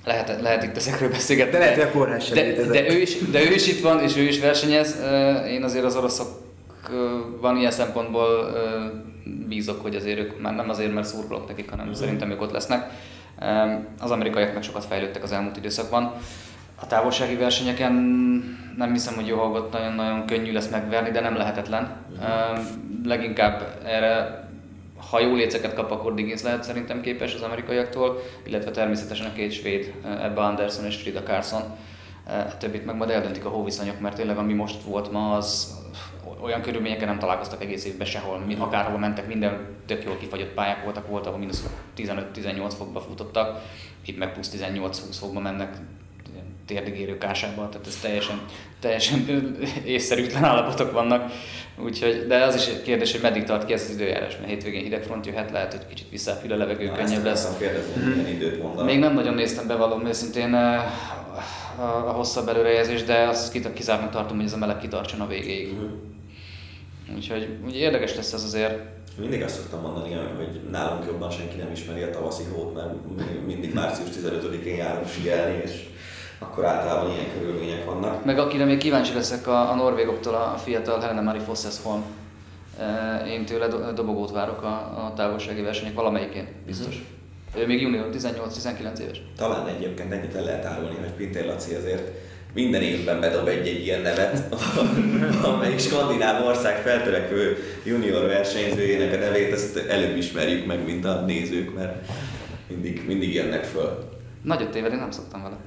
lehet, 0.05 0.41
lehet 0.41 0.63
itt 0.63 0.75
ezekről 0.75 1.09
beszélgetni. 1.09 1.51
De 1.51 1.57
lehet, 1.57 1.75
hogy 1.75 1.83
a 1.83 1.91
kórház 1.91 2.29
de, 2.29 2.65
de, 2.65 2.89
ő 2.89 2.97
is, 2.97 3.17
de 3.31 3.41
ő 3.41 3.53
is 3.53 3.67
itt 3.67 3.81
van, 3.81 4.01
és 4.01 4.17
ő 4.17 4.21
is 4.21 4.39
versenyez. 4.39 4.95
Én 5.49 5.63
azért 5.63 5.85
az 5.85 5.95
oroszok 5.95 6.27
van 7.41 7.57
ilyen 7.57 7.71
szempontból 7.71 8.51
bízok, 9.47 9.81
hogy 9.81 9.95
azért 9.95 10.19
ők 10.19 10.41
már 10.41 10.55
nem 10.55 10.69
azért, 10.69 10.93
mert 10.93 11.07
szurkolok 11.07 11.47
nekik, 11.47 11.69
hanem 11.69 11.85
uh-huh. 11.85 12.01
szerintem 12.01 12.31
ők 12.31 12.41
ott 12.41 12.51
lesznek. 12.51 12.91
Az 13.99 14.11
amerikaiak 14.11 14.53
meg 14.53 14.63
sokat 14.63 14.85
fejlődtek 14.85 15.23
az 15.23 15.31
elmúlt 15.31 15.57
időszakban. 15.57 16.13
A 16.81 16.87
távolsági 16.87 17.35
versenyeken 17.35 17.93
nem 18.77 18.91
hiszem, 18.91 19.15
hogy 19.15 19.27
jó 19.27 19.37
hangot 19.37 19.71
nagyon-nagyon 19.71 20.25
könnyű 20.25 20.53
lesz 20.53 20.69
megverni, 20.69 21.11
de 21.11 21.19
nem 21.19 21.35
lehetetlen. 21.35 21.95
Uh-huh. 22.11 22.65
Leginkább 23.03 23.81
erre 23.85 24.45
ha 25.09 25.19
jó 25.19 25.33
léceket 25.33 25.73
kap, 25.73 25.91
akkor 25.91 26.13
Diggins 26.13 26.41
lehet 26.41 26.63
szerintem 26.63 27.01
képes 27.01 27.33
az 27.33 27.41
amerikaiaktól, 27.41 28.21
illetve 28.43 28.71
természetesen 28.71 29.25
a 29.25 29.33
két 29.33 29.51
svéd, 29.51 29.93
Ebba 30.21 30.45
Anderson 30.45 30.85
és 30.85 30.95
Frida 30.95 31.23
Carson. 31.23 31.61
A 32.25 32.57
többit 32.57 32.85
meg 32.85 32.95
majd 32.95 33.09
eldöntik 33.09 33.45
a 33.45 33.49
hóviszonyok, 33.49 33.99
mert 33.99 34.15
tényleg 34.15 34.37
ami 34.37 34.53
most 34.53 34.81
volt 34.81 35.11
ma, 35.11 35.35
az 35.35 35.75
olyan 36.41 36.61
körülményeken 36.61 37.07
nem 37.07 37.19
találkoztak 37.19 37.61
egész 37.61 37.85
évben 37.85 38.07
sehol. 38.07 38.43
Akárhova 38.57 38.97
mentek, 38.97 39.27
minden 39.27 39.75
tök 39.85 40.03
jól 40.03 40.17
kifagyott 40.17 40.53
pályák 40.53 40.83
voltak, 40.83 41.07
volt, 41.07 41.25
ahol 41.25 41.39
mínusz 41.39 41.67
15-18 41.97 42.71
fokba 42.77 42.99
futottak, 42.99 43.61
itt 44.05 44.17
meg 44.17 44.33
plusz 44.33 44.51
18-20 44.55 45.17
fokba 45.19 45.39
mennek 45.39 45.77
térdigérő 46.67 47.17
kásába, 47.17 47.69
tehát 47.69 47.87
ez 47.87 47.95
teljesen, 48.01 48.41
teljesen 48.79 49.25
észszerűtlen 49.85 50.43
állapotok 50.43 50.91
vannak. 50.91 51.31
Úgyhogy, 51.83 52.25
de 52.27 52.43
az 52.43 52.55
is 52.55 52.67
egy 52.67 52.81
kérdés, 52.81 53.11
hogy 53.11 53.21
meddig 53.21 53.43
tart 53.43 53.65
ki 53.65 53.73
ez 53.73 53.81
az 53.81 53.89
időjárás, 53.89 54.37
mert 54.37 54.49
hétvégén 54.49 54.83
hideg 54.83 55.03
front 55.03 55.25
jöhet, 55.25 55.51
lehet, 55.51 55.73
hogy 55.73 55.87
kicsit 55.87 56.09
visszafül 56.09 56.51
a 56.51 56.55
levegő, 56.57 56.85
Na, 56.85 56.95
könnyebb 56.95 57.23
lesz. 57.23 57.57
Kérdezni, 57.57 58.29
időt 58.31 58.61
mondanak. 58.61 58.85
Még 58.85 58.99
nem 58.99 59.13
nagyon 59.13 59.33
néztem 59.33 59.67
be 59.67 59.75
valami 59.75 60.07
őszintén 60.07 60.53
a, 60.53 60.75
a 62.07 62.11
hosszabb 62.11 62.47
előrejelzés, 62.47 63.03
de 63.03 63.27
azt 63.27 63.73
kizártnak 63.73 64.11
tartom, 64.11 64.35
hogy 64.35 64.45
ez 64.45 64.53
a 64.53 64.57
meleg 64.57 64.77
kitartson 64.77 65.21
a 65.21 65.27
végéig. 65.27 65.73
Uh-huh. 65.73 65.89
Úgyhogy 67.15 67.49
úgy 67.65 67.75
érdekes 67.75 68.15
lesz 68.15 68.33
ez 68.33 68.43
azért. 68.43 68.79
Mindig 69.19 69.43
azt 69.43 69.55
szoktam 69.55 69.81
mondani, 69.81 70.13
hogy 70.37 70.61
nálunk 70.71 71.05
jobban 71.05 71.29
senki 71.29 71.57
nem 71.57 71.71
ismeri 71.71 72.01
a 72.01 72.09
tavaszi 72.09 72.43
hót, 72.53 72.73
mert 72.73 72.93
mindig 73.45 73.73
március 73.73 74.09
15-én 74.09 74.75
járunk 74.75 75.07
sielni, 75.07 75.61
és 75.63 75.85
akkor 76.39 76.65
általában 76.65 77.11
ilyen 77.11 77.31
körülmények 77.39 77.85
vannak. 77.85 78.25
Meg 78.25 78.39
akire 78.39 78.65
még 78.65 78.77
kíváncsi 78.77 79.13
leszek 79.13 79.47
a, 79.47 79.71
a 79.71 79.75
norvégoktól, 79.75 80.33
a 80.33 80.57
fiatal 80.57 80.99
Helena 80.99 81.21
Mari 81.21 81.39
Fossesholm. 81.39 82.03
Én 83.27 83.45
tőle 83.45 83.67
dobogót 83.93 84.31
várok 84.31 84.61
a, 84.61 85.05
a 85.05 85.13
távolsági 85.15 85.61
versenyek 85.61 85.93
valamelyikén, 85.93 86.47
biztos. 86.65 86.95
Mm-hmm. 86.95 87.61
Ő 87.61 87.67
még 87.67 87.81
junior, 87.81 88.09
18-19 88.13 88.97
éves. 88.97 89.21
Talán 89.37 89.67
egyébként 89.67 90.11
ennyit 90.11 90.35
el 90.35 90.43
lehet 90.43 90.65
árulni, 90.65 90.95
hogy 90.95 91.11
Pintér 91.11 91.45
Laci 91.45 91.73
azért 91.73 92.11
minden 92.57 92.81
évben 92.81 93.19
bedob 93.19 93.47
egy-egy 93.47 93.85
ilyen 93.85 94.01
nevet, 94.01 94.43
amelyik 95.53 95.79
skandináv 95.79 96.45
ország 96.45 96.81
feltörekvő 96.81 97.57
junior 97.83 98.25
versenyzőjének 98.25 99.13
a 99.13 99.17
nevét, 99.17 99.53
ezt 99.53 99.77
előbb 99.77 100.17
ismerjük 100.17 100.65
meg, 100.65 100.85
mint 100.85 101.05
a 101.05 101.23
nézők, 101.27 101.75
mert 101.75 102.09
mindig, 102.67 103.03
mindig 103.07 103.33
jönnek 103.33 103.63
föl. 103.63 104.16
Nagyot 104.47 104.69
téved, 104.69 104.91
én 104.91 104.97
nem 104.97 105.11
szoktam 105.11 105.43
vele. 105.43 105.57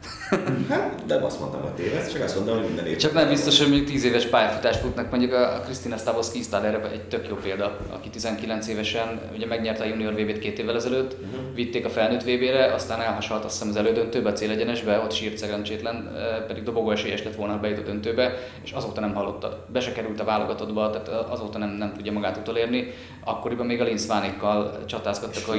hát, 0.68 1.06
de 1.06 1.14
azt 1.14 1.40
mondtam, 1.40 1.60
hogy 1.60 1.70
tévedsz, 1.70 2.12
csak 2.12 2.22
azt 2.22 2.36
mondom, 2.36 2.56
hogy 2.56 2.66
minden 2.66 2.96
Csak 2.96 3.12
nem 3.12 3.28
biztos, 3.28 3.58
hogy 3.58 3.70
még 3.70 3.84
10 3.84 4.04
éves 4.04 4.26
pályafutás 4.26 4.76
futnak. 4.76 5.10
Mondjuk 5.10 5.32
a 5.32 5.60
Krisztina 5.64 5.96
Stavovski 5.96 6.40
erre 6.52 6.90
egy 6.90 7.02
tök 7.02 7.28
jó 7.28 7.34
példa, 7.34 7.78
aki 7.90 8.08
19 8.08 8.68
évesen 8.68 9.20
ugye 9.34 9.46
megnyerte 9.46 9.82
a 9.82 9.86
junior 9.86 10.12
VB-t 10.12 10.38
két 10.38 10.58
évvel 10.58 10.74
ezelőtt, 10.74 11.12
uh-huh. 11.12 11.54
vitték 11.54 11.84
a 11.84 11.88
felnőtt 11.88 12.22
VB-re, 12.22 12.74
aztán 12.74 13.00
elhasalt 13.00 13.44
azt 13.44 13.52
hiszem 13.52 13.68
az 13.68 13.76
elődöntőbe, 13.76 14.28
a 14.28 14.32
célegyenesbe, 14.32 14.98
ott 14.98 15.12
sírt 15.12 15.36
szerencsétlen, 15.36 16.12
pedig 16.46 16.62
dobogó 16.62 16.90
esélyes 16.90 17.24
lett 17.24 17.34
volna, 17.34 17.52
ha 17.52 17.58
bejött 17.58 17.78
a 17.78 17.82
döntőbe, 17.82 18.34
és 18.62 18.72
azóta 18.72 19.00
nem 19.00 19.14
hallottad. 19.14 19.56
Be 19.72 19.80
se 19.80 19.92
került 19.92 20.20
a 20.20 20.24
válogatottba, 20.24 20.90
tehát 20.90 21.08
azóta 21.30 21.58
nem, 21.58 21.70
nem 21.70 21.92
tudja 21.92 22.12
magát 22.12 22.36
utolérni. 22.36 22.92
Akkoriban 23.24 23.66
még 23.66 23.80
a 23.80 23.84
Linz 23.84 24.06
Vánékkal 24.06 24.78
csatázgattak 24.86 25.48
a. 25.48 25.54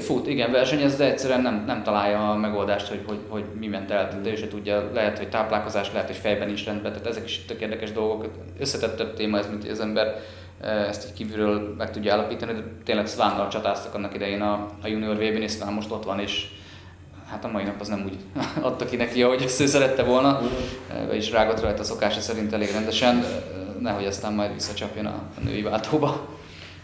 Fut, 0.00 0.26
igen, 0.26 0.52
versenyez, 0.52 0.96
de 0.96 1.04
egyszerűen 1.04 1.40
nem, 1.40 1.64
nem 1.66 1.82
találja 1.82 2.34
megoldást, 2.48 2.88
hogy, 2.88 3.00
hogy, 3.06 3.18
hogy 3.28 3.44
mi 3.58 3.66
ment 3.66 3.90
el. 3.90 4.08
Tehát 4.08 4.26
ő 4.26 4.36
se 4.36 4.48
tudja, 4.48 4.90
lehet, 4.92 5.18
hogy 5.18 5.28
táplálkozás, 5.28 5.92
lehet, 5.92 6.06
hogy 6.06 6.16
fejben 6.16 6.48
is 6.48 6.64
rendben. 6.64 6.92
Tehát 6.92 7.06
ezek 7.06 7.24
is 7.24 7.44
tök 7.44 7.60
érdekes 7.60 7.92
dolgok. 7.92 8.26
Összetettebb 8.58 9.14
téma 9.14 9.38
ez, 9.38 9.48
mint 9.48 9.70
az 9.70 9.80
ember 9.80 10.22
eh, 10.60 10.88
ezt 10.88 11.04
egy 11.04 11.12
kívülről 11.12 11.74
meg 11.78 11.90
tudja 11.90 12.12
állapítani, 12.12 12.52
de 12.52 12.62
tényleg 12.84 13.06
Svánnal 13.06 13.48
csatáztak 13.48 13.94
annak 13.94 14.14
idején 14.14 14.40
a, 14.40 14.52
a 14.82 14.86
junior 14.86 15.14
vb 15.14 15.38
n 15.38 15.42
és 15.42 15.52
Sván 15.52 15.72
most 15.72 15.90
ott 15.90 16.04
van, 16.04 16.20
és 16.20 16.46
hát 17.30 17.44
a 17.44 17.48
mai 17.48 17.64
nap 17.64 17.80
az 17.80 17.88
nem 17.88 18.04
úgy 18.04 18.16
adta 18.68 18.84
ki 18.84 18.96
neki, 18.96 19.22
ahogy 19.22 19.42
ezt 19.42 19.60
ő 19.60 19.66
szerette 19.66 20.02
volna, 20.02 20.40
be 21.08 21.16
is 21.16 21.30
rágott 21.30 21.60
rajta 21.60 21.84
szokása 21.84 22.20
szerint 22.20 22.52
elég 22.52 22.70
rendesen, 22.72 23.24
nehogy 23.80 24.06
aztán 24.06 24.32
majd 24.32 24.52
visszacsapjon 24.52 25.06
a, 25.06 25.22
a 25.36 25.40
női 25.44 25.62
váltóba. 25.62 26.36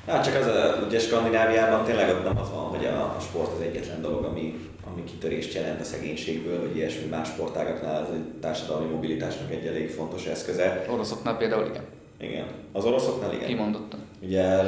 Hát 0.07 0.25
csak 0.25 0.35
az, 0.35 0.47
a, 0.47 0.85
ugye 0.87 0.99
Skandináviában 0.99 1.85
tényleg 1.85 2.09
ott 2.09 2.25
nem 2.25 2.39
az 2.39 2.51
van, 2.51 2.65
hogy 2.65 2.85
a, 2.85 3.15
a 3.17 3.21
sport 3.21 3.53
az 3.53 3.61
egyetlen 3.61 4.01
dolog, 4.01 4.25
ami, 4.25 4.74
ami 4.93 5.05
kitörést 5.05 5.55
jelent 5.55 5.81
a 5.81 5.85
szegénységből, 5.85 6.61
vagy 6.61 6.77
ilyesmi 6.77 7.07
más 7.07 7.29
sportágaknál, 7.29 8.03
ez 8.03 8.15
egy 8.15 8.25
társadalmi 8.41 8.93
mobilitásnak 8.93 9.51
egy 9.51 9.67
elég 9.67 9.91
fontos 9.91 10.27
eszköze. 10.27 10.87
Oroszoknál 10.91 11.37
például 11.37 11.67
igen. 11.67 11.85
Igen. 12.21 12.47
Az 12.73 12.85
oroszoknál 12.85 13.33
igen. 13.33 13.47
Kimondottan. 13.47 14.01
Ugye 14.23 14.63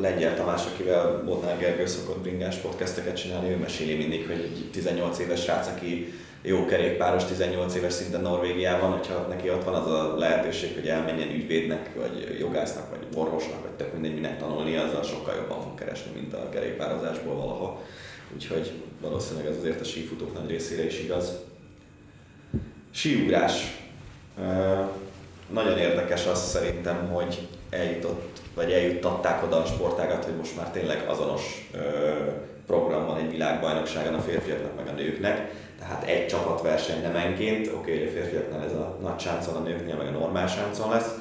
Lengyel 0.00 0.34
Tamás, 0.34 0.66
akivel 0.66 1.22
Botnár 1.24 1.58
Gergő 1.58 1.86
szokott 1.86 2.18
bringás 2.18 2.56
podcasteket 2.56 3.16
csinálni, 3.16 3.50
ő 3.50 3.56
meséli 3.56 3.96
mindig, 3.96 4.26
hogy 4.26 4.40
egy 4.40 4.68
18 4.72 5.18
éves 5.18 5.42
srác, 5.42 5.66
aki 5.66 6.12
jó 6.42 6.64
kerékpáros 6.66 7.24
18 7.24 7.74
éves 7.74 7.92
szinten 7.92 8.20
Norvégiában, 8.20 8.90
hogyha 8.90 9.26
neki 9.28 9.50
ott 9.50 9.64
van 9.64 9.74
az 9.74 9.86
a 9.86 10.14
lehetőség, 10.16 10.74
hogy 10.74 10.88
elmenjen 10.88 11.30
ügyvédnek, 11.30 11.90
vagy 11.96 12.36
jogásznak, 12.38 12.90
vagy 12.90 13.06
orvosnak, 13.14 13.62
vagy 13.62 13.70
tök 13.70 13.92
mindegy 13.92 14.14
minek 14.14 14.38
tanulni, 14.38 14.76
azzal 14.76 15.02
sokkal 15.02 15.34
jobban 15.34 15.62
fog 15.62 15.74
keresni, 15.74 16.10
mint 16.14 16.34
a 16.34 16.48
kerékpározásból 16.48 17.34
valaha. 17.34 17.82
Úgyhogy 18.34 18.72
valószínűleg 19.00 19.46
ez 19.46 19.56
azért 19.56 19.80
a 19.80 19.84
sífutók 19.84 20.34
nagy 20.34 20.50
részére 20.50 20.84
is 20.84 21.00
igaz. 21.00 21.32
Síugrás. 22.90 23.78
Nagyon 25.48 25.78
érdekes 25.78 26.26
az 26.26 26.48
szerintem, 26.48 27.08
hogy 27.08 27.48
eljutott, 27.70 28.40
vagy 28.54 28.72
eljuttatták 28.72 29.42
oda 29.42 29.56
a 29.56 29.66
sportágat, 29.66 30.24
hogy 30.24 30.36
most 30.36 30.56
már 30.56 30.70
tényleg 30.70 31.08
azonos 31.08 31.70
program 32.66 33.06
van 33.06 33.18
egy 33.18 33.30
világbajnokságon 33.30 34.14
a 34.14 34.20
férfiaknak 34.20 34.76
meg 34.76 34.88
a 34.88 34.92
nőknek 34.92 35.50
tehát 35.80 36.04
egy 36.04 36.26
csapatverseny 36.26 37.02
nemenként, 37.02 37.66
oké, 37.66 37.94
okay, 37.94 38.06
a 38.06 38.10
férfiaknál 38.10 38.64
ez 38.64 38.72
a 38.72 38.98
nagy 39.02 39.20
sáncon, 39.20 39.54
a 39.54 39.58
nőknél 39.58 39.96
meg 39.96 40.06
a 40.06 40.10
normál 40.10 40.46
sáncon 40.46 40.90
lesz, 40.90 41.14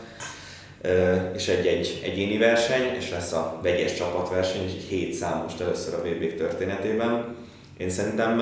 és 1.36 1.48
egy-egy 1.48 2.02
egyéni 2.04 2.38
verseny, 2.38 2.96
és 2.96 3.10
lesz 3.10 3.32
a 3.32 3.60
vegyes 3.62 3.94
csapatverseny, 3.94 4.64
és 4.64 4.72
egy 4.72 4.86
hét 4.88 5.14
szám 5.14 5.42
most 5.42 5.60
először 5.60 5.94
a 5.94 6.02
vb 6.02 6.38
történetében. 6.38 7.36
Én 7.78 7.90
szerintem 7.90 8.42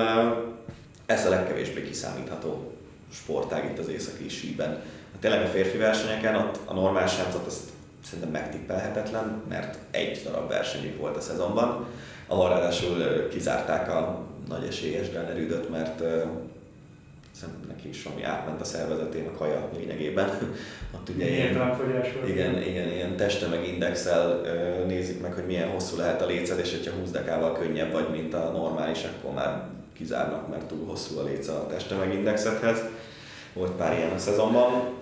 ez 1.06 1.26
a 1.26 1.28
legkevésbé 1.28 1.82
kiszámítható 1.82 2.72
sportág 3.12 3.64
itt 3.64 3.78
az 3.78 3.88
északi 3.88 4.28
síben. 4.28 4.82
Tényleg 5.20 5.42
a 5.42 5.48
férfi 5.48 5.76
versenyeken 5.76 6.34
ott 6.34 6.58
a 6.64 6.74
normál 6.74 7.06
sáncot 7.06 7.46
azt 7.46 7.60
szerintem 8.04 8.30
megtippelhetetlen, 8.30 9.42
mert 9.48 9.78
egy 9.90 10.20
darab 10.24 10.48
versenyük 10.48 10.98
volt 10.98 11.16
a 11.16 11.20
szezonban, 11.20 11.86
ahol 12.26 12.48
ráadásul 12.48 13.28
kizárták 13.28 13.90
a 13.90 14.24
nagy 14.48 14.66
esélyes 14.66 15.10
Gunner 15.10 15.68
mert 15.70 16.00
uh, 16.00 16.22
neki 17.68 17.88
is 17.88 18.02
valami 18.02 18.22
átment 18.22 18.60
a 18.60 18.64
szervezetén 18.64 19.26
a 19.26 19.38
kaja 19.38 19.68
lényegében. 19.76 20.56
Ott 21.08 21.14
ugye 21.14 21.26
ilyen, 21.26 21.72
igen, 22.26 22.62
igen, 22.62 22.92
ilyen 22.92 23.16
teste 23.16 23.46
meg 23.46 23.66
indexel 23.66 24.40
nézik 24.86 25.20
meg, 25.20 25.32
hogy 25.32 25.46
milyen 25.46 25.68
hosszú 25.68 25.96
lehet 25.96 26.22
a 26.22 26.26
léced, 26.26 26.58
és 26.58 26.70
hogyha 26.70 27.00
20 27.00 27.10
dekával 27.10 27.52
könnyebb 27.52 27.92
vagy, 27.92 28.08
mint 28.12 28.34
a 28.34 28.50
normális, 28.52 29.04
akkor 29.04 29.34
már 29.34 29.62
kizárnak, 29.96 30.48
mert 30.48 30.64
túl 30.64 30.86
hosszú 30.86 31.18
a 31.18 31.24
léce 31.24 31.52
a 31.52 31.66
teste 31.66 31.94
meg 31.94 32.14
indexethez. 32.14 32.78
Volt 33.52 33.72
pár 33.72 33.96
ilyen 33.96 34.10
a 34.10 34.18
szezonban. 34.18 34.96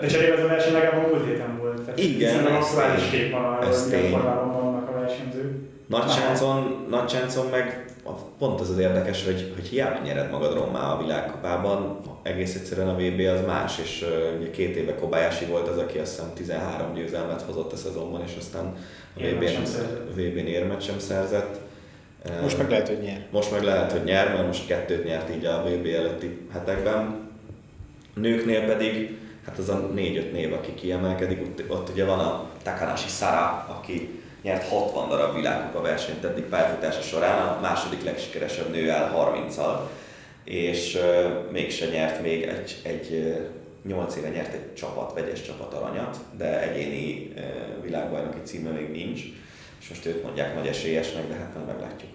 De 0.00 0.06
cserébe 0.08 0.36
ez 0.36 0.44
a 0.44 0.46
verseny 0.46 0.72
legalább 0.72 1.08
múlt 1.08 1.26
héten 1.26 1.58
volt. 1.58 1.80
Tehát 1.80 1.98
igen, 1.98 2.46
ez 2.46 2.52
aktuális 2.52 3.10
kép 3.10 3.32
van 3.32 3.44
arról, 3.44 3.70
hogy 3.70 3.88
milyen 3.88 4.10
formában 4.10 4.52
vannak 4.62 4.88
a 4.88 4.92
versenyzők. 4.92 5.52
Nagy 6.88 7.08
Sáncon 7.08 7.46
meg 7.50 7.87
pont 8.38 8.60
az 8.60 8.70
az 8.70 8.78
érdekes, 8.78 9.24
hogy, 9.24 9.52
hogy 9.54 9.66
hiába 9.66 10.02
nyered 10.04 10.30
magad 10.30 10.54
rommá 10.54 10.92
a 10.92 11.02
világkupában, 11.02 12.00
egész 12.22 12.54
egyszerűen 12.54 12.88
a 12.88 12.96
VB 12.96 13.20
az 13.20 13.46
más, 13.46 13.78
és 13.78 14.02
uh, 14.02 14.40
ugye 14.40 14.50
két 14.50 14.76
éve 14.76 14.94
Kobayashi 14.94 15.44
volt 15.44 15.68
az, 15.68 15.78
aki 15.78 15.98
azt 15.98 16.10
hiszem 16.10 16.32
13 16.34 16.94
győzelmet 16.94 17.42
hozott 17.42 17.72
a 17.72 17.76
szezonban, 17.76 18.22
és 18.26 18.32
aztán 18.38 18.76
a 19.16 19.20
VB-n, 20.14 20.46
érmet 20.46 20.82
sem 20.82 20.98
szerzett. 20.98 21.60
Most 22.42 22.58
meg 22.58 22.70
lehet, 22.70 22.88
hogy 22.88 23.00
nyer. 23.00 23.26
Most 23.30 23.50
meg 23.50 23.62
lehet, 23.62 23.92
hogy 23.92 24.04
nyer, 24.04 24.28
mert 24.34 24.46
most 24.46 24.66
kettőt 24.66 25.04
nyert 25.04 25.34
így 25.36 25.44
a 25.44 25.62
VB 25.62 25.86
előtti 25.86 26.38
hetekben. 26.52 27.28
Nőknél 28.14 28.66
pedig, 28.66 29.18
hát 29.46 29.58
az 29.58 29.68
a 29.68 29.90
négy-öt 29.94 30.32
név, 30.32 30.52
aki 30.52 30.74
kiemelkedik, 30.74 31.40
ott, 31.40 31.62
ott 31.68 31.88
ugye 31.88 32.04
van 32.04 32.18
a 32.18 32.50
Takanashi 32.62 33.08
Sara, 33.08 33.66
aki 33.78 34.22
nyert 34.42 34.68
60 34.68 35.08
darab 35.08 35.34
világkupa 35.34 35.82
versenyt 35.82 36.24
eddig 36.24 36.44
pályafutása 36.44 37.00
során, 37.00 37.48
a 37.48 37.60
második 37.60 38.04
legsikeresebb 38.04 38.70
nő 38.70 38.90
áll 38.90 39.12
30-al, 39.16 39.78
és 40.44 40.94
uh, 40.94 41.50
mégse 41.50 41.86
nyert 41.86 42.22
még 42.22 42.42
egy, 42.42 42.80
egy 42.82 43.10
uh, 43.10 43.92
8 43.92 44.16
éve 44.16 44.28
nyert 44.28 44.52
egy 44.52 44.74
csapat, 44.74 45.12
vegyes 45.12 45.42
csapat 45.42 45.74
aranyat, 45.74 46.18
de 46.36 46.62
egyéni 46.62 47.32
uh, 47.36 47.82
világbajnoki 47.82 48.38
címe 48.44 48.70
még 48.70 48.90
nincs, 48.90 49.20
és 49.80 49.88
most 49.88 50.06
őt 50.06 50.22
mondják 50.22 50.54
nagy 50.54 50.66
esélyesnek, 50.66 51.28
de 51.28 51.34
hát 51.34 51.54
majd 51.54 51.66
meglátjuk. 51.66 52.10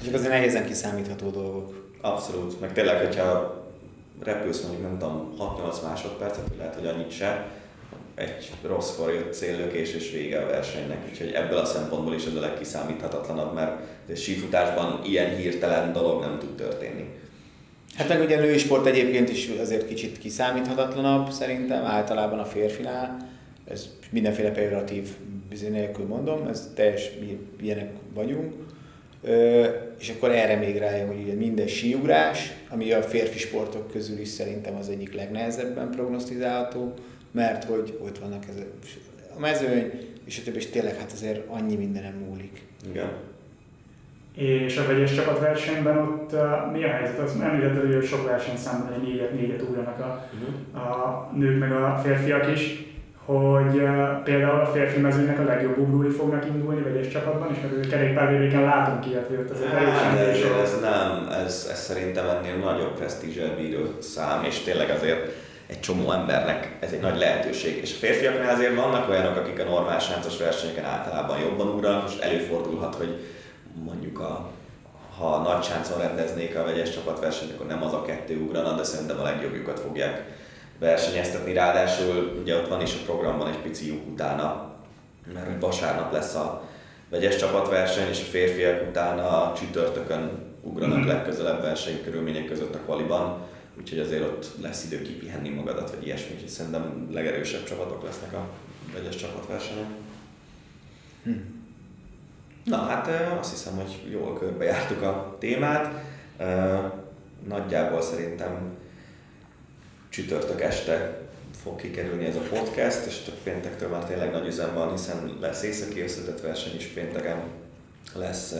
Ezek 0.00 0.14
azért 0.14 0.30
nehézen 0.30 0.66
kiszámítható 0.66 1.30
dolgok. 1.30 1.92
Abszolút, 2.00 2.60
meg 2.60 2.72
tényleg, 2.72 2.96
hogyha 2.96 3.62
repülsz 4.22 4.60
mondjuk 4.60 4.82
nem 4.82 4.98
tudom 4.98 5.34
6-8 5.38 5.82
másodpercet, 5.82 6.44
lehet, 6.58 6.74
hogy 6.74 6.86
annyit 6.86 7.10
se, 7.10 7.46
egy 8.14 8.50
rosszkor 8.62 9.12
jött 9.12 9.32
céllökés 9.32 9.94
és 9.94 10.10
vége 10.10 10.38
a 10.38 10.46
versenynek, 10.46 10.98
úgyhogy 11.10 11.32
ebből 11.32 11.58
a 11.58 11.64
szempontból 11.64 12.14
is 12.14 12.24
ez 12.24 12.34
a 12.34 12.40
legkiszámíthatatlanabb, 12.40 13.54
mert 13.54 13.80
a 14.12 14.14
sífutásban 14.14 15.00
ilyen 15.04 15.36
hirtelen 15.36 15.92
dolog 15.92 16.20
nem 16.20 16.38
tud 16.38 16.56
történni. 16.56 17.04
Hát 17.96 18.08
meg 18.08 18.20
ugye 18.20 18.36
a 18.36 18.40
női 18.40 18.58
sport 18.58 18.86
egyébként 18.86 19.30
is 19.30 19.50
azért 19.60 19.86
kicsit 19.86 20.18
kiszámíthatatlanabb 20.18 21.30
szerintem, 21.30 21.84
általában 21.84 22.38
a 22.38 22.44
férfinál. 22.44 23.16
Ez 23.68 23.88
mindenféle 24.10 24.50
pejoratív 24.50 25.08
bizony 25.48 25.88
mondom, 26.08 26.46
ez 26.46 26.70
teljes 26.74 27.10
ilyenek 27.60 27.90
vagyunk. 28.14 28.54
Ö, 29.22 29.66
és 29.98 30.08
akkor 30.08 30.30
erre 30.30 30.56
még 30.56 30.76
rájön, 30.76 31.06
hogy 31.06 31.22
ugye 31.22 31.34
minden 31.34 31.66
síugrás, 31.66 32.52
ami 32.68 32.92
a 32.92 33.02
férfi 33.02 33.38
sportok 33.38 33.90
közül 33.90 34.18
is 34.18 34.28
szerintem 34.28 34.76
az 34.76 34.88
egyik 34.88 35.14
legnehezebben 35.14 35.90
prognosztizálható, 35.90 36.94
mert 37.34 37.64
hogy 37.64 37.98
ott 38.02 38.18
vannak 38.18 38.44
ez 38.48 38.54
a 39.36 39.40
mezőny, 39.40 39.90
és 40.24 40.38
a 40.38 40.42
többi, 40.42 40.56
és 40.56 40.66
tényleg 40.66 40.96
hát 40.96 41.12
azért 41.12 41.48
annyi 41.48 41.76
mindenem 41.76 42.14
múlik. 42.28 42.62
Igen. 42.88 43.10
És 44.34 44.76
a 44.76 44.86
vegyes 44.86 45.14
csapatversenyben 45.14 45.98
ott 45.98 46.32
uh, 46.32 46.72
mi 46.72 46.84
a 46.84 46.88
helyzet? 46.88 47.18
Az 47.18 47.40
említetted, 47.40 47.94
hogy 47.94 48.04
sok 48.04 48.26
versenyszámban 48.26 48.92
egy 48.92 49.02
négyet, 49.02 49.32
négyet 49.32 49.62
ugranak 49.62 49.98
a, 49.98 50.28
uh-huh. 50.32 50.90
a 50.90 51.30
nők 51.36 51.58
meg 51.58 51.72
a 51.72 52.00
férfiak 52.04 52.52
is 52.52 52.92
hogy 53.24 53.76
uh, 53.76 54.22
például 54.22 54.60
a 54.60 54.66
férfi 54.66 55.00
mezőnek 55.00 55.38
a 55.38 55.44
legjobb 55.44 55.78
ugrói 55.78 56.10
fognak 56.10 56.46
indulni 56.46 56.82
vegyes 56.82 57.08
csapatban, 57.08 57.50
és 57.50 57.56
mert 57.62 57.88
kerékpárvévéken 57.88 58.62
látunk 58.62 59.06
ilyet, 59.06 59.26
hogy 59.26 59.36
ott 59.36 59.50
azért 59.50 59.70
hát, 59.70 60.18
ez, 60.18 60.40
ez 60.62 60.80
nem, 60.80 61.28
ez, 61.44 61.68
ez 61.70 61.80
szerintem 61.80 62.28
ennél 62.28 62.56
nagyobb 62.56 62.94
presztízsel 62.94 63.56
bíró 63.56 63.80
szám, 64.00 64.44
és 64.44 64.58
tényleg 64.58 64.90
azért 64.90 65.43
egy 65.66 65.80
csomó 65.80 66.12
embernek 66.12 66.76
ez 66.80 66.92
egy 66.92 67.00
nagy 67.00 67.18
lehetőség. 67.18 67.76
És 67.76 67.92
a 67.94 67.98
férfiaknál 67.98 68.54
azért 68.54 68.74
vannak 68.74 69.08
olyanok, 69.08 69.36
akik 69.36 69.60
a 69.60 69.64
normál 69.64 69.98
sáncos 69.98 70.36
versenyeken 70.36 70.84
általában 70.84 71.38
jobban 71.38 71.68
ugranak, 71.68 72.02
most 72.02 72.22
előfordulhat, 72.22 72.94
hogy 72.94 73.26
mondjuk 73.84 74.20
a 74.20 74.50
ha 75.18 75.38
nagy 75.38 75.64
sáncon 75.64 75.98
rendeznék 75.98 76.56
a 76.56 76.64
vegyes 76.64 76.90
csapatversenyt, 76.90 77.52
akkor 77.52 77.66
nem 77.66 77.82
az 77.82 77.92
a 77.92 78.02
kettő 78.02 78.40
ugrana, 78.40 78.76
de 78.76 78.84
szerintem 78.84 79.18
a 79.18 79.22
legjobbjukat 79.22 79.80
fogják 79.80 80.22
versenyeztetni. 80.78 81.52
Ráadásul 81.52 82.38
ugye 82.40 82.56
ott 82.56 82.68
van 82.68 82.80
is 82.80 82.94
a 82.94 83.04
programban 83.04 83.48
egy 83.48 83.58
pici 83.58 83.86
lyuk 83.86 84.06
utána, 84.12 84.74
mert 85.34 85.46
hogy 85.46 85.60
vasárnap 85.60 86.12
lesz 86.12 86.34
a 86.34 86.62
vegyes 87.10 87.36
csapatverseny, 87.36 88.08
és 88.08 88.20
a 88.20 88.30
férfiak 88.30 88.88
utána 88.88 89.28
a 89.28 89.52
csütörtökön 89.56 90.30
ugranak 90.62 90.98
mm. 90.98 91.06
legközelebb 91.06 91.62
verseny 91.62 92.02
körülmények 92.04 92.46
között 92.46 92.74
a 92.74 92.78
kvaliban 92.78 93.38
úgyhogy 93.78 93.98
azért 93.98 94.22
ott 94.22 94.50
lesz 94.60 94.84
idő 94.84 95.02
kipihenni 95.02 95.48
magadat, 95.48 95.90
vagy 95.90 96.06
ilyesmi, 96.06 96.34
úgyhogy 96.34 96.48
szerintem 96.48 97.08
legerősebb 97.12 97.64
csapatok 97.64 98.04
lesznek 98.04 98.32
a 98.32 98.48
vegyes 98.94 99.16
csapatversenyen. 99.16 99.86
Hm. 101.22 101.30
Na 102.64 102.76
hát 102.76 103.08
azt 103.38 103.50
hiszem, 103.50 103.74
hogy 103.76 104.10
jól 104.10 104.38
körbejártuk 104.38 105.02
a 105.02 105.36
témát. 105.38 106.04
Nagyjából 107.48 108.02
szerintem 108.02 108.76
csütörtök 110.08 110.60
este 110.60 111.22
fog 111.62 111.80
kikerülni 111.80 112.24
ez 112.24 112.36
a 112.36 112.40
podcast, 112.40 113.06
és 113.06 113.22
csak 113.24 113.34
péntektől 113.42 113.88
már 113.88 114.04
tényleg 114.04 114.30
nagy 114.30 114.46
üzem 114.46 114.74
van, 114.74 114.90
hiszen 114.90 115.36
lesz 115.40 115.62
északi 115.62 116.00
összetett 116.00 116.40
verseny 116.40 116.76
is 116.76 116.86
pénteken, 116.86 117.42
lesz 118.14 118.54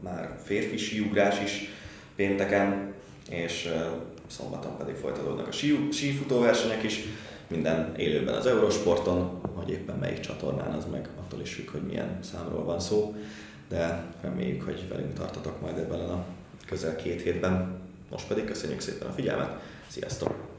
már 0.00 0.38
férfi 0.44 0.76
síugrás 0.76 1.42
is 1.42 1.70
pénteken, 2.16 2.94
és 3.28 3.72
szombaton 4.26 4.76
pedig 4.76 4.94
folytatódnak 4.94 5.46
a 5.46 5.52
sí, 5.52 5.88
sífutóversenyek 5.92 6.82
is, 6.82 7.00
minden 7.48 7.94
élőben 7.96 8.34
az 8.34 8.46
Eurosporton, 8.46 9.40
hogy 9.54 9.70
éppen 9.70 9.96
melyik 9.96 10.20
csatornán, 10.20 10.72
az 10.72 10.84
meg 10.90 11.08
attól 11.20 11.40
is 11.40 11.54
függ, 11.54 11.70
hogy 11.70 11.82
milyen 11.82 12.18
számról 12.22 12.64
van 12.64 12.80
szó, 12.80 13.14
de 13.68 14.04
reméljük, 14.20 14.62
hogy 14.62 14.88
velünk 14.88 15.12
tartotok 15.12 15.60
majd 15.60 15.78
ebben 15.78 16.00
a 16.00 16.24
közel 16.66 16.96
két 16.96 17.22
hétben. 17.22 17.80
Most 18.10 18.26
pedig 18.26 18.44
köszönjük 18.44 18.80
szépen 18.80 19.08
a 19.08 19.12
figyelmet, 19.12 19.60
sziasztok! 19.88 20.55